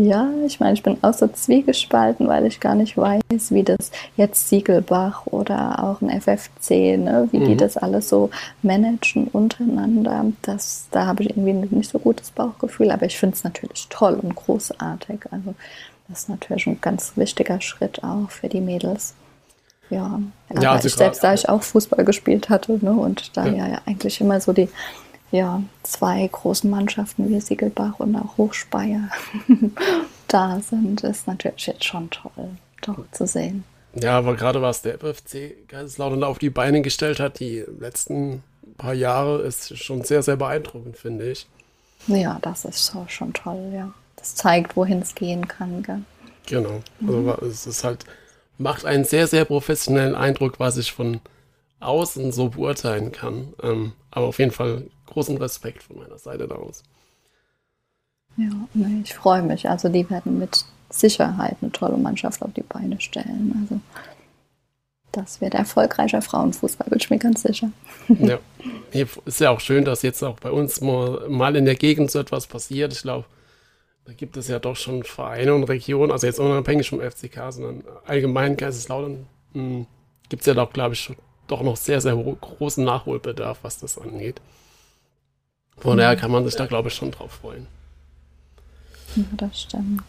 Ja, 0.00 0.30
ich 0.46 0.60
meine, 0.60 0.74
ich 0.74 0.84
bin 0.84 0.96
auch 1.02 1.12
so 1.12 1.26
zwiegespalten, 1.26 2.28
weil 2.28 2.46
ich 2.46 2.60
gar 2.60 2.76
nicht 2.76 2.96
weiß, 2.96 3.50
wie 3.50 3.64
das 3.64 3.90
jetzt 4.16 4.48
Siegelbach 4.48 5.26
oder 5.26 5.82
auch 5.82 6.00
ein 6.00 6.20
FFC, 6.20 6.96
ne, 6.96 7.28
wie 7.32 7.40
mhm. 7.40 7.46
die 7.46 7.56
das 7.56 7.76
alles 7.76 8.08
so 8.08 8.30
managen 8.62 9.26
untereinander. 9.26 10.26
Das, 10.42 10.86
da 10.92 11.06
habe 11.06 11.24
ich 11.24 11.30
irgendwie 11.30 11.74
nicht 11.74 11.90
so 11.90 11.98
gutes 11.98 12.30
Bauchgefühl, 12.30 12.92
aber 12.92 13.06
ich 13.06 13.18
finde 13.18 13.34
es 13.34 13.42
natürlich 13.42 13.88
toll 13.88 14.20
und 14.22 14.36
großartig. 14.36 15.18
Also 15.32 15.56
das 16.06 16.20
ist 16.20 16.28
natürlich 16.28 16.68
ein 16.68 16.80
ganz 16.80 17.16
wichtiger 17.16 17.60
Schritt 17.60 18.04
auch 18.04 18.30
für 18.30 18.48
die 18.48 18.60
Mädels. 18.60 19.14
Ja, 19.90 20.20
aber 20.48 20.62
ja, 20.62 20.72
also 20.72 20.86
ich 20.86 20.94
selbst, 20.94 21.24
da 21.24 21.34
ich 21.34 21.48
auch 21.48 21.64
Fußball 21.64 22.04
gespielt 22.04 22.50
hatte 22.50 22.78
ne, 22.84 22.92
und 22.92 23.36
da 23.36 23.46
ja. 23.46 23.66
ja 23.66 23.80
eigentlich 23.84 24.20
immer 24.20 24.40
so 24.40 24.52
die 24.52 24.68
ja, 25.30 25.62
zwei 25.82 26.26
großen 26.30 26.68
Mannschaften 26.70 27.28
wie 27.28 27.40
Siegelbach 27.40 27.98
und 27.98 28.16
auch 28.16 28.36
Hochspeyer 28.36 29.08
da 30.28 30.60
sind, 30.60 31.02
ist 31.02 31.26
natürlich 31.26 31.66
jetzt 31.66 31.84
schon 31.84 32.10
toll, 32.10 32.50
doch 32.82 32.98
zu 33.12 33.26
sehen. 33.26 33.64
Ja, 33.94 34.18
aber 34.18 34.36
gerade 34.36 34.62
was 34.62 34.82
der 34.82 34.98
FFC 34.98 35.68
Kaiserslautern 35.68 36.22
auf 36.22 36.38
die 36.38 36.50
Beine 36.50 36.82
gestellt 36.82 37.20
hat, 37.20 37.40
die 37.40 37.64
letzten 37.80 38.42
paar 38.76 38.94
Jahre, 38.94 39.42
ist 39.42 39.76
schon 39.78 40.04
sehr, 40.04 40.22
sehr 40.22 40.36
beeindruckend, 40.36 40.96
finde 40.96 41.30
ich. 41.30 41.46
Ja, 42.06 42.38
das 42.42 42.64
ist 42.64 42.94
schon 43.08 43.32
toll, 43.32 43.72
ja. 43.74 43.92
Das 44.16 44.34
zeigt, 44.34 44.76
wohin 44.76 45.00
es 45.00 45.14
gehen 45.14 45.46
kann, 45.46 45.82
gell? 45.82 46.02
Genau. 46.46 46.80
Also 47.00 47.18
mhm. 47.18 47.34
es 47.42 47.66
ist 47.66 47.84
halt, 47.84 48.04
macht 48.56 48.84
einen 48.84 49.04
sehr, 49.04 49.26
sehr 49.26 49.44
professionellen 49.44 50.14
Eindruck, 50.14 50.58
was 50.58 50.76
ich 50.76 50.92
von 50.92 51.20
außen 51.80 52.32
so 52.32 52.48
beurteilen 52.48 53.12
kann. 53.12 53.52
Ähm, 53.62 53.92
aber 54.10 54.26
auf 54.26 54.38
jeden 54.38 54.50
Fall 54.50 54.86
großen 55.08 55.36
Respekt 55.38 55.82
von 55.82 55.98
meiner 55.98 56.18
Seite 56.18 56.46
daraus. 56.46 56.82
Ja, 58.36 58.50
nee, 58.74 59.02
ich 59.02 59.14
freue 59.14 59.42
mich. 59.42 59.68
Also 59.68 59.88
die 59.88 60.08
werden 60.08 60.38
mit 60.38 60.64
Sicherheit 60.90 61.56
eine 61.60 61.72
tolle 61.72 61.96
Mannschaft 61.96 62.42
auf 62.42 62.52
die 62.54 62.62
Beine 62.62 63.00
stellen. 63.00 63.58
Also 63.62 63.80
das 65.12 65.40
wird 65.40 65.54
erfolgreicher 65.54 66.22
Frauenfußball, 66.22 66.88
bin 66.88 66.98
ich 66.98 67.10
mir 67.10 67.18
ganz 67.18 67.42
sicher. 67.42 67.70
Ja, 68.08 68.38
ist 69.24 69.40
ja 69.40 69.50
auch 69.50 69.60
schön, 69.60 69.84
dass 69.84 70.02
jetzt 70.02 70.22
auch 70.22 70.38
bei 70.38 70.50
uns 70.50 70.80
mal, 70.80 71.56
in 71.56 71.64
der 71.64 71.74
Gegend 71.74 72.10
so 72.10 72.18
etwas 72.18 72.46
passiert. 72.46 72.92
Ich 72.92 73.02
glaube, 73.02 73.24
da 74.04 74.12
gibt 74.12 74.36
es 74.36 74.48
ja 74.48 74.58
doch 74.58 74.76
schon 74.76 75.04
Vereine 75.04 75.54
und 75.54 75.64
Regionen, 75.64 76.12
also 76.12 76.26
jetzt 76.26 76.38
unabhängig 76.38 76.88
vom 76.88 77.00
FCK, 77.00 77.50
sondern 77.52 77.84
allgemein 78.06 78.56
Kaiserslautern 78.56 79.26
hm, 79.52 79.86
gibt 80.28 80.42
es 80.42 80.46
ja 80.46 80.54
doch, 80.54 80.72
glaube 80.72 80.94
ich, 80.94 81.10
doch 81.46 81.62
noch 81.62 81.76
sehr, 81.76 82.00
sehr 82.00 82.14
großen 82.14 82.84
Nachholbedarf, 82.84 83.58
was 83.62 83.78
das 83.78 83.98
angeht. 83.98 84.40
Von 85.80 85.98
daher 85.98 86.16
kann 86.16 86.30
man 86.30 86.44
sich 86.44 86.56
da, 86.56 86.66
glaube 86.66 86.88
ich, 86.88 86.94
schon 86.94 87.10
drauf 87.10 87.32
freuen. 87.32 87.66
Ja, 89.16 89.24
das 89.36 89.62
stimmt. 89.62 90.02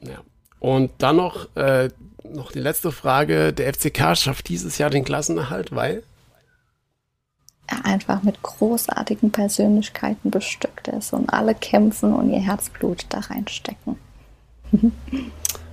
Ja. 0.00 0.20
Und 0.60 0.90
dann 0.98 1.16
noch, 1.16 1.54
äh, 1.56 1.90
noch 2.22 2.52
die 2.52 2.60
letzte 2.60 2.92
Frage. 2.92 3.52
Der 3.52 3.72
FCK 3.72 4.16
schafft 4.16 4.48
dieses 4.48 4.78
Jahr 4.78 4.90
den 4.90 5.04
Klassenerhalt, 5.04 5.74
weil? 5.74 6.02
Er 7.66 7.84
einfach 7.84 8.22
mit 8.22 8.42
großartigen 8.42 9.30
Persönlichkeiten 9.30 10.30
bestückt 10.30 10.88
ist 10.88 11.12
und 11.12 11.32
alle 11.32 11.54
kämpfen 11.54 12.14
und 12.14 12.30
ihr 12.30 12.40
Herzblut 12.40 13.06
da 13.08 13.20
reinstecken. 13.20 13.96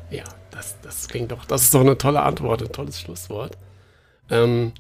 ja, 0.09 0.23
das, 0.51 0.75
das 0.81 1.07
klingt 1.07 1.31
doch, 1.31 1.45
das 1.45 1.63
ist 1.63 1.73
doch 1.73 1.81
eine 1.81 1.97
tolle 1.97 2.21
Antwort, 2.21 2.61
ein 2.61 2.71
tolles 2.71 2.99
Schlusswort. 2.99 3.57
Ähm, 4.29 4.71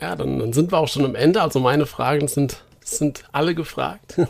ja, 0.00 0.16
dann, 0.16 0.40
dann 0.40 0.52
sind 0.52 0.72
wir 0.72 0.78
auch 0.78 0.88
schon 0.88 1.04
am 1.04 1.14
Ende. 1.14 1.42
Also 1.42 1.60
meine 1.60 1.86
Fragen 1.86 2.26
sind 2.26 2.64
sind 2.84 3.24
alle 3.32 3.54
gefragt. 3.54 4.20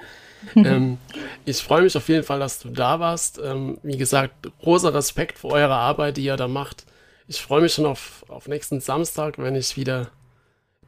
ähm, 0.56 0.98
ich 1.44 1.62
freue 1.62 1.82
mich 1.82 1.96
auf 1.96 2.08
jeden 2.08 2.24
Fall, 2.24 2.40
dass 2.40 2.58
du 2.58 2.70
da 2.70 3.00
warst. 3.00 3.40
Ähm, 3.42 3.78
wie 3.82 3.96
gesagt, 3.96 4.48
großer 4.62 4.94
Respekt 4.94 5.38
für 5.38 5.48
eure 5.48 5.74
Arbeit, 5.74 6.16
die 6.16 6.24
ihr 6.24 6.36
da 6.36 6.48
macht. 6.48 6.84
Ich 7.26 7.40
freue 7.40 7.62
mich 7.62 7.74
schon 7.74 7.86
auf, 7.86 8.24
auf 8.28 8.48
nächsten 8.48 8.80
Samstag, 8.80 9.38
wenn 9.38 9.54
ich 9.54 9.76
wieder 9.76 10.10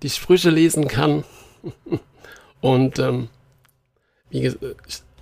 die 0.03 0.11
Sprüche 0.11 0.51
lesen 0.51 0.89
kann. 0.89 1.25
Und 2.61 2.99
ähm, 2.99 3.29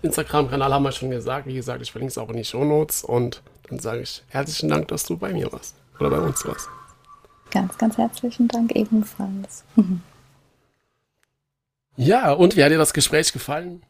Instagram-Kanal 0.03 0.73
haben 0.73 0.83
wir 0.83 0.93
schon 0.93 1.11
gesagt. 1.11 1.47
Wie 1.47 1.55
gesagt, 1.55 1.83
ich 1.83 1.91
verlinke 1.91 2.11
es 2.11 2.19
auch 2.19 2.29
in 2.31 2.37
die 2.37 2.45
Show 2.45 2.65
Notes. 2.65 3.05
Und 3.05 3.43
dann 3.69 3.79
sage 3.79 4.01
ich 4.03 4.23
herzlichen 4.29 4.69
Dank, 4.69 4.89
dass 4.89 5.05
du 5.05 5.17
bei 5.17 5.33
mir 5.33 5.53
warst. 5.53 5.75
Oder 5.99 6.11
bei 6.11 6.21
uns 6.21 6.45
warst. 6.47 6.69
Ganz, 7.51 7.77
ganz 7.77 7.99
herzlichen 7.99 8.49
Dank 8.49 8.75
ebenfalls. 8.75 9.65
Ja, 12.01 12.33
und 12.33 12.57
wie 12.57 12.65
hat 12.65 12.73
dir 12.73 12.79
das 12.79 12.95
Gespräch 12.95 13.31
gefallen? 13.31 13.83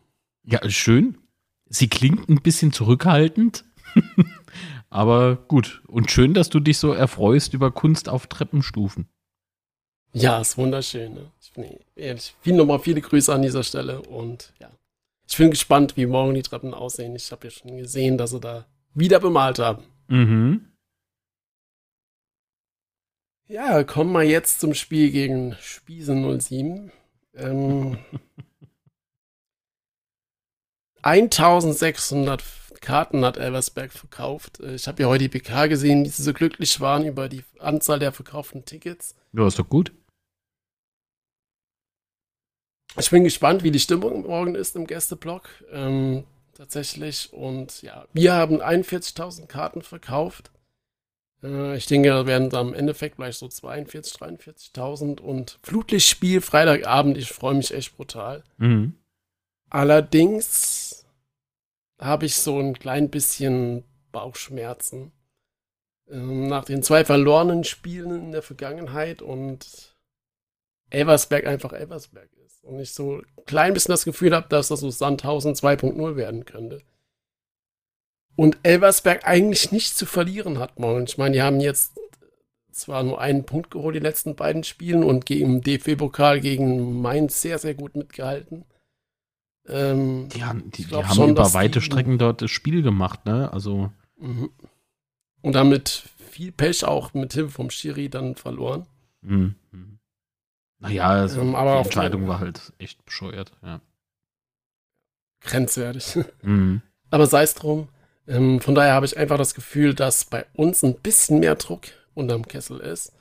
Ja, 0.43 0.69
schön. 0.69 1.17
Sie 1.67 1.89
klingt 1.89 2.29
ein 2.29 2.43
bisschen 2.43 2.73
zurückhaltend. 2.73 3.65
Aber 4.91 5.37
gut. 5.37 5.81
Und 5.87 6.11
schön, 6.11 6.35
dass 6.35 6.49
du 6.49 6.59
dich 6.59 6.79
so 6.79 6.93
erfreust 6.93 7.55
über 7.55 7.71
Kunst 7.71 8.09
auf 8.09 8.27
Treppenstufen. 8.27 9.09
Ja, 10.13 10.41
ist 10.41 10.59
wunderschön. 10.59 11.15
Ne? 11.15 11.31
Ich 11.41 11.53
bin 11.53 11.79
ehrlich, 11.95 12.35
viel 12.41 12.55
nochmal 12.55 12.81
viele 12.81 13.01
Grüße 13.01 13.33
an 13.33 13.43
dieser 13.43 13.63
Stelle 13.63 14.03
und 14.03 14.53
ja. 14.59 14.71
Ich 15.29 15.37
bin 15.37 15.51
gespannt, 15.51 15.97
wie 15.97 16.07
morgen 16.07 16.35
die 16.35 16.43
Treppen 16.43 16.75
aussehen. 16.75 17.15
Ich 17.15 17.31
habe 17.31 17.47
ja 17.47 17.51
schon 17.53 17.77
gesehen, 17.77 18.19
dass 18.19 18.31
sie 18.33 18.41
da 18.41 18.67
wieder 18.93 19.21
bemalt 19.21 19.61
haben. 19.61 19.85
Mhm. 20.09 20.73
Ja, 23.47 23.85
kommen 23.85 24.11
wir 24.11 24.25
jetzt 24.25 24.59
zum 24.59 24.75
Spiel 24.75 25.13
gegen 25.13 25.55
Spiese 25.61 26.17
07. 26.41 26.91
Ähm, 27.35 27.99
1600 31.03 32.43
Karten 32.81 33.25
hat 33.25 33.37
Elversberg 33.37 33.93
verkauft. 33.93 34.61
Äh, 34.61 34.75
ich 34.75 34.87
habe 34.89 35.03
ja 35.03 35.09
heute 35.09 35.29
die 35.29 35.39
PK 35.39 35.67
gesehen, 35.67 36.05
wie 36.05 36.09
sie 36.09 36.23
so 36.23 36.33
glücklich 36.33 36.81
waren 36.81 37.05
über 37.05 37.29
die 37.29 37.45
Anzahl 37.59 37.99
der 37.99 38.13
verkauften 38.13 38.65
Tickets. 38.65 39.15
Ja, 39.33 39.47
ist 39.47 39.59
doch 39.59 39.69
gut. 39.69 39.93
Ich 42.99 43.11
bin 43.11 43.23
gespannt, 43.23 43.63
wie 43.63 43.71
die 43.71 43.79
Stimmung 43.79 44.23
morgen 44.23 44.55
ist 44.55 44.75
im 44.75 44.87
Gästeblock. 44.87 45.49
Ähm, 45.71 46.25
tatsächlich. 46.55 47.33
Und 47.33 47.83
ja, 47.83 48.07
wir 48.13 48.33
haben 48.33 48.61
41.000 48.61 49.47
Karten 49.47 49.83
verkauft. 49.83 50.51
Äh, 51.43 51.77
ich 51.77 51.87
denke, 51.87 52.09
da 52.09 52.27
werden 52.27 52.55
am 52.55 52.75
Endeffekt 52.75 53.17
vielleicht 53.17 53.39
so 53.39 53.47
42.000, 53.47 54.19
43.000 54.75 55.21
und 55.21 55.59
Flutlichtspiel 55.63 56.41
Freitagabend. 56.41 57.19
Ich 57.19 57.33
freue 57.33 57.55
mich 57.55 57.73
echt 57.73 57.97
brutal. 57.97 58.45
Mhm. 58.59 58.95
Allerdings 59.69 61.07
habe 61.99 62.27
ich 62.27 62.37
so 62.37 62.59
ein 62.59 62.79
klein 62.79 63.11
bisschen 63.11 63.85
Bauchschmerzen. 64.13 65.13
Ähm, 66.11 66.49
nach 66.49 66.65
den 66.65 66.83
zwei 66.83 67.05
verlorenen 67.05 67.65
Spielen 67.65 68.25
in 68.25 68.33
der 68.33 68.43
Vergangenheit 68.43 69.23
und 69.23 69.95
Elversberg 70.91 71.47
einfach 71.47 71.73
Elversberg 71.73 72.31
ist. 72.45 72.65
Und 72.65 72.81
ich 72.81 72.93
so 72.93 73.19
ein 73.19 73.45
klein 73.47 73.75
bisschen 73.75 73.93
das 73.93 74.05
Gefühl 74.05 74.35
habe, 74.35 74.49
dass 74.49 74.69
das 74.69 74.81
so 74.81 74.91
Sandhausen 74.91 75.55
2.0 75.55 76.17
werden 76.17 76.45
könnte. 76.45 76.83
Und 78.41 78.57
Elversberg 78.63 79.29
eigentlich 79.29 79.71
nichts 79.71 79.97
zu 79.97 80.07
verlieren 80.07 80.61
hat 80.61 80.79
morgen. 80.79 81.05
Ich 81.05 81.19
meine, 81.19 81.35
die 81.35 81.43
haben 81.43 81.61
jetzt 81.61 82.01
zwar 82.73 83.03
nur 83.03 83.21
einen 83.21 83.45
Punkt 83.45 83.71
geholt, 83.71 83.95
die 83.95 84.01
letzten 84.01 84.35
beiden 84.35 84.65
Spielen, 84.65 85.05
und 85.05 85.29
im 85.31 85.61
DFB-Pokal 85.61 86.41
gegen 86.41 87.03
Mainz 87.03 87.43
sehr, 87.43 87.59
sehr 87.59 87.75
gut 87.75 87.97
mitgehalten. 87.97 88.65
Ähm, 89.69 90.31
die, 90.31 90.43
haben, 90.43 90.71
die, 90.71 90.87
die 90.87 90.97
haben 90.97 91.29
über 91.29 91.53
weite 91.53 91.83
Strecken 91.83 92.17
dort 92.17 92.41
das 92.41 92.51
Spiel 92.51 92.81
gemacht, 92.81 93.27
ne? 93.27 93.53
Also. 93.53 93.93
Mhm. 94.17 94.49
Und 95.43 95.53
damit 95.53 96.05
viel 96.31 96.51
Pech 96.51 96.87
auch 96.87 97.13
mit 97.13 97.35
Hilfe 97.35 97.51
vom 97.51 97.69
Schiri 97.69 98.09
dann 98.09 98.37
verloren. 98.37 98.87
Mhm. 99.21 99.55
Naja, 100.79 101.09
also 101.09 101.43
ähm, 101.43 101.55
aber 101.55 101.83
die 101.83 101.89
Entscheidung 101.89 102.27
war 102.27 102.41
halt 102.41 102.73
echt 102.79 103.05
bescheuert, 103.05 103.53
ja. 103.63 103.83
Grenzwertig. 105.43 106.21
Mhm. 106.43 106.81
Aber 107.11 107.27
sei 107.27 107.43
es 107.43 107.55
drum. 107.55 107.89
Ähm, 108.31 108.61
von 108.61 108.77
daher 108.77 108.95
habe 108.95 109.07
ich 109.07 109.19
einfach 109.19 109.39
das 109.39 109.55
Gefühl, 109.55 109.93
dass 109.93 110.25
bei 110.25 110.47
uns 110.55 110.85
ein 110.85 110.95
bisschen 110.95 111.41
mehr 111.41 111.57
Druck 111.57 111.89
unterm 112.15 112.47
Kessel 112.47 112.79
ist. 112.79 113.13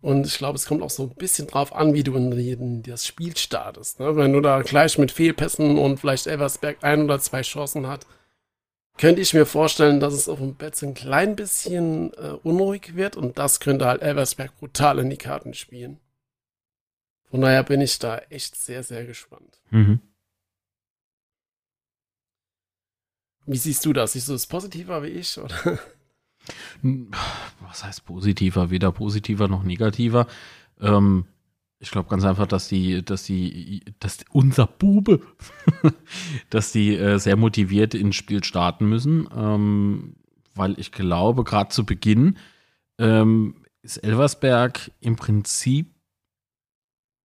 Und 0.00 0.26
ich 0.26 0.38
glaube, 0.38 0.56
es 0.56 0.66
kommt 0.66 0.82
auch 0.82 0.90
so 0.90 1.04
ein 1.04 1.14
bisschen 1.14 1.46
drauf 1.46 1.74
an, 1.74 1.94
wie 1.94 2.02
du 2.02 2.16
in, 2.16 2.32
in 2.32 2.82
das 2.82 3.06
Spiel 3.06 3.36
startest. 3.36 4.00
Ne? 4.00 4.16
Wenn 4.16 4.32
du 4.32 4.40
da 4.40 4.62
gleich 4.62 4.98
mit 4.98 5.12
Fehlpässen 5.12 5.78
und 5.78 6.00
vielleicht 6.00 6.26
Elversberg 6.26 6.78
ein 6.82 7.02
oder 7.02 7.20
zwei 7.20 7.42
Chancen 7.42 7.86
hat, 7.86 8.06
könnte 8.96 9.20
ich 9.20 9.34
mir 9.34 9.46
vorstellen, 9.46 10.00
dass 10.00 10.14
es 10.14 10.28
auf 10.28 10.38
dem 10.38 10.54
Bett 10.54 10.82
ein 10.82 10.94
klein 10.94 11.36
bisschen 11.36 12.12
äh, 12.14 12.32
unruhig 12.42 12.96
wird 12.96 13.16
und 13.16 13.38
das 13.38 13.60
könnte 13.60 13.86
halt 13.86 14.02
Elversberg 14.02 14.56
brutal 14.58 14.98
in 14.98 15.10
die 15.10 15.18
Karten 15.18 15.54
spielen. 15.54 16.00
Von 17.30 17.42
daher 17.42 17.62
bin 17.62 17.80
ich 17.80 17.98
da 17.98 18.18
echt 18.28 18.56
sehr, 18.56 18.82
sehr 18.82 19.04
gespannt. 19.04 19.60
Mhm. 19.70 20.00
Wie 23.46 23.56
siehst 23.56 23.84
du 23.84 23.92
das? 23.92 24.12
Siehst 24.12 24.28
du 24.28 24.34
es 24.34 24.46
positiver 24.46 25.02
wie 25.02 25.08
ich? 25.08 25.38
Oder? 25.38 25.78
Was 27.60 27.84
heißt 27.84 28.04
positiver? 28.04 28.70
Weder 28.70 28.92
positiver 28.92 29.48
noch 29.48 29.62
negativer. 29.62 30.26
Ähm, 30.80 31.26
ich 31.78 31.90
glaube 31.90 32.08
ganz 32.08 32.24
einfach, 32.24 32.46
dass 32.46 32.68
die, 32.68 33.04
dass 33.04 33.24
die, 33.24 33.82
dass 33.98 34.18
unser 34.30 34.66
Bube, 34.66 35.20
dass 36.50 36.72
die 36.72 36.96
äh, 36.96 37.18
sehr 37.18 37.36
motiviert 37.36 37.94
ins 37.94 38.16
Spiel 38.16 38.44
starten 38.44 38.88
müssen, 38.88 39.28
ähm, 39.34 40.14
weil 40.54 40.78
ich 40.78 40.92
glaube, 40.92 41.44
gerade 41.44 41.70
zu 41.70 41.84
Beginn 41.84 42.36
ähm, 42.98 43.56
ist 43.82 43.96
Elversberg 43.98 44.92
im 45.00 45.16
Prinzip 45.16 45.92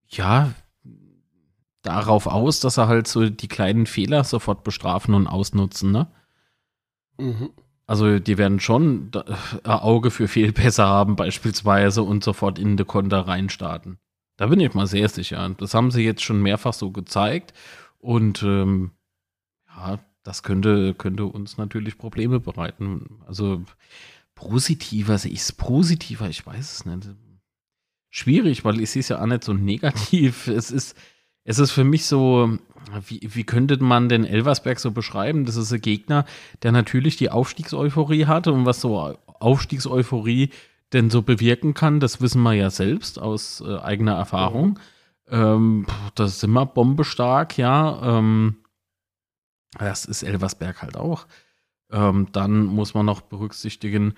ja, 0.10 0.54
darauf 1.88 2.28
aus, 2.28 2.60
dass 2.60 2.78
er 2.78 2.88
halt 2.88 3.08
so 3.08 3.30
die 3.30 3.48
kleinen 3.48 3.86
Fehler 3.86 4.24
sofort 4.24 4.64
bestrafen 4.64 5.14
und 5.14 5.28
ausnutzen, 5.28 5.92
ne? 5.92 6.08
Mhm. 7.18 7.50
Also 7.86 8.20
die 8.20 8.38
werden 8.38 8.60
schon 8.60 9.12
ein 9.64 9.72
Auge 9.72 10.12
für 10.12 10.28
Fehlpässe 10.28 10.84
haben 10.86 11.16
beispielsweise 11.16 12.04
und 12.04 12.24
sofort 12.24 12.60
in 12.60 12.76
die 12.76 12.84
Konter 12.84 13.22
reinstarten. 13.28 13.98
Da 14.36 14.48
bin 14.48 14.60
ich 14.60 14.74
mal 14.74 14.88
sehr 14.88 15.08
sicher. 15.08 15.50
Das 15.58 15.74
haben 15.74 15.90
sie 15.90 16.04
jetzt 16.04 16.22
schon 16.22 16.42
mehrfach 16.42 16.74
so 16.74 16.92
gezeigt 16.92 17.54
und 18.00 18.44
ähm, 18.44 18.92
ja, 19.70 20.00
das 20.24 20.44
könnte, 20.44 20.94
könnte 20.94 21.26
uns 21.26 21.58
natürlich 21.58 21.98
Probleme 21.98 22.42
bereiten. 22.42 23.22
Also 23.26 23.64
positiver, 24.36 25.18
sehe 25.18 25.32
ich 25.32 25.40
es 25.40 25.52
positiver, 25.54 26.30
ich 26.30 26.46
weiß 26.46 26.74
es 26.74 26.86
nicht 26.86 27.08
schwierig, 28.10 28.66
weil 28.66 28.80
ich 28.82 28.90
sehe 28.90 29.00
es 29.02 29.10
ja 29.10 29.22
auch 29.22 29.26
nicht 29.26 29.44
so 29.44 29.54
negativ. 29.54 30.48
Es 30.48 30.72
ist, 30.72 30.98
es 31.48 31.60
ist 31.60 31.72
für 31.72 31.86
mich 31.86 32.06
so, 32.06 32.58
wie, 33.08 33.22
wie 33.24 33.46
könnte 33.46 33.82
man 33.82 34.10
den 34.10 34.26
Elversberg 34.26 34.80
so 34.80 34.92
beschreiben? 34.92 35.46
Das 35.46 35.56
ist 35.56 35.72
ein 35.72 35.80
Gegner, 35.80 36.26
der 36.62 36.74
natürlich 36.74 37.16
die 37.16 37.30
Aufstiegseuphorie 37.30 38.26
hat 38.26 38.48
und 38.48 38.66
was 38.66 38.82
so 38.82 39.18
Aufstiegseuphorie 39.26 40.50
denn 40.92 41.10
so 41.10 41.22
bewirken 41.22 41.74
kann, 41.74 42.02
das 42.02 42.20
wissen 42.20 42.42
wir 42.44 42.54
ja 42.54 42.70
selbst 42.70 43.18
aus 43.18 43.62
äh, 43.66 43.78
eigener 43.78 44.16
Erfahrung. 44.16 44.78
Ähm, 45.30 45.86
das 46.16 46.36
ist 46.36 46.44
immer 46.44 46.66
bombestark, 46.66 47.58
ja. 47.58 48.18
Ähm, 48.18 48.58
das 49.80 50.04
ist 50.04 50.24
Elversberg 50.24 50.82
halt 50.82 50.98
auch. 50.98 51.28
Ähm, 51.92 52.28
dann 52.34 52.66
muss 52.66 52.94
man 52.94 53.06
noch 53.06 53.22
berücksichtigen, 53.22 54.16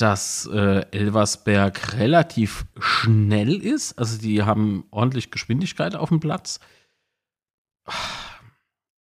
dass 0.00 0.48
äh, 0.52 0.84
Elversberg 0.90 1.94
relativ 1.94 2.64
schnell 2.78 3.56
ist. 3.56 3.98
Also 3.98 4.18
die 4.18 4.42
haben 4.42 4.84
ordentlich 4.90 5.30
Geschwindigkeit 5.30 5.94
auf 5.94 6.08
dem 6.08 6.20
Platz. 6.20 6.60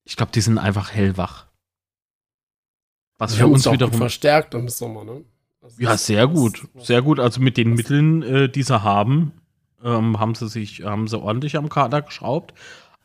Ich 0.04 0.16
glaube, 0.16 0.32
die 0.32 0.42
sind 0.42 0.58
einfach 0.58 0.92
hellwach. 0.92 1.46
Was 3.18 3.36
für 3.36 3.48
uns 3.48 3.70
wiederum 3.70 3.94
verstärkt 3.94 4.54
im 4.54 4.70
Sommer, 4.70 5.04
ne? 5.04 5.24
Also 5.62 5.82
ja, 5.82 5.98
sehr 5.98 6.26
gut, 6.28 6.68
sehr 6.78 7.02
gut. 7.02 7.20
Also 7.20 7.42
mit 7.42 7.58
den 7.58 7.74
Mitteln, 7.74 8.24
äh, 8.24 8.50
die 8.50 8.64
sie 8.64 8.82
haben, 8.82 9.34
ähm, 9.84 10.20
haben 10.20 10.36
sie 10.36 10.48
sich, 10.48 10.84
haben 10.84 11.08
sie 11.08 11.20
ordentlich 11.20 11.58
am 11.58 11.70
Kader 11.70 12.02
geschraubt. 12.02 12.54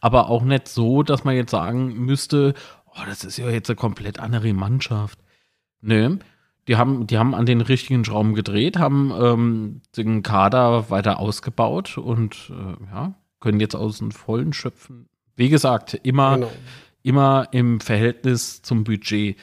Aber 0.01 0.29
auch 0.29 0.43
nicht 0.43 0.69
so, 0.69 1.03
dass 1.03 1.25
man 1.25 1.35
jetzt 1.35 1.51
sagen 1.51 1.95
müsste, 1.95 2.55
oh, 2.87 3.01
das 3.07 3.25
ist 3.25 3.39
ja 3.39 3.51
jetzt 3.51 3.71
eine 3.71 3.77
komplett 3.77 4.21
andere 4.21 4.53
Mannschaft. 4.53 5.19
Nö, 5.81 6.19
die 6.69 6.77
haben, 6.77 7.07
die 7.07 7.19
haben 7.19 7.35
an 7.35 7.47
den 7.47 7.61
richtigen 7.61 8.05
Schrauben 8.05 8.35
gedreht, 8.35 8.79
haben 8.79 9.13
ähm, 9.19 9.81
den 9.97 10.23
Kader 10.23 10.91
weiter 10.91 11.19
ausgebaut 11.19 11.99
und 11.99 12.51
äh, 12.51 12.85
ja, 12.91 13.15
können 13.41 13.61
jetzt 13.61 13.75
aus 13.75 13.99
dem 13.99 14.11
Vollen 14.11 14.53
schöpfen. 14.53 15.09
Wie 15.37 15.49
gesagt, 15.49 15.95
immer, 16.03 16.37
genau. 16.37 16.53
immer 17.03 17.49
im 17.53 17.81
Verhältnis 17.81 18.63
zum 18.63 18.85
Budget. 18.85 19.37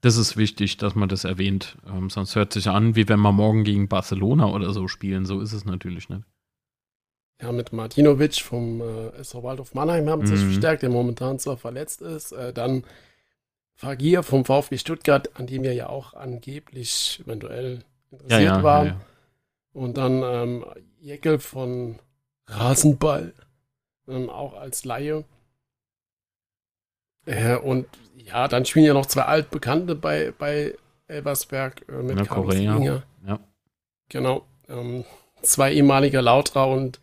Das 0.00 0.16
ist 0.16 0.36
wichtig, 0.36 0.76
dass 0.76 0.94
man 0.94 1.08
das 1.08 1.24
erwähnt. 1.24 1.76
Ähm, 1.86 2.10
sonst 2.10 2.36
hört 2.36 2.52
sich 2.52 2.68
an, 2.68 2.96
wie 2.96 3.08
wenn 3.08 3.20
wir 3.20 3.32
morgen 3.32 3.64
gegen 3.64 3.88
Barcelona 3.88 4.46
oder 4.46 4.72
so 4.72 4.88
spielen. 4.88 5.26
So 5.26 5.40
ist 5.40 5.52
es 5.52 5.64
natürlich 5.64 6.08
nicht. 6.08 6.22
Ja, 7.42 7.52
mit 7.52 7.72
Martinovic 7.72 8.36
vom 8.40 8.80
äh, 8.80 9.08
SV 9.18 9.42
Waldhof 9.42 9.74
Mannheim 9.74 10.08
haben 10.08 10.26
sie 10.26 10.32
mhm. 10.32 10.36
sich 10.36 10.46
verstärkt, 10.46 10.82
der 10.82 10.90
momentan 10.90 11.38
zwar 11.38 11.56
verletzt 11.56 12.00
ist. 12.00 12.32
Äh, 12.32 12.52
dann 12.52 12.84
Fagir 13.76 14.22
vom 14.22 14.44
VfB 14.44 14.78
Stuttgart, 14.78 15.36
an 15.36 15.46
dem 15.46 15.62
wir 15.62 15.74
ja 15.74 15.88
auch 15.88 16.14
angeblich 16.14 17.20
eventuell 17.24 17.80
interessiert 18.10 18.42
ja, 18.42 18.56
ja, 18.56 18.62
waren. 18.62 18.86
Ja, 18.86 19.00
und 19.72 19.96
dann 19.96 20.22
ähm, 20.22 20.64
Jeckel 21.00 21.38
von 21.38 21.98
Rasenball, 22.46 23.34
ähm, 24.08 24.30
auch 24.30 24.54
als 24.54 24.84
Laie. 24.84 25.24
Äh, 27.26 27.56
und 27.56 27.86
ja, 28.16 28.48
dann 28.48 28.64
spielen 28.64 28.84
ja 28.84 28.94
noch 28.94 29.06
zwei 29.06 29.22
Altbekannte 29.22 29.94
bei, 29.94 30.32
bei 30.38 30.74
Elversberg 31.08 31.84
äh, 31.88 32.02
mit 32.02 32.28
Korea. 32.28 33.02
Ja. 33.26 33.40
Genau. 34.08 34.46
Ähm, 34.68 35.04
zwei 35.42 35.72
ehemalige 35.72 36.20
Lautra 36.20 36.64
und 36.64 37.00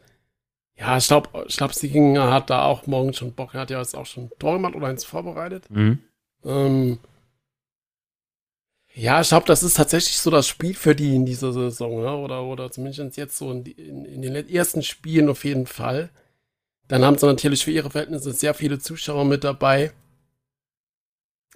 ja, 0.75 0.97
ich 0.97 1.07
glaube, 1.07 1.29
ich 1.47 1.57
glaub, 1.57 1.73
Sieginger 1.73 2.31
hat 2.31 2.49
da 2.49 2.65
auch 2.65 2.87
morgen 2.87 3.13
schon 3.13 3.33
Bock. 3.33 3.53
Er 3.53 3.61
hat 3.61 3.69
ja 3.69 3.77
jetzt 3.77 3.95
auch 3.95 4.05
schon 4.05 4.31
Tor 4.39 4.53
gemacht 4.53 4.75
oder 4.75 4.87
eins 4.87 5.05
vorbereitet. 5.05 5.69
Mhm. 5.69 5.99
Ähm, 6.45 6.99
Ja, 8.93 9.21
ich 9.21 9.29
glaube, 9.29 9.45
das 9.47 9.63
ist 9.63 9.77
tatsächlich 9.77 10.17
so 10.17 10.29
das 10.29 10.47
Spiel 10.47 10.73
für 10.73 10.95
die 10.95 11.15
in 11.15 11.25
dieser 11.25 11.53
Saison, 11.53 12.01
ne? 12.01 12.15
oder, 12.15 12.43
oder 12.43 12.71
zumindest 12.71 13.15
jetzt 13.17 13.37
so 13.37 13.51
in, 13.51 13.65
in, 13.65 14.05
in, 14.05 14.21
den 14.21 14.49
ersten 14.49 14.83
Spielen 14.83 15.29
auf 15.29 15.45
jeden 15.45 15.65
Fall. 15.65 16.09
Dann 16.87 17.05
haben 17.05 17.17
sie 17.17 17.25
natürlich 17.25 17.63
für 17.63 17.71
ihre 17.71 17.89
Verhältnisse 17.89 18.33
sehr 18.33 18.53
viele 18.53 18.79
Zuschauer 18.79 19.23
mit 19.25 19.45
dabei. 19.45 19.91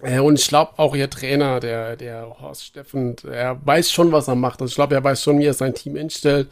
Äh, 0.00 0.20
und 0.20 0.38
ich 0.38 0.48
glaube 0.48 0.78
auch 0.78 0.96
ihr 0.96 1.10
Trainer, 1.10 1.60
der, 1.60 1.96
der 1.96 2.40
Horst 2.40 2.64
Steffen, 2.64 3.16
er 3.24 3.64
weiß 3.66 3.92
schon, 3.92 4.12
was 4.12 4.28
er 4.28 4.34
macht. 4.34 4.62
Also 4.62 4.70
ich 4.70 4.76
glaube, 4.76 4.94
er 4.94 5.04
weiß 5.04 5.22
schon, 5.22 5.38
wie 5.38 5.46
er 5.46 5.54
sein 5.54 5.74
Team 5.74 5.96
einstellt, 5.96 6.48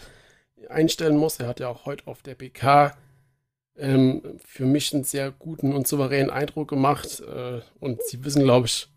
einstellen 0.68 1.16
muss. 1.16 1.40
Er 1.40 1.48
hat 1.48 1.60
ja 1.60 1.68
auch 1.68 1.86
heute 1.86 2.06
auf 2.08 2.22
der 2.22 2.34
PK 2.34 2.94
ähm, 3.76 4.38
für 4.44 4.64
mich 4.64 4.94
einen 4.94 5.04
sehr 5.04 5.30
guten 5.30 5.72
und 5.72 5.86
souveränen 5.86 6.30
Eindruck 6.30 6.68
gemacht. 6.68 7.20
Äh, 7.20 7.60
und 7.80 8.02
sie 8.02 8.24
wissen, 8.24 8.42
glaube 8.42 8.66
ich, 8.66 8.88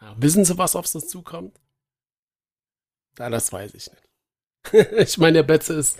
ja, 0.00 0.14
wissen 0.18 0.44
sie, 0.44 0.58
was 0.58 0.76
auf 0.76 0.86
sie 0.86 1.04
zukommt? 1.04 1.58
Ja, 3.18 3.30
das 3.30 3.52
weiß 3.52 3.74
ich 3.74 3.90
nicht. 3.90 4.92
ich 4.92 5.18
meine, 5.18 5.34
der 5.34 5.42
Betze 5.42 5.74
ist, 5.74 5.98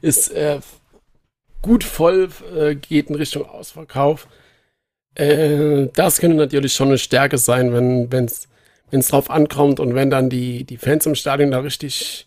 ist 0.00 0.28
äh, 0.28 0.60
gut 1.62 1.84
voll, 1.84 2.30
äh, 2.56 2.74
geht 2.74 3.08
in 3.08 3.16
Richtung 3.16 3.48
Ausverkauf. 3.48 4.28
Äh, 5.14 5.88
das 5.94 6.18
könnte 6.18 6.36
natürlich 6.36 6.74
schon 6.74 6.88
eine 6.88 6.98
Stärke 6.98 7.38
sein, 7.38 7.72
wenn 7.72 8.24
es 8.24 8.48
wenn 8.90 9.00
es 9.00 9.08
drauf 9.08 9.30
ankommt 9.30 9.80
und 9.80 9.94
wenn 9.94 10.10
dann 10.10 10.30
die, 10.30 10.64
die 10.64 10.76
Fans 10.76 11.06
im 11.06 11.14
Stadion 11.14 11.50
da 11.50 11.60
richtig, 11.60 12.25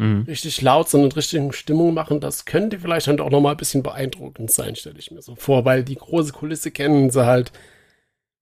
mhm. 0.00 0.22
richtig 0.22 0.60
laut 0.62 0.88
sind 0.88 1.02
und 1.02 1.16
richtig 1.16 1.54
Stimmung 1.54 1.94
machen, 1.94 2.20
das 2.20 2.44
könnte 2.44 2.80
vielleicht 2.80 3.06
dann 3.06 3.20
auch 3.20 3.30
nochmal 3.30 3.54
ein 3.54 3.58
bisschen 3.58 3.82
beeindruckend 3.82 4.50
sein, 4.50 4.74
stelle 4.74 4.98
ich 4.98 5.10
mir 5.10 5.22
so 5.22 5.36
vor, 5.36 5.64
weil 5.64 5.84
die 5.84 5.96
große 5.96 6.32
Kulisse 6.32 6.70
kennen 6.70 7.10
sie 7.10 7.26
halt 7.26 7.52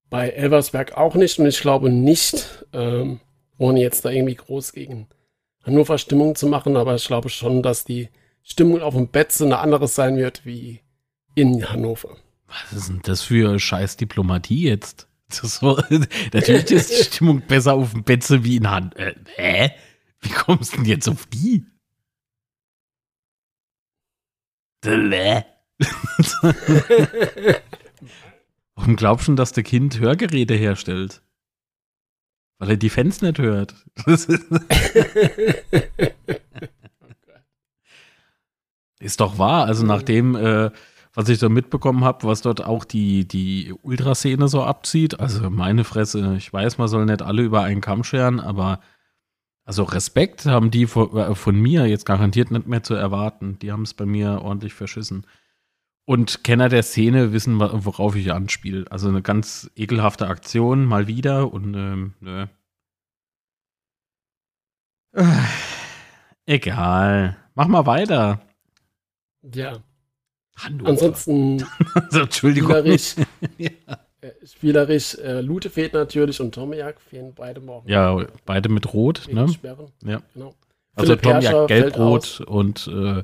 bei 0.09 0.31
Elversberg 0.31 0.97
auch 0.97 1.15
nicht 1.17 1.39
und 1.39 1.47
ich 1.47 1.61
glaube 1.61 1.91
nicht, 1.91 2.65
ähm, 2.73 3.21
ohne 3.59 3.81
jetzt 3.81 4.05
da 4.05 4.11
irgendwie 4.11 4.37
groß 4.37 4.73
gegen 4.73 5.09
Hannover 5.65 5.99
Stimmung 5.99 6.35
zu 6.35 6.47
machen, 6.47 6.77
aber 6.77 6.95
ich 6.95 7.07
glaube 7.07 7.29
schon, 7.29 7.63
dass 7.63 7.85
die 7.85 8.09
Stimmung 8.43 8.81
auf 8.81 8.95
dem 8.95 9.09
Betze 9.09 9.45
eine 9.45 9.59
andere 9.59 9.89
sein 9.89 10.17
wird 10.17 10.47
wie 10.47 10.81
in 11.35 11.69
Hannover. 11.69 12.17
Was 12.47 12.79
ist 12.79 12.89
denn 12.89 13.01
das 13.03 13.23
für 13.23 13.59
scheiß 13.59 13.97
Diplomatie 13.97 14.63
jetzt? 14.63 15.07
So, 15.31 15.79
natürlich 16.33 16.71
ist 16.71 16.91
die 16.91 17.05
Stimmung 17.05 17.43
besser 17.43 17.75
auf 17.75 17.93
dem 17.93 18.03
Betze 18.03 18.45
wie 18.45 18.57
in 18.57 18.71
Hannover. 18.71 18.99
Äh, 18.99 19.15
hä? 19.37 19.71
Wie 20.23 20.31
kommst 20.31 20.73
du 20.73 20.79
denn 20.79 20.87
jetzt 20.87 21.09
auf 21.09 21.27
die? 21.27 21.65
Warum 28.75 28.97
glaubst 28.97 29.29
du, 29.29 29.35
dass 29.35 29.53
der 29.53 29.63
Kind 29.65 29.99
Hörgeräte 29.99 30.55
herstellt? 30.55 31.23
Weil 32.59 32.71
er 32.71 32.77
die 32.77 32.91
Fans 32.91 33.23
nicht 33.23 33.39
hört. 33.39 33.75
ist 38.99 39.21
doch 39.21 39.39
wahr. 39.39 39.67
Also 39.67 39.87
nachdem, 39.87 40.35
äh, 40.35 40.71
was 41.15 41.29
ich 41.29 41.39
so 41.39 41.49
mitbekommen 41.49 42.03
habe, 42.05 42.27
was 42.27 42.43
dort 42.43 42.65
auch 42.65 42.85
die, 42.85 43.27
die 43.27 43.73
Ultraszene 43.83 44.49
so 44.49 44.65
abzieht, 44.65 45.21
also 45.21 45.51
meine 45.51 45.85
Fresse, 45.85 46.35
ich 46.37 46.53
weiß, 46.53 46.79
man 46.79 46.89
soll 46.89 47.05
nicht 47.05 47.23
alle 47.23 47.43
über 47.43 47.63
einen 47.63 47.81
Kamm 47.81 48.03
scheren, 48.05 48.41
aber 48.41 48.81
also 49.69 49.83
Respekt 49.83 50.47
haben 50.47 50.71
die 50.71 50.87
von, 50.87 51.15
äh, 51.15 51.35
von 51.35 51.55
mir 51.55 51.85
jetzt 51.87 52.07
garantiert 52.07 52.51
nicht 52.51 52.67
mehr 52.67 52.83
zu 52.83 52.95
erwarten. 52.95 53.59
Die 53.59 53.71
haben 53.71 53.83
es 53.83 53.93
bei 53.93 54.07
mir 54.07 54.41
ordentlich 54.41 54.73
verschissen. 54.73 55.27
Und 56.07 56.43
Kenner 56.43 56.71
der 56.71 56.83
Szene 56.83 57.35
wissen, 57.35 57.61
worauf 57.61 58.17
ich 58.17 58.33
anspiele. 58.33 58.87
Also 58.91 59.11
eine 59.11 59.21
ganz 59.21 59.71
ekelhafte 59.77 60.27
Aktion, 60.29 60.87
mal 60.87 61.07
wieder. 61.07 61.53
Und 61.53 61.75
ähm, 61.75 62.15
nö. 62.21 62.47
Äh, 65.13 65.25
egal. 66.47 67.37
Mach 67.55 67.69
mal 67.69 67.85
weiter. 67.85 68.41
Ja. 69.43 69.83
Hannover. 70.57 70.89
Ansonsten. 70.89 71.63
also, 71.95 72.21
Entschuldigung. 72.21 72.73
Ja. 73.59 73.71
Äh, 74.29 74.47
spielerisch 74.47 75.17
äh, 75.17 75.41
Lute 75.41 75.71
fehlt 75.71 75.93
natürlich 75.93 76.41
und 76.41 76.55
Tomiak 76.55 77.01
fehlen 77.01 77.33
beide 77.35 77.61
morgen. 77.61 77.89
Ja, 77.89 78.25
beide 78.47 78.69
mit 78.69 78.93
Rot. 78.93 79.29
Ne? 79.31 79.49
Sperren. 79.49 79.93
Ja. 80.05 80.23
Genau. 80.35 80.55
Also 80.95 81.17
Tomiak 81.17 81.69
gelb-rot 81.69 82.41
und 82.41 82.89
äh, 82.89 83.23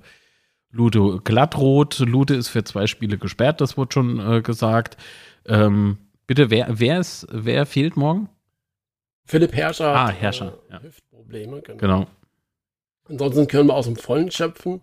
Lude 0.70 1.20
glattrot. 1.22 2.00
Lude 2.00 2.34
ist 2.34 2.48
für 2.48 2.64
zwei 2.64 2.86
Spiele 2.86 3.18
gesperrt, 3.18 3.60
das 3.60 3.76
wurde 3.76 3.92
schon 3.92 4.18
äh, 4.18 4.42
gesagt. 4.42 4.96
Ähm, 5.46 5.98
bitte, 6.26 6.50
wer, 6.50 6.66
wer, 6.70 7.00
ist, 7.00 7.26
wer 7.30 7.66
fehlt 7.66 7.96
morgen? 7.96 8.28
Philipp 9.26 9.54
Herrscher 9.54 9.94
ah, 9.94 10.10
Herrscher, 10.10 10.58
äh, 10.68 10.72
ja. 10.72 10.82
Hüftprobleme. 10.82 11.62
Genau. 11.62 11.78
genau. 11.78 12.06
Ansonsten 13.08 13.46
können 13.48 13.68
wir 13.68 13.74
aus 13.74 13.86
dem 13.86 13.96
Vollen 13.96 14.30
schöpfen. 14.30 14.82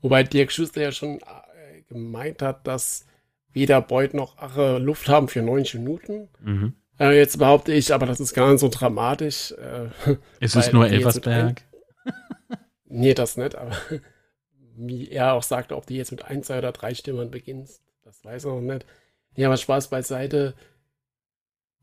Wobei 0.00 0.22
Dirk 0.22 0.52
Schuster 0.52 0.82
ja 0.82 0.92
schon 0.92 1.18
äh, 1.18 1.82
gemeint 1.88 2.42
hat, 2.42 2.66
dass 2.66 3.06
weder 3.56 3.80
Beuth 3.80 4.12
noch 4.12 4.36
Ache 4.36 4.76
Luft 4.76 5.08
haben 5.08 5.28
für 5.28 5.40
90 5.40 5.80
Minuten. 5.80 6.28
Mhm. 6.42 6.74
Äh, 7.00 7.16
jetzt 7.16 7.38
behaupte 7.38 7.72
ich, 7.72 7.92
aber 7.94 8.04
das 8.04 8.20
ist 8.20 8.34
gar 8.34 8.50
nicht 8.50 8.60
so 8.60 8.68
dramatisch. 8.68 9.52
Äh, 9.52 10.16
ist 10.40 10.56
es 10.56 10.72
nur 10.72 10.86
Elversberg? 10.86 11.62
nee, 12.84 13.14
das 13.14 13.38
nicht, 13.38 13.54
aber 13.54 13.72
wie 14.76 15.08
er 15.08 15.32
auch 15.32 15.42
sagte, 15.42 15.74
ob 15.74 15.86
du 15.86 15.94
jetzt 15.94 16.10
mit 16.10 16.26
ein, 16.26 16.42
zwei 16.42 16.58
oder 16.58 16.72
drei 16.72 16.92
Stimmen 16.94 17.30
beginnst, 17.30 17.80
das 18.04 18.22
weiß 18.22 18.44
er 18.44 18.52
noch 18.52 18.60
nicht. 18.60 18.84
Ja, 19.36 19.48
aber 19.48 19.56
Spaß 19.56 19.88
beiseite. 19.88 20.52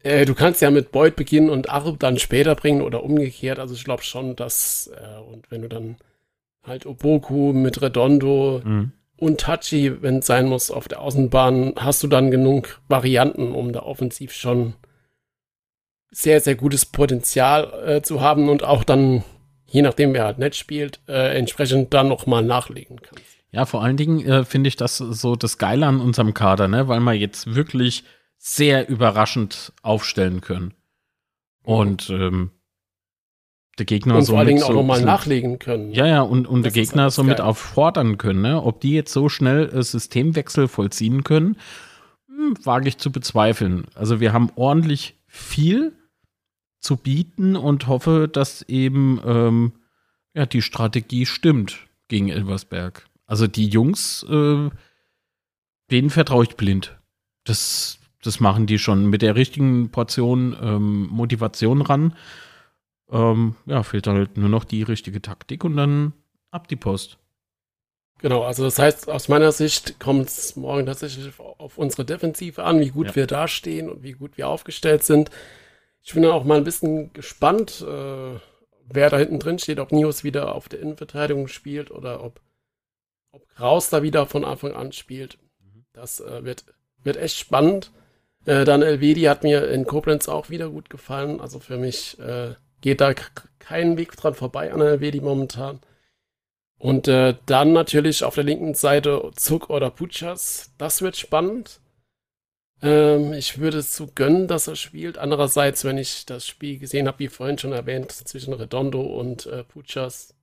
Äh, 0.03 0.25
du 0.25 0.35
kannst 0.35 0.61
ja 0.61 0.69
mit 0.69 0.91
Boyd 0.91 1.15
beginnen 1.15 1.49
und 1.49 1.71
Arb 1.71 1.99
dann 1.99 2.19
später 2.19 2.53
bringen 2.53 2.83
oder 2.83 3.03
umgekehrt. 3.03 3.57
Also 3.57 3.73
ich 3.73 3.83
glaube 3.83 4.03
schon, 4.03 4.35
dass, 4.35 4.91
äh, 4.95 5.19
und 5.21 5.49
wenn 5.49 5.63
du 5.63 5.69
dann 5.69 5.97
halt 6.61 6.85
Oboku 6.85 7.51
mit 7.51 7.81
Redondo 7.81 8.61
mhm. 8.63 8.91
Und 9.17 9.39
Tachi, 9.39 10.01
wenn 10.01 10.19
es 10.19 10.25
sein 10.25 10.47
muss, 10.47 10.71
auf 10.71 10.87
der 10.87 11.01
Außenbahn, 11.01 11.73
hast 11.77 12.03
du 12.03 12.07
dann 12.07 12.31
genug 12.31 12.81
Varianten, 12.87 13.53
um 13.53 13.71
da 13.71 13.81
offensiv 13.81 14.33
schon 14.33 14.73
sehr, 16.11 16.39
sehr 16.41 16.55
gutes 16.55 16.85
Potenzial 16.85 17.73
äh, 17.85 18.01
zu 18.01 18.21
haben 18.21 18.49
und 18.49 18.63
auch 18.63 18.83
dann 18.83 19.23
je 19.73 19.81
nachdem, 19.81 20.13
wer 20.13 20.25
halt 20.25 20.37
nett 20.37 20.55
spielt, 20.55 20.99
äh, 21.07 21.35
entsprechend 21.35 21.93
dann 21.93 22.07
nochmal 22.07 22.43
nachlegen 22.43 23.01
kann. 23.01 23.17
Ja, 23.51 23.65
vor 23.65 23.83
allen 23.83 23.97
Dingen 23.97 24.23
äh, 24.25 24.45
finde 24.45 24.67
ich 24.67 24.75
das 24.75 24.97
so 24.97 25.35
das 25.35 25.57
Geile 25.57 25.87
an 25.87 25.99
unserem 25.99 26.33
Kader, 26.33 26.67
ne? 26.67 26.87
weil 26.87 26.99
wir 26.99 27.13
jetzt 27.13 27.55
wirklich 27.55 28.03
sehr 28.37 28.87
überraschend 28.87 29.73
aufstellen 29.81 30.41
können. 30.41 30.75
Und 31.63 32.09
ähm, 32.11 32.51
der 33.79 33.85
Gegner 33.85 34.15
und 34.15 34.23
so 34.23 34.33
vor 34.33 34.39
allen 34.39 34.49
Dingen 34.49 34.63
auch 34.63 34.73
nochmal 34.73 35.01
nachlegen 35.01 35.57
können. 35.57 35.91
Ja, 35.91 36.05
ja, 36.05 36.21
und, 36.21 36.47
und 36.47 36.63
der 36.63 36.71
Gegner 36.71 37.09
somit 37.09 37.41
auffordern 37.41 38.17
können, 38.17 38.41
ne? 38.41 38.61
Ob 38.61 38.81
die 38.81 38.91
jetzt 38.91 39.11
so 39.11 39.29
schnell 39.29 39.69
äh, 39.69 39.81
Systemwechsel 39.81 40.67
vollziehen 40.67 41.23
können, 41.23 41.57
hm, 42.27 42.55
wage 42.63 42.87
ich 42.87 42.97
zu 42.97 43.11
bezweifeln. 43.11 43.85
Also 43.95 44.19
wir 44.19 44.31
haben 44.31 44.51
ordentlich 44.55 45.15
viel 45.25 45.93
zu 46.79 46.97
bieten 46.97 47.55
und 47.55 47.87
hoffe, 47.87 48.29
dass 48.31 48.61
eben 48.63 49.19
ähm, 49.25 49.71
ja, 50.35 50.45
die 50.45 50.61
Strategie 50.61 51.25
stimmt 51.25 51.87
gegen 52.09 52.29
Elversberg. 52.29 53.07
Also 53.25 53.47
die 53.47 53.67
Jungs, 53.67 54.23
äh, 54.29 54.69
denen 55.89 56.09
vertraue 56.09 56.43
ich 56.43 56.55
blind. 56.55 56.97
Das, 57.45 57.99
das 58.21 58.39
machen 58.39 58.67
die 58.67 58.77
schon 58.77 59.07
mit 59.09 59.21
der 59.21 59.35
richtigen 59.35 59.89
Portion 59.89 60.55
ähm, 60.61 61.07
Motivation 61.07 61.81
ran. 61.81 62.13
Ähm, 63.13 63.55
ja, 63.67 63.83
fehlt 63.83 64.07
halt 64.07 64.37
nur 64.37 64.49
noch 64.49 64.63
die 64.63 64.81
richtige 64.81 65.21
Taktik 65.21 65.63
und 65.63 65.77
dann 65.77 66.13
ab 66.49 66.67
die 66.67 66.75
Post. 66.75 67.19
Genau, 68.17 68.43
also 68.43 68.63
das 68.63 68.79
heißt, 68.79 69.09
aus 69.09 69.27
meiner 69.27 69.51
Sicht 69.51 69.99
kommt 69.99 70.29
es 70.29 70.55
morgen 70.55 70.87
tatsächlich 70.87 71.31
auf 71.39 71.77
unsere 71.77 72.05
Defensive 72.05 72.63
an, 72.63 72.79
wie 72.79 72.89
gut 72.89 73.07
ja. 73.07 73.15
wir 73.15 73.27
dastehen 73.27 73.89
und 73.89 74.01
wie 74.01 74.13
gut 74.13 74.37
wir 74.37 74.47
aufgestellt 74.47 75.03
sind. 75.03 75.29
Ich 76.01 76.13
bin 76.13 76.25
auch 76.25 76.43
mal 76.43 76.57
ein 76.57 76.63
bisschen 76.63 77.13
gespannt, 77.13 77.85
äh, 77.87 78.39
wer 78.87 79.09
da 79.09 79.17
hinten 79.17 79.39
drin 79.39 79.59
steht, 79.59 79.79
ob 79.79 79.91
Nios 79.91 80.23
wieder 80.23 80.55
auf 80.55 80.69
der 80.69 80.79
Innenverteidigung 80.79 81.47
spielt 81.47 81.91
oder 81.91 82.23
ob, 82.23 82.41
ob 83.31 83.47
Kraus 83.49 83.89
da 83.89 84.01
wieder 84.01 84.25
von 84.25 84.43
Anfang 84.43 84.73
an 84.73 84.91
spielt. 84.91 85.37
Das 85.91 86.19
äh, 86.19 86.43
wird, 86.43 86.65
wird 87.03 87.17
echt 87.17 87.37
spannend. 87.37 87.91
Äh, 88.45 88.65
dann 88.65 88.81
Elvedi 88.81 89.23
hat 89.23 89.43
mir 89.43 89.67
in 89.69 89.85
Koblenz 89.85 90.27
auch 90.27 90.49
wieder 90.49 90.69
gut 90.69 90.89
gefallen. 90.89 91.39
Also 91.39 91.59
für 91.59 91.77
mich 91.77 92.17
äh, 92.19 92.55
geht 92.83 92.99
da 93.01 93.13
kein 93.59 93.97
Weg 93.97 94.11
dran 94.17 94.35
vorbei 94.35 94.71
an 94.71 94.81
Elvedi 94.81 95.21
momentan. 95.21 95.79
Und 96.77 97.07
äh, 97.07 97.35
dann 97.45 97.71
natürlich 97.71 98.25
auf 98.25 98.35
der 98.35 98.43
linken 98.43 98.73
Seite 98.73 99.31
Zuck 99.35 99.69
oder 99.69 99.89
Puchas. 99.89 100.73
Das 100.77 101.01
wird 101.01 101.15
spannend. 101.15 101.79
Ähm, 102.81 103.31
ich 103.31 103.57
würde 103.59 103.77
es 103.77 103.93
zu 103.93 104.07
gönnen, 104.07 104.49
dass 104.49 104.67
er 104.67 104.75
spielt. 104.75 105.17
Andererseits, 105.17 105.85
wenn 105.85 105.97
ich 105.97 106.25
das 106.25 106.45
Spiel 106.45 106.77
gesehen 106.77 107.07
habe, 107.07 107.19
wie 107.19 107.29
vorhin 107.29 107.57
schon 107.57 107.71
erwähnt, 107.71 108.11
zwischen 108.11 108.53
Redondo 108.53 109.01
und 109.01 109.45
äh, 109.45 109.63
Puchas, 109.63 110.35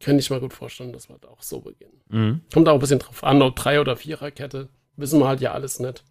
könnte 0.00 0.20
ich 0.20 0.30
mir 0.30 0.40
gut 0.40 0.52
vorstellen, 0.52 0.92
dass 0.92 1.08
wir 1.08 1.18
da 1.18 1.28
auch 1.28 1.42
so 1.42 1.60
beginnen. 1.60 2.02
Mhm. 2.08 2.40
Kommt 2.52 2.68
auch 2.68 2.74
ein 2.74 2.80
bisschen 2.80 2.98
drauf 2.98 3.22
an, 3.22 3.40
ob 3.40 3.54
drei 3.54 3.80
oder 3.80 3.96
Viererkette. 3.96 4.68
Wissen 4.96 5.20
wir 5.20 5.28
halt 5.28 5.40
ja 5.40 5.52
alles 5.52 5.78
nicht. 5.78 6.02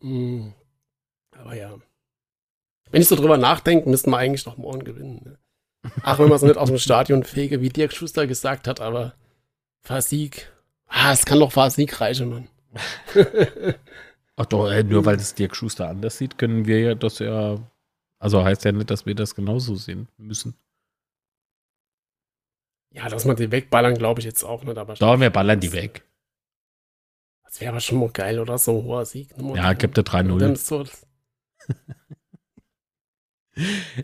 Mhm. 0.00 0.52
Aber 1.32 1.54
ja. 1.54 1.78
Wenn 2.90 3.02
ich 3.02 3.08
so 3.08 3.16
drüber 3.16 3.36
nachdenke, 3.36 3.88
müssten 3.88 4.10
wir 4.10 4.18
eigentlich 4.18 4.46
noch 4.46 4.56
morgen 4.56 4.84
gewinnen. 4.84 5.20
Ne? 5.24 5.38
Ach, 6.02 6.18
wenn 6.18 6.28
man 6.28 6.36
es 6.36 6.42
nicht 6.42 6.56
aus 6.56 6.68
dem 6.68 6.78
Stadion 6.78 7.24
fege, 7.24 7.60
wie 7.60 7.68
Dirk 7.68 7.92
Schuster 7.92 8.26
gesagt 8.26 8.68
hat, 8.68 8.80
aber 8.80 9.14
Fahrsieg. 9.82 10.52
Ah, 10.86 11.12
es 11.12 11.24
kann 11.24 11.40
doch 11.40 11.52
Fahrsieg 11.52 12.00
reichen, 12.00 12.28
Mann. 12.28 12.48
Ach 14.36 14.46
doch, 14.46 14.68
ey, 14.70 14.84
nur 14.84 15.04
weil 15.04 15.16
das 15.16 15.34
Dirk 15.34 15.56
Schuster 15.56 15.88
anders 15.88 16.18
sieht, 16.18 16.38
können 16.38 16.66
wir 16.66 16.80
ja 16.80 16.94
das 16.94 17.18
ja. 17.18 17.58
Also 18.18 18.44
heißt 18.44 18.64
ja 18.64 18.72
nicht, 18.72 18.90
dass 18.90 19.06
wir 19.06 19.14
das 19.14 19.34
genauso 19.34 19.74
sehen 19.76 20.08
müssen. 20.16 20.54
Ja, 22.92 23.08
dass 23.08 23.24
man 23.24 23.36
die 23.36 23.50
wegballern, 23.50 23.94
glaube 23.94 24.20
ich 24.20 24.26
jetzt 24.26 24.42
auch 24.42 24.64
nicht. 24.64 24.78
Aber 24.78 24.94
Doch, 24.94 25.20
wir 25.20 25.30
ballern 25.30 25.60
die 25.60 25.72
weg. 25.72 26.02
Das 27.44 27.60
wäre 27.60 27.70
aber 27.70 27.80
schon 27.80 27.98
mal 27.98 28.10
geil, 28.10 28.38
oder? 28.38 28.56
So 28.58 28.78
ein 28.78 28.84
hoher 28.84 29.04
Sieg. 29.04 29.34
Ja, 29.54 29.72
gibt 29.74 29.96
der 29.96 30.04
3-0. 30.04 30.90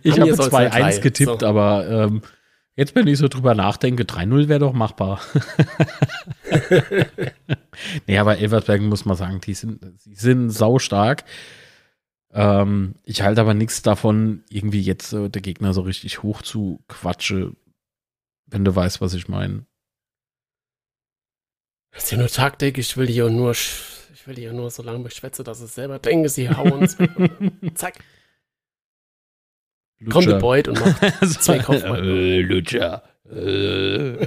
Ich 0.03 0.19
habe 0.19 0.33
2-1 0.33 1.01
getippt, 1.01 1.41
so. 1.41 1.47
aber 1.47 1.89
ähm, 1.89 2.23
jetzt, 2.75 2.95
wenn 2.95 3.07
ich 3.07 3.19
so 3.19 3.29
drüber 3.29 3.55
nachdenke, 3.55 4.05
3-0 4.05 4.49
wäre 4.49 4.61
doch 4.61 4.73
machbar. 4.73 5.21
nee, 8.07 8.19
aber 8.19 8.39
Elversberg 8.39 8.81
muss 8.81 9.05
man 9.05 9.17
sagen, 9.17 9.41
die 9.41 9.55
sind, 9.55 9.81
die 10.07 10.15
sind 10.15 10.51
saustark. 10.51 11.25
Ähm, 12.33 12.95
ich 13.05 13.23
halte 13.23 13.43
aber 13.43 13.55
nichts 13.55 13.83
davon, 13.83 14.43
irgendwie 14.49 14.81
jetzt 14.81 15.13
äh, 15.13 15.29
der 15.29 15.43
Gegner 15.43 15.75
so 15.75 15.83
richtig 15.83 16.23
hoch 16.23 16.41
zu 16.41 16.83
quatsche, 16.89 17.53
wenn 18.47 18.65
du 18.65 18.75
weißt, 18.75 19.03
was 19.03 19.13
ich 19.13 19.29
meine. 19.29 19.67
Das 21.91 22.05
ist 22.05 22.13
ja 22.13 22.19
nur 22.19 22.29
Taktik, 22.29 22.79
ich 22.79 22.97
will 22.97 23.07
hier 23.07 23.29
nur, 23.29 23.51
ich 23.51 24.27
will 24.27 24.37
hier 24.37 24.55
nur 24.55 24.71
so 24.71 24.83
lange 24.83 25.01
beschwätze, 25.01 25.45
dass 25.45 25.63
ich 25.63 25.71
selber 25.71 25.99
denke, 25.99 26.31
sie 26.31 26.49
hauen. 26.49 26.89
Zack. 27.75 27.99
Lutscher. 30.05 30.31
Kommt 30.31 30.41
Beut 30.41 30.69
und 30.69 30.81
macht 30.81 31.01
zwei 31.43 31.59
Kopfball. 31.59 32.05
Äh, 32.05 32.41
Lutscher. 32.43 33.03
Äh. 33.31 34.27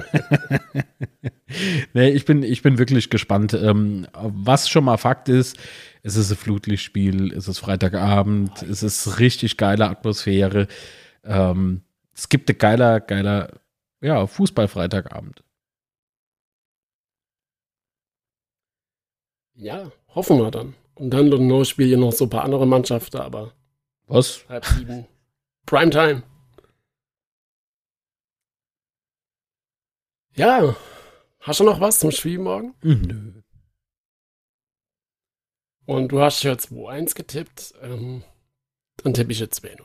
nee, 1.94 2.08
ich 2.10 2.24
bin, 2.24 2.42
ich 2.42 2.62
bin 2.62 2.78
wirklich 2.78 3.10
gespannt. 3.10 3.54
Ähm, 3.54 4.06
was 4.14 4.68
schon 4.68 4.84
mal 4.84 4.96
Fakt 4.96 5.28
ist, 5.28 5.58
es 6.02 6.16
ist 6.16 6.30
ein 6.30 6.36
Flutlichtspiel, 6.36 7.32
es 7.32 7.48
ist 7.48 7.58
Freitagabend, 7.58 8.62
es 8.62 8.82
ist 8.82 9.18
richtig 9.18 9.56
geile 9.56 9.88
Atmosphäre. 9.88 10.66
Ähm, 11.24 11.82
es 12.14 12.28
gibt 12.28 12.48
ein 12.48 12.58
geiler, 12.58 13.00
geiler, 13.00 13.60
ja, 14.00 14.26
Fußball-Freitagabend. 14.26 15.42
Ja, 19.54 19.90
hoffen 20.14 20.38
wir 20.38 20.50
dann. 20.50 20.74
Und 20.94 21.10
dann 21.10 21.28
noch 21.28 21.64
spielen 21.64 22.00
noch 22.00 22.12
so 22.12 22.24
ein 22.24 22.30
paar 22.30 22.44
andere 22.44 22.66
Mannschaften, 22.66 23.18
aber. 23.18 23.52
Was? 24.06 24.44
Halb 24.48 24.64
sieben. 24.64 25.06
Primetime. 25.66 26.22
Ja. 30.34 30.76
Hast 31.40 31.60
du 31.60 31.64
noch 31.64 31.80
was 31.80 31.98
zum 31.98 32.10
Spiel 32.10 32.38
morgen? 32.38 32.74
Hm, 32.82 33.02
nö. 33.02 33.42
Und 35.86 36.08
du 36.08 36.20
hast 36.20 36.42
jetzt 36.42 36.70
2-1 36.72 37.14
getippt. 37.14 37.74
Ähm, 37.80 38.22
dann 39.02 39.14
tippe 39.14 39.32
ich 39.32 39.38
jetzt 39.38 39.64
2-0. 39.64 39.80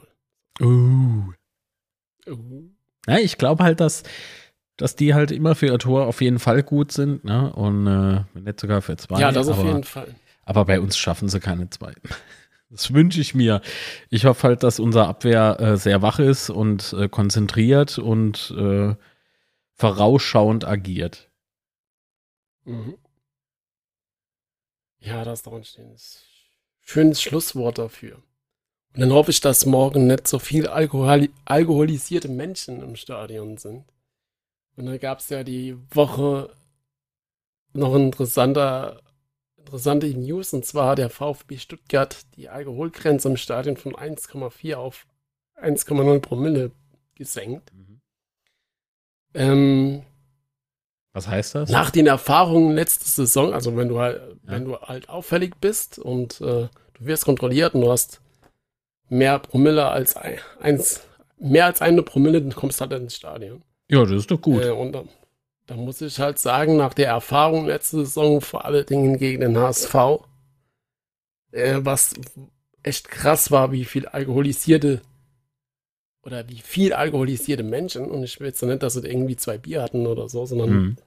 Uh. 0.61 1.33
uh. 2.27 2.69
Ja, 3.07 3.17
ich 3.17 3.37
glaube 3.37 3.63
halt, 3.63 3.79
dass, 3.79 4.03
dass 4.77 4.95
die 4.95 5.13
halt 5.13 5.31
immer 5.31 5.55
für 5.55 5.67
ihr 5.67 5.79
Tor 5.79 6.07
auf 6.07 6.21
jeden 6.21 6.39
Fall 6.39 6.63
gut 6.63 6.91
sind. 6.91 7.23
Ne? 7.23 7.53
Und 7.53 7.87
äh, 7.87 8.39
nicht 8.39 8.59
sogar 8.59 8.81
für 8.81 8.97
zwei. 8.97 9.19
Ja, 9.19 9.31
das 9.31 9.47
aber, 9.47 9.59
auf 9.59 9.65
jeden 9.65 9.83
Fall. 9.83 10.15
Aber 10.43 10.65
bei 10.65 10.79
uns 10.79 10.97
schaffen 10.97 11.29
sie 11.29 11.39
keine 11.39 11.69
zwei. 11.69 11.93
Das 12.71 12.93
wünsche 12.93 13.19
ich 13.19 13.35
mir. 13.35 13.61
Ich 14.09 14.23
hoffe 14.23 14.47
halt, 14.47 14.63
dass 14.63 14.79
unser 14.79 15.05
Abwehr 15.07 15.59
äh, 15.59 15.77
sehr 15.77 16.01
wach 16.01 16.19
ist 16.19 16.49
und 16.49 16.93
äh, 16.93 17.09
konzentriert 17.09 17.97
und 17.97 18.53
äh, 18.57 18.95
vorausschauend 19.73 20.65
agiert. 20.65 21.29
Mhm. 22.63 22.97
Ja, 24.99 25.25
das 25.25 25.39
ist 25.39 25.47
doch 25.47 25.53
ein 25.53 25.65
schönes, 25.65 26.23
schönes 26.79 27.21
Schlusswort 27.21 27.77
dafür. 27.77 28.15
Und 28.93 29.01
dann 29.01 29.11
hoffe 29.11 29.31
ich, 29.31 29.41
dass 29.41 29.65
morgen 29.65 30.07
nicht 30.07 30.27
so 30.27 30.39
viel 30.39 30.67
Alkohol 30.67 31.27
alkoholisierte 31.43 32.29
Menschen 32.29 32.81
im 32.81 32.95
Stadion 32.95 33.57
sind. 33.57 33.83
Und 34.77 34.85
dann 34.85 34.99
gab 34.99 35.19
es 35.19 35.27
ja 35.27 35.43
die 35.43 35.75
Woche 35.93 36.55
noch 37.73 37.95
ein 37.95 38.03
interessanter 38.03 39.01
interessante 39.61 40.07
News 40.07 40.53
und 40.53 40.65
zwar 40.65 40.89
hat 40.89 40.97
der 40.97 41.09
VfB 41.09 41.57
Stuttgart 41.57 42.17
die 42.35 42.49
Alkoholgrenze 42.49 43.29
im 43.29 43.37
Stadion 43.37 43.77
von 43.77 43.93
1,4 43.93 44.75
auf 44.75 45.05
1,0 45.61 46.19
Promille 46.19 46.71
gesenkt. 47.15 47.71
Mhm. 47.73 48.01
Ähm, 49.33 50.03
Was 51.13 51.27
heißt 51.27 51.55
das? 51.55 51.69
Nach 51.69 51.91
den 51.91 52.07
Erfahrungen 52.07 52.75
letzte 52.75 53.05
Saison, 53.05 53.53
also 53.53 53.77
wenn 53.77 53.87
du 53.87 53.99
halt, 53.99 54.19
ja. 54.19 54.51
wenn 54.51 54.65
du 54.65 54.77
halt 54.77 55.09
auffällig 55.09 55.55
bist 55.61 55.99
und 55.99 56.41
äh, 56.41 56.67
du 56.67 56.69
wirst 56.99 57.25
kontrolliert 57.25 57.75
und 57.75 57.81
du 57.81 57.91
hast 57.91 58.21
mehr 59.09 59.39
Promille 59.39 59.87
als 59.87 60.17
ein, 60.17 60.39
eins, 60.59 61.01
mehr 61.37 61.65
als 61.65 61.81
eine 61.81 62.01
Promille, 62.03 62.41
dann 62.41 62.55
kommst 62.55 62.79
du 62.79 62.81
halt 62.81 62.93
ins 62.93 63.15
Stadion. 63.15 63.63
Ja, 63.89 64.01
das 64.03 64.11
ist 64.11 64.31
doch 64.31 64.41
gut. 64.41 64.63
Äh, 64.63 64.71
und 64.71 64.95
da 65.67 65.75
muss 65.75 66.01
ich 66.01 66.19
halt 66.19 66.39
sagen, 66.39 66.77
nach 66.77 66.93
der 66.93 67.07
Erfahrung 67.07 67.65
letzte 67.65 67.97
Saison, 67.97 68.41
vor 68.41 68.65
allen 68.65 68.85
Dingen 68.85 69.17
gegen 69.17 69.41
den 69.41 69.57
HSV, 69.57 69.95
äh, 71.51 71.79
was 71.79 72.13
echt 72.83 73.09
krass 73.09 73.51
war, 73.51 73.71
wie 73.71 73.85
viel 73.85 74.07
alkoholisierte 74.07 75.01
oder 76.23 76.47
wie 76.49 76.59
viel 76.59 76.93
alkoholisierte 76.93 77.63
Menschen, 77.63 78.05
und 78.05 78.23
ich 78.23 78.39
will 78.39 78.47
jetzt 78.47 78.61
nicht, 78.61 78.83
dass 78.83 78.93
sie 78.93 79.07
irgendwie 79.07 79.35
zwei 79.35 79.57
Bier 79.57 79.81
hatten 79.81 80.05
oder 80.05 80.29
so, 80.29 80.45
sondern 80.45 80.69
mhm. 80.69 80.97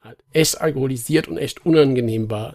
halt 0.00 0.18
echt 0.32 0.60
alkoholisiert 0.60 1.28
und 1.28 1.38
echt 1.38 1.64
unangenehm 1.64 2.30
war, 2.30 2.54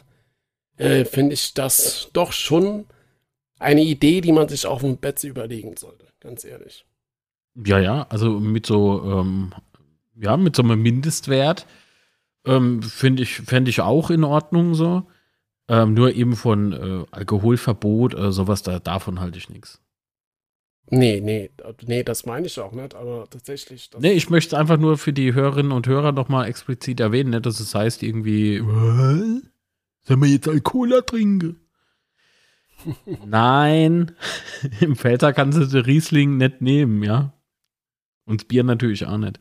äh, 0.77 1.05
finde 1.05 1.33
ich 1.33 1.53
das 1.53 2.09
doch 2.13 2.31
schon 2.31 2.85
eine 3.59 3.81
Idee, 3.81 4.21
die 4.21 4.31
man 4.31 4.47
sich 4.47 4.65
auf 4.67 4.81
dem 4.81 4.97
Bett 4.97 5.23
überlegen 5.23 5.77
sollte, 5.77 6.05
ganz 6.19 6.43
ehrlich. 6.43 6.85
Ja, 7.65 7.79
ja, 7.79 8.05
also 8.09 8.39
mit 8.39 8.65
so 8.65 9.01
ähm, 9.03 9.53
ja, 10.15 10.37
mit 10.37 10.55
so 10.55 10.63
einem 10.63 10.81
Mindestwert. 10.81 11.65
Ähm, 12.45 12.81
Finde 12.81 13.23
ich, 13.23 13.37
fände 13.37 13.69
ich 13.69 13.81
auch 13.81 14.09
in 14.09 14.23
Ordnung 14.23 14.75
so. 14.75 15.03
Ähm, 15.67 15.93
nur 15.95 16.13
eben 16.13 16.35
von 16.35 16.73
äh, 16.73 17.05
Alkoholverbot, 17.11 18.13
äh, 18.13 18.31
sowas, 18.31 18.61
da, 18.61 18.79
davon 18.79 19.19
halte 19.19 19.39
ich 19.39 19.49
nichts. 19.49 19.81
Nee, 20.91 21.19
nee, 21.19 21.49
nee, 21.87 22.03
das 22.03 22.27
meine 22.27 22.45
ich 22.45 22.59
auch 22.59 22.71
nicht, 22.71 22.93
aber 22.93 23.27
tatsächlich. 23.27 23.89
Nee, 23.97 24.11
ich 24.11 24.29
möchte 24.29 24.55
einfach 24.57 24.77
nur 24.77 24.99
für 24.99 25.13
die 25.13 25.33
Hörerinnen 25.33 25.71
und 25.71 25.87
Hörer 25.87 26.11
nochmal 26.11 26.47
explizit 26.47 26.99
erwähnen, 26.99 27.31
nicht, 27.31 27.47
dass 27.47 27.59
es 27.59 27.73
heißt 27.73 28.03
irgendwie, 28.03 28.61
was? 28.63 29.41
Sollen 30.03 30.21
wir 30.21 30.29
jetzt 30.29 30.47
Alkohol 30.47 31.01
trinken? 31.01 31.59
Nein, 33.25 34.11
im 34.79 34.95
Felter 34.95 35.33
kannst 35.33 35.57
du 35.57 35.65
den 35.65 35.85
Riesling 35.85 36.37
nicht 36.37 36.61
nehmen, 36.61 37.01
ja. 37.01 37.33
Und 38.25 38.41
das 38.41 38.47
Bier 38.47 38.63
natürlich 38.63 39.07
auch 39.07 39.17
nicht. 39.17 39.39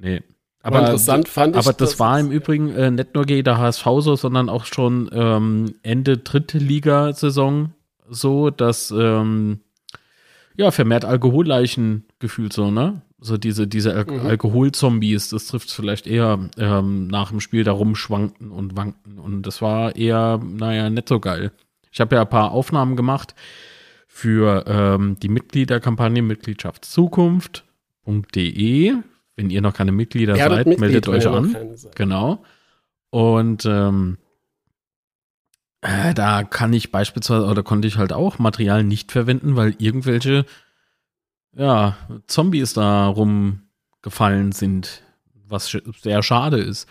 Nee. 0.00 0.22
Aber, 0.62 0.78
aber 0.78 0.86
interessant 0.86 1.28
fand 1.28 1.56
ich. 1.56 1.62
Aber 1.62 1.72
das, 1.72 1.90
das 1.90 2.00
war 2.00 2.20
im 2.20 2.30
Übrigen 2.30 2.74
äh, 2.74 2.90
nicht 2.90 3.14
nur 3.14 3.24
gegen 3.24 3.44
der 3.44 3.58
HSV 3.58 3.84
so, 4.00 4.16
sondern 4.16 4.48
auch 4.48 4.66
schon 4.66 5.10
ähm, 5.12 5.74
Ende 5.82 6.18
dritte 6.18 6.58
Liga-Saison 6.58 7.72
so, 8.08 8.50
dass 8.50 8.90
ähm, 8.90 9.60
ja 10.56 10.70
vermehrt 10.70 11.04
Alkoholleichen 11.04 12.04
gefühlt 12.18 12.52
so, 12.52 12.70
ne? 12.70 13.02
So 13.22 13.36
diese, 13.36 13.66
diese 13.66 13.94
Al 13.94 14.06
mhm. 14.06 14.26
Alkoholzombies, 14.26 15.28
das 15.28 15.46
trifft 15.46 15.70
vielleicht 15.70 16.06
eher 16.06 16.38
ähm, 16.56 17.08
nach 17.08 17.28
dem 17.30 17.40
Spiel 17.40 17.64
da 17.64 17.72
rumschwankten 17.72 18.50
und 18.50 18.76
wankten. 18.76 19.18
Und 19.18 19.42
das 19.42 19.60
war 19.60 19.94
eher, 19.94 20.40
naja, 20.42 20.88
nicht 20.88 21.08
so 21.08 21.20
geil. 21.20 21.52
Ich 21.92 22.00
habe 22.00 22.16
ja 22.16 22.22
ein 22.22 22.30
paar 22.30 22.52
Aufnahmen 22.52 22.96
gemacht 22.96 23.34
für 24.06 24.64
ähm, 24.66 25.18
die 25.20 25.28
Mitgliederkampagne 25.28 26.22
Mitgliedschaftszukunft.de 26.22 28.94
wenn 29.40 29.48
ihr 29.48 29.62
noch 29.62 29.72
keine 29.72 29.92
Mitglieder 29.92 30.36
ja, 30.36 30.50
seid, 30.50 30.66
Mitglied, 30.66 30.80
meldet 30.80 31.08
euch 31.08 31.26
an. 31.26 31.56
Genau. 31.94 32.44
Und 33.08 33.64
ähm, 33.64 34.18
äh, 35.80 36.12
da 36.12 36.44
kann 36.44 36.74
ich 36.74 36.92
beispielsweise 36.92 37.46
oder 37.46 37.62
konnte 37.62 37.88
ich 37.88 37.96
halt 37.96 38.12
auch 38.12 38.38
Material 38.38 38.84
nicht 38.84 39.12
verwenden, 39.12 39.56
weil 39.56 39.74
irgendwelche 39.78 40.44
ja, 41.56 41.96
Zombies 42.26 42.74
da 42.74 43.06
rumgefallen 43.06 44.52
sind, 44.52 45.02
was 45.46 45.74
sehr 46.02 46.22
schade 46.22 46.58
ist. 46.58 46.86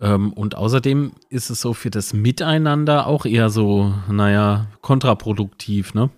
Ähm, 0.00 0.32
und 0.32 0.56
außerdem 0.56 1.12
ist 1.30 1.48
es 1.48 1.60
so 1.60 1.74
für 1.74 1.90
das 1.90 2.12
Miteinander 2.12 3.06
auch 3.06 3.24
eher 3.24 3.50
so, 3.50 3.94
naja, 4.10 4.66
kontraproduktiv, 4.80 5.94
ne? 5.94 6.10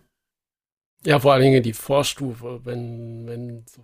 Ja, 1.04 1.20
vor 1.20 1.34
allen 1.34 1.42
Dingen 1.42 1.62
die 1.62 1.74
Vorstufe, 1.74 2.62
wenn, 2.64 3.26
wenn 3.26 3.64
so 3.68 3.82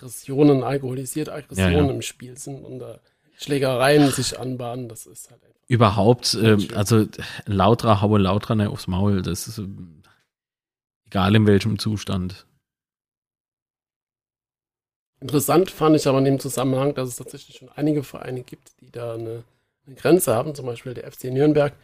Aggressionen, 0.00 0.62
alkoholisierte 0.62 1.32
Aggressionen 1.32 1.72
ja, 1.72 1.84
ja. 1.84 1.90
im 1.90 2.02
Spiel 2.02 2.36
sind 2.38 2.64
und 2.64 2.78
da 2.78 3.00
Schlägereien 3.36 4.10
sich 4.10 4.38
anbahnen, 4.38 4.88
das 4.88 5.06
ist 5.06 5.30
halt 5.30 5.42
einfach. 5.42 5.60
Überhaupt, 5.68 6.34
äh, 6.34 6.56
also 6.74 7.06
lauter 7.46 8.00
haue 8.00 8.18
lauter 8.18 8.54
ne, 8.54 8.68
aufs 8.68 8.86
Maul, 8.86 9.22
das 9.22 9.46
ist, 9.46 9.58
äh, 9.58 9.66
Egal 11.06 11.34
in 11.34 11.44
welchem 11.44 11.76
Zustand. 11.80 12.46
Interessant 15.18 15.72
fand 15.72 15.96
ich 15.96 16.06
aber 16.06 16.18
in 16.18 16.24
dem 16.24 16.38
Zusammenhang, 16.38 16.94
dass 16.94 17.08
es 17.08 17.16
tatsächlich 17.16 17.56
schon 17.56 17.68
einige 17.68 18.04
Vereine 18.04 18.42
gibt, 18.44 18.80
die 18.80 18.92
da 18.92 19.14
eine, 19.14 19.42
eine 19.86 19.96
Grenze 19.96 20.36
haben. 20.36 20.54
Zum 20.54 20.66
Beispiel 20.66 20.94
der 20.94 21.10
FC 21.10 21.24
Nürnberg 21.24 21.74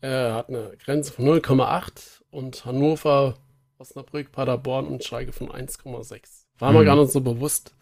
äh, 0.00 0.08
hat 0.08 0.48
eine 0.48 0.74
Grenze 0.82 1.12
von 1.12 1.26
0,8 1.26 2.22
und 2.30 2.64
Hannover, 2.64 3.34
Osnabrück, 3.76 4.32
Paderborn 4.32 4.86
und 4.86 5.04
Schalke 5.04 5.32
von 5.32 5.50
1,6. 5.50 6.45
War 6.58 6.72
mir 6.72 6.84
gar 6.84 6.96
nicht 6.96 7.12
so 7.12 7.20
bewusst, 7.20 7.74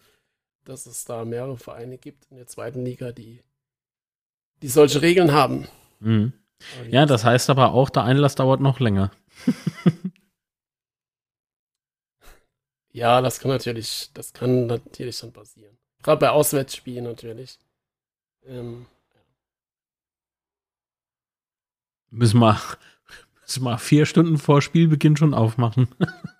dass 0.65 0.85
es 0.85 1.05
da 1.05 1.23
mehrere 1.25 1.57
Vereine 1.57 1.97
gibt 1.97 2.25
in 2.29 2.37
der 2.37 2.47
zweiten 2.47 2.83
Liga, 2.83 3.11
die, 3.11 3.41
die 4.61 4.67
solche 4.67 5.01
Regeln 5.01 5.31
haben. 5.31 5.67
Mhm. 5.99 6.33
Ja, 6.89 7.05
das 7.05 7.23
heißt 7.23 7.49
aber 7.49 7.73
auch, 7.73 7.89
der 7.89 8.03
Einlass 8.03 8.35
dauert 8.35 8.61
noch 8.61 8.79
länger. 8.79 9.11
Ja, 12.95 13.19
das 13.21 13.41
kann 13.41 13.51
natürlich, 13.51 14.09
das 14.13 14.31
kann 14.31 14.67
natürlich 14.67 15.19
dann 15.19 15.33
passieren. 15.33 15.77
Gerade 16.01 16.17
bei 16.21 16.29
Auswärtsspielen 16.29 17.03
natürlich. 17.03 17.59
Ähm, 18.45 18.85
müssen, 22.09 22.39
wir, 22.39 22.57
müssen 23.41 23.63
wir 23.65 23.77
vier 23.79 24.05
Stunden 24.05 24.37
vor 24.37 24.61
Spielbeginn 24.61 25.17
schon 25.17 25.33
aufmachen. 25.33 25.89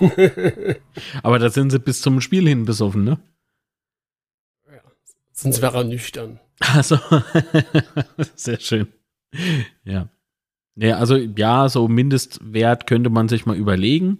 Aber 1.22 1.38
da 1.38 1.50
sind 1.50 1.70
sie 1.70 1.78
bis 1.78 2.00
zum 2.00 2.20
Spiel 2.20 2.48
hin 2.48 2.64
besoffen, 2.64 3.04
ne? 3.04 3.18
Ja, 4.70 4.80
sonst 5.32 5.62
wäre 5.62 5.78
er 5.78 5.84
nüchtern. 5.84 6.40
Also, 6.60 6.98
sehr 8.34 8.60
schön. 8.60 8.88
Ja. 9.84 10.08
Ja, 10.76 10.96
also 10.98 11.16
ja, 11.16 11.68
so 11.68 11.86
Mindestwert 11.88 12.86
könnte 12.86 13.10
man 13.10 13.28
sich 13.28 13.46
mal 13.46 13.56
überlegen. 13.56 14.18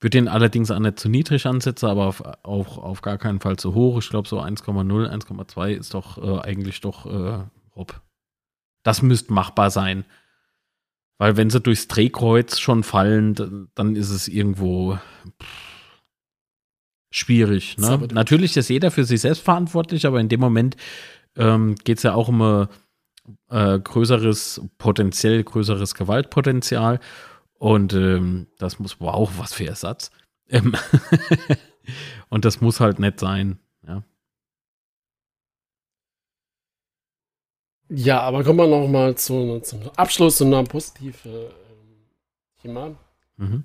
Würde 0.00 0.18
den 0.18 0.28
allerdings 0.28 0.70
auch 0.70 0.78
nicht 0.78 0.98
zu 0.98 1.08
niedrig 1.08 1.46
ansetzen, 1.46 1.86
aber 1.86 2.06
auf, 2.06 2.22
auch 2.42 2.78
auf 2.78 3.00
gar 3.00 3.16
keinen 3.16 3.40
Fall 3.40 3.56
zu 3.56 3.74
hoch. 3.74 3.98
Ich 3.98 4.10
glaube, 4.10 4.28
so 4.28 4.40
1,0, 4.40 4.66
1,2 4.66 5.70
ist 5.70 5.94
doch 5.94 6.18
äh, 6.18 6.40
eigentlich 6.42 6.80
doch 6.80 7.06
äh, 7.06 7.44
Rob. 7.74 8.02
Das 8.82 9.02
müsste 9.02 9.32
machbar 9.32 9.70
sein. 9.70 10.04
Weil 11.18 11.36
wenn 11.36 11.50
sie 11.50 11.60
durchs 11.60 11.88
Drehkreuz 11.88 12.58
schon 12.58 12.82
fallen, 12.82 13.68
dann 13.74 13.96
ist 13.96 14.10
es 14.10 14.28
irgendwo 14.28 14.98
schwierig. 17.10 17.78
Ne? 17.78 18.06
Natürlich 18.12 18.56
ist 18.56 18.68
jeder 18.68 18.90
für 18.90 19.04
sich 19.04 19.22
selbst 19.22 19.42
verantwortlich, 19.42 20.06
aber 20.06 20.20
in 20.20 20.28
dem 20.28 20.40
Moment 20.40 20.76
ähm, 21.36 21.74
geht 21.84 21.98
es 21.98 22.02
ja 22.02 22.14
auch 22.14 22.28
um 22.28 22.42
ein 22.42 22.68
äh, 23.48 23.78
größeres, 23.78 24.62
potenziell 24.78 25.42
größeres 25.42 25.94
Gewaltpotenzial. 25.94 27.00
Und 27.58 27.94
ähm, 27.94 28.48
das 28.58 28.78
muss, 28.78 29.00
wow, 29.00 29.30
was 29.38 29.54
für 29.54 29.66
Ersatz. 29.66 30.10
Ähm 30.50 30.74
und 32.28 32.44
das 32.44 32.60
muss 32.60 32.80
halt 32.80 32.98
nett 32.98 33.18
sein, 33.18 33.58
ja. 37.88 38.20
Aber 38.20 38.44
kommen 38.44 38.58
wir 38.58 38.66
noch 38.66 38.88
mal 38.88 39.14
zu, 39.16 39.60
zum 39.60 39.80
Abschluss 39.96 40.36
zu 40.36 40.44
einem 40.44 40.66
positiven 40.66 41.32
ähm, 41.32 41.50
Thema. 42.60 42.94
Mhm. 43.36 43.64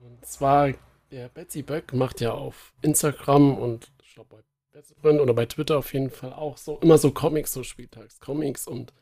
Und 0.00 0.26
zwar, 0.26 0.72
der 1.10 1.28
Betsy 1.28 1.62
Böck 1.62 1.92
macht 1.92 2.20
ja 2.20 2.32
auf 2.32 2.72
Instagram 2.82 3.56
und 3.56 3.90
ich 4.02 4.14
glaube 4.14 4.36
bei 4.36 4.42
Betsy 4.72 4.94
oder 5.02 5.34
bei 5.34 5.46
Twitter 5.46 5.78
auf 5.78 5.92
jeden 5.92 6.10
Fall 6.10 6.32
auch 6.32 6.56
so 6.56 6.78
immer 6.80 6.98
so 6.98 7.10
Comics, 7.10 7.52
so 7.52 7.62
Spieltagscomics 7.62 8.66
und 8.66 8.92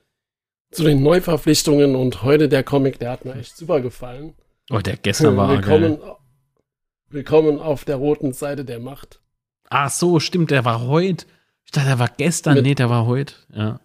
zu 0.70 0.84
den 0.84 1.02
Neuverpflichtungen 1.02 1.94
und 1.94 2.22
heute 2.22 2.48
der 2.48 2.64
Comic, 2.64 2.98
der 2.98 3.10
hat 3.12 3.24
mir 3.24 3.34
echt 3.34 3.56
super 3.56 3.80
gefallen. 3.80 4.34
Oh, 4.70 4.78
der 4.78 4.96
gestern 4.96 5.36
war 5.36 5.48
willkommen, 5.48 6.00
geil. 6.00 6.16
willkommen 7.08 7.60
auf 7.60 7.84
der 7.84 7.96
roten 7.96 8.32
Seite 8.32 8.64
der 8.64 8.80
Macht. 8.80 9.20
Ach 9.68 9.90
so, 9.90 10.20
stimmt, 10.20 10.50
der 10.50 10.64
war 10.64 10.86
heute. 10.86 11.26
Ich 11.64 11.72
dachte, 11.72 11.88
der 11.88 11.98
war 11.98 12.10
gestern. 12.16 12.54
Mit, 12.54 12.64
nee, 12.64 12.74
der 12.74 12.90
war 12.90 13.06
heute. 13.06 13.34
Ja. 13.52 13.80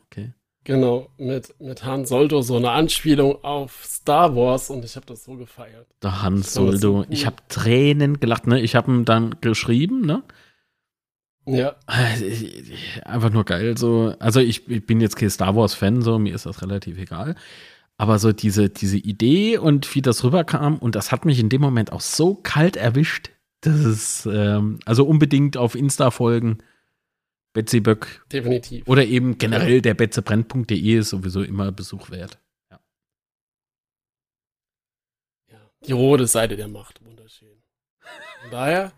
Genau, 0.64 1.09
mit, 1.18 1.55
mit 1.59 1.84
Han 1.86 2.05
Soldo, 2.05 2.43
so 2.43 2.55
eine 2.55 2.70
Anspielung 2.70 3.43
auf 3.43 3.84
Star 3.84 4.36
Wars 4.36 4.70
und 4.70 4.86
ich 4.86 4.95
habe 4.95 5.07
das 5.07 5.24
so 5.24 5.36
gefeiert. 5.36 5.88
Der 6.03 6.22
Han 6.22 6.43
Soldo. 6.43 7.03
Ich 7.09 7.26
habe 7.26 7.38
Tränen 7.49 8.20
gelacht, 8.20 8.45
ne? 8.45 8.62
Ich 8.62 8.76
habe 8.76 8.91
ihm 8.91 9.05
dann 9.05 9.36
geschrieben, 9.41 10.01
ne? 10.01 10.24
Ja. 11.47 11.76
Einfach 13.05 13.32
nur 13.32 13.43
geil. 13.43 13.76
So. 13.76 14.14
Also 14.20 14.39
ich, 14.39 14.68
ich 14.70 14.86
bin 14.86 15.01
jetzt 15.01 15.16
kein 15.16 15.32
Star 15.32 15.55
Wars-Fan, 15.55 16.03
so 16.03 16.20
mir 16.20 16.36
ist 16.36 16.45
das 16.45 16.62
relativ 16.62 16.99
egal. 16.99 17.36
Aber 17.97 18.20
so 18.20 18.32
diese, 18.32 18.70
diese 18.70 18.97
Idee 18.97 19.57
und 19.57 19.93
wie 19.95 20.01
das 20.01 20.24
rüberkam, 20.24 20.78
und 20.78 20.95
das 20.95 21.12
hat 21.12 21.26
mich 21.26 21.39
in 21.39 21.49
dem 21.49 21.62
Moment 21.62 21.91
auch 21.91 22.01
so 22.01 22.36
kalt 22.36 22.76
erwischt. 22.76 23.32
Das 23.62 23.80
ist, 23.80 24.28
ähm, 24.32 24.80
also 24.86 25.05
unbedingt 25.05 25.57
auf 25.57 25.76
Insta 25.76 26.12
folgen. 26.12 26.59
Betsy 27.54 27.80
Böck. 27.80 28.26
Definitiv. 28.32 28.88
Oder 28.88 29.06
eben 29.06 29.38
generell 29.38 29.76
ja. 29.76 29.82
der 29.82 29.93
betzebrennt.de 29.93 30.97
ist 30.97 31.10
sowieso 31.10 31.43
immer 31.43 31.72
Besuch 31.72 32.10
wert. 32.10 32.39
Ja. 32.70 32.80
ja. 35.49 35.60
Die 35.86 35.91
rote 35.91 36.28
Seite 36.28 36.56
der 36.56 36.68
Macht, 36.68 37.04
wunderschön. 37.04 37.62
Von 38.41 38.52
daher 38.52 38.93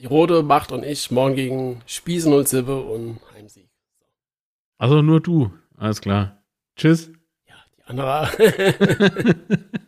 die 0.00 0.06
Rote, 0.06 0.44
Macht 0.44 0.70
und 0.70 0.84
ich 0.84 1.10
morgen 1.10 1.34
gegen 1.34 1.82
Spießen 1.86 2.32
und 2.32 2.46
Silbe 2.46 2.80
und 2.80 3.18
Heimsieg. 3.34 3.68
Also 4.78 5.02
nur 5.02 5.20
du. 5.20 5.52
Alles 5.76 6.00
klar. 6.00 6.40
Tschüss. 6.76 7.10
Ja, 7.48 7.56
die 7.76 7.82
andere. 7.82 8.28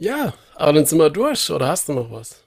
ja, 0.00 0.34
aber 0.56 0.72
dann 0.72 0.86
sind 0.86 0.98
wir 0.98 1.10
durch. 1.10 1.50
Oder 1.50 1.68
hast 1.68 1.88
du 1.88 1.92
noch 1.92 2.10
was? 2.10 2.44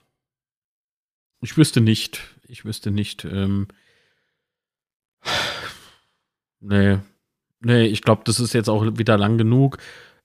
Ich 1.40 1.56
wüsste 1.56 1.80
nicht. 1.80 2.20
Ich 2.48 2.64
wüsste 2.64 2.90
nicht. 2.90 3.24
Ähm 3.24 3.68
nee. 6.60 6.98
Nee, 7.60 7.86
ich 7.86 8.02
glaube, 8.02 8.22
das 8.24 8.40
ist 8.40 8.52
jetzt 8.52 8.68
auch 8.68 8.84
wieder 8.98 9.16
lang 9.16 9.38
genug. 9.38 9.78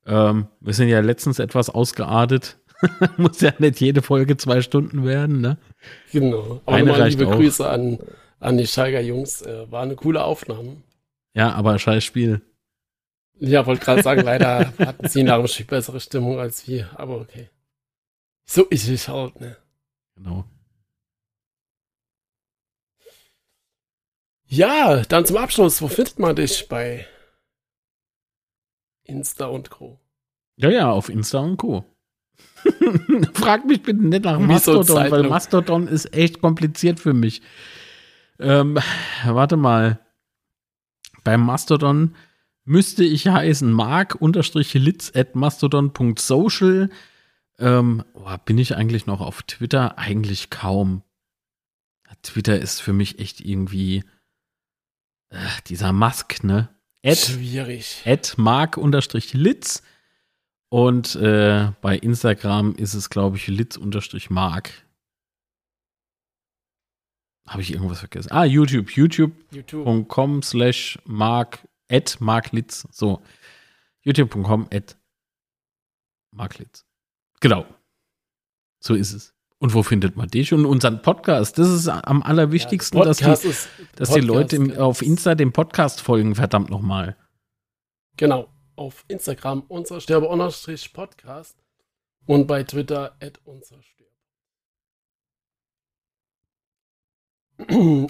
Ähm, 0.05 0.47
wir 0.59 0.73
sind 0.73 0.89
ja 0.89 0.99
letztens 0.99 1.39
etwas 1.39 1.69
ausgeartet. 1.69 2.57
Muss 3.17 3.41
ja 3.41 3.53
nicht 3.59 3.79
jede 3.79 4.01
Folge 4.01 4.37
zwei 4.37 4.61
Stunden 4.61 5.05
werden, 5.05 5.41
ne? 5.41 5.57
Genau. 6.11 6.61
Aber 6.65 6.75
Eine 6.75 7.07
liebe 7.09 7.27
auch. 7.27 7.35
Grüße 7.35 7.69
an, 7.69 7.99
an 8.39 8.57
die 8.57 8.67
Steiger 8.67 9.01
Jungs. 9.01 9.41
Äh, 9.41 9.71
war 9.71 9.83
eine 9.83 9.95
coole 9.95 10.23
Aufnahme. 10.23 10.77
Ja, 11.33 11.53
aber 11.53 11.77
scheiß 11.77 12.03
Spiel. 12.03 12.41
Ja, 13.39 13.65
wollte 13.65 13.83
gerade 13.85 14.03
sagen, 14.03 14.21
leider 14.21 14.73
hatten 14.77 15.07
sie 15.07 15.23
nach 15.23 15.37
dem 15.37 15.47
Spiel 15.47 15.65
bessere 15.65 15.99
Stimmung 15.99 16.39
als 16.39 16.67
wir, 16.67 16.89
aber 16.99 17.21
okay. 17.21 17.49
So 18.45 18.65
ist 18.65 18.87
es 18.89 19.07
halt, 19.07 19.39
ne? 19.39 19.57
Genau. 20.15 20.45
Ja, 24.47 25.03
dann 25.03 25.25
zum 25.25 25.37
Abschluss, 25.37 25.81
wo 25.81 25.87
findet 25.87 26.19
man 26.19 26.35
dich 26.35 26.67
bei 26.67 27.05
Insta 29.03 29.45
und 29.45 29.69
Co? 29.69 29.99
Ja, 30.57 30.69
ja, 30.69 30.91
auf 30.91 31.09
Insta 31.09 31.39
und 31.39 31.57
Co. 31.57 31.85
Frag 33.33 33.65
mich 33.65 33.83
bitte 33.83 34.03
nicht 34.03 34.25
nach 34.25 34.39
Mastodon, 34.39 35.11
weil 35.11 35.23
Mastodon 35.23 35.87
ist 35.87 36.13
echt 36.13 36.41
kompliziert 36.41 36.99
für 36.99 37.13
mich. 37.13 37.41
Ähm, 38.39 38.77
warte 39.25 39.55
mal. 39.55 39.99
Beim 41.23 41.45
Mastodon 41.45 42.15
müsste 42.69 43.03
ich 43.03 43.27
heißen 43.27 43.71
mark-litz 43.71 45.11
at 45.15 45.35
mastodon.social. 45.35 46.89
Ähm, 47.57 48.03
oh, 48.13 48.37
bin 48.45 48.57
ich 48.59 48.75
eigentlich 48.75 49.07
noch 49.07 49.21
auf 49.21 49.41
Twitter? 49.43 49.97
Eigentlich 49.97 50.51
kaum. 50.51 51.01
Twitter 52.21 52.59
ist 52.59 52.79
für 52.79 52.93
mich 52.93 53.19
echt 53.19 53.41
irgendwie 53.41 54.03
äh, 55.29 55.37
dieser 55.67 55.91
Mask, 55.91 56.43
ne? 56.43 56.69
Ad, 57.03 57.15
Schwierig. 57.15 58.03
At 58.05 58.37
mark-litz 58.37 59.81
und 60.69 61.15
äh, 61.15 61.71
bei 61.81 61.97
Instagram 61.97 62.75
ist 62.75 62.93
es, 62.93 63.09
glaube 63.09 63.37
ich, 63.37 63.47
litz-mark. 63.47 64.71
Habe 67.47 67.63
ich 67.63 67.73
irgendwas 67.73 67.99
vergessen? 67.99 68.31
Ah, 68.31 68.43
YouTube. 68.43 68.91
YouTube.com 68.91 69.55
YouTube. 69.55 70.45
slash 70.45 70.99
mark 71.05 71.67
at 71.89 72.17
marklitz. 72.19 72.87
So. 72.91 73.21
YouTube.com 74.01 74.67
at 74.71 74.97
marklitz. 76.31 76.85
Genau. 77.41 77.65
So 78.79 78.95
ist 78.95 79.13
es. 79.13 79.33
Und 79.57 79.73
wo 79.73 79.83
findet 79.83 80.15
man 80.15 80.29
dich 80.29 80.53
und 80.53 80.65
unseren 80.65 81.01
Podcast? 81.01 81.57
Das 81.57 81.67
ist 81.67 81.89
am 81.89 82.23
allerwichtigsten, 82.23 82.99
ja, 82.99 83.05
das 83.05 83.17
dass, 83.17 83.41
die, 83.41 83.47
ist, 83.49 83.69
dass 83.95 84.13
die 84.13 84.21
Leute 84.21 84.55
im, 84.55 84.77
auf 84.77 85.01
Insta 85.01 85.35
dem 85.35 85.51
Podcast 85.51 85.99
folgen, 85.99 86.35
verdammt 86.35 86.69
nochmal. 86.69 87.17
Genau 88.15 88.47
auf 88.79 89.03
Instagram 89.09 89.61
unser 89.67 89.99
Sterbe-Podcast 89.99 91.61
und 92.25 92.47
bei 92.47 92.63
Twitter 92.63 93.17
at 93.19 93.41
unser 93.43 93.83
Sterbe. 93.83 94.09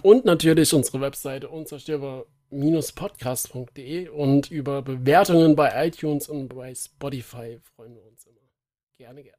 Und 0.04 0.26
natürlich 0.26 0.72
unsere 0.76 1.02
Webseite 1.02 1.50
unsersterbe 1.50 2.28
podcast.de 2.50 4.10
und 4.10 4.52
über 4.52 4.82
Bewertungen 4.82 5.56
bei 5.56 5.88
iTunes 5.88 6.28
und 6.30 6.50
bei 6.50 6.74
Spotify 6.74 7.60
freuen 7.76 7.96
wir 7.96 8.06
uns 8.06 8.26
immer. 8.26 8.40
Gerne, 8.98 9.24
gerne. 9.24 9.38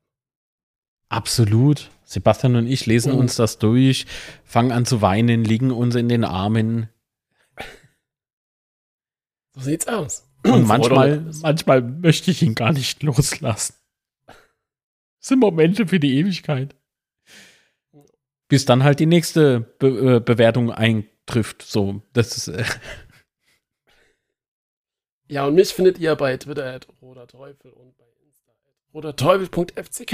Absolut. 1.08 1.90
Sebastian 2.04 2.56
und 2.56 2.66
ich 2.66 2.86
lesen 2.86 3.12
mhm. 3.12 3.18
uns 3.18 3.36
das 3.36 3.58
durch, 3.58 4.06
fangen 4.44 4.72
an 4.72 4.86
zu 4.86 5.02
weinen, 5.02 5.44
liegen 5.44 5.72
uns 5.72 5.96
in 5.96 6.08
den 6.08 6.24
Armen. 6.24 6.88
So 9.54 9.60
sieht's 9.60 9.88
aus. 9.88 10.28
Und 10.46 10.66
manchmal, 10.66 11.26
manchmal 11.42 11.82
möchte 11.82 12.30
ich 12.30 12.42
ihn 12.42 12.54
gar 12.54 12.72
nicht 12.72 13.02
loslassen. 13.02 13.74
Das 14.26 15.28
sind 15.28 15.40
Momente 15.40 15.86
für 15.86 16.00
die 16.00 16.16
Ewigkeit. 16.16 16.76
Bis 18.48 18.64
dann 18.64 18.82
halt 18.82 19.00
die 19.00 19.06
nächste 19.06 19.60
Be 19.60 20.16
äh, 20.16 20.20
Bewertung 20.20 20.72
eintrifft. 21.30 21.62
So, 21.62 22.02
das 22.12 22.36
ist. 22.36 22.48
Äh 22.48 22.64
ja, 25.28 25.46
und 25.46 25.54
mich 25.54 25.72
findet 25.72 25.98
ihr 25.98 26.14
bei 26.16 26.36
Twitter 26.36 26.66
at 26.66 26.86
Roter 27.00 27.26
Teufel 27.26 27.72
und 27.72 27.96
bei 27.96 28.04
Insta 28.26 28.50
at 28.50 28.94
roterteufel.fck. 28.94 30.12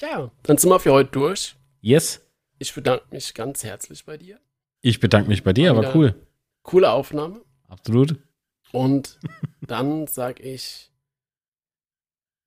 Ja, 0.00 0.30
dann 0.42 0.58
sind 0.58 0.70
wir 0.70 0.80
für 0.80 0.92
heute 0.92 1.10
durch. 1.10 1.56
Yes. 1.80 2.20
Ich 2.58 2.74
bedanke 2.74 3.04
mich 3.10 3.34
ganz 3.34 3.64
herzlich 3.64 4.04
bei 4.04 4.16
dir. 4.16 4.38
Ich 4.80 5.00
bedanke 5.00 5.28
mich 5.28 5.42
bei 5.42 5.52
dir, 5.52 5.70
aber 5.70 5.94
cool. 5.94 6.14
Coole 6.62 6.90
Aufnahme. 6.90 7.40
Absolut. 7.68 8.16
Und 8.72 9.18
dann 9.60 10.06
sage 10.06 10.42
ich 10.42 10.90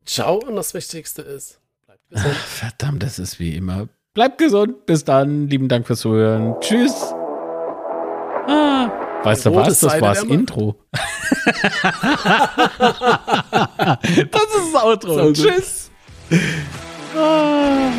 Ciao 0.06 0.38
und 0.38 0.56
das 0.56 0.74
Wichtigste 0.74 1.22
ist, 1.22 1.60
bleibt 1.86 2.10
gesund. 2.10 2.34
Ach, 2.34 2.46
verdammt, 2.46 3.04
das 3.04 3.20
ist 3.20 3.40
wie 3.40 3.56
immer. 3.56 3.90
Bleibt 4.14 4.40
gesund. 4.40 4.86
Bis 4.88 5.04
dann. 5.04 5.48
Lieben 5.48 5.68
Dank 5.68 5.86
fürs 5.86 6.00
Zuhören. 6.00 6.56
Tschüss. 6.60 7.14
Ah, 8.48 8.90
weißt 9.24 9.46
du 9.46 9.56
was? 9.56 9.80
Das 9.80 10.02
war 10.02 10.14
das 10.14 10.24
Intro. 10.24 10.76
das 10.92 11.02
ist 14.44 14.74
das 14.74 14.84
Outro. 14.84 15.14
So 15.14 15.34
Tschüss. 15.34 15.92
Ah. 17.16 17.92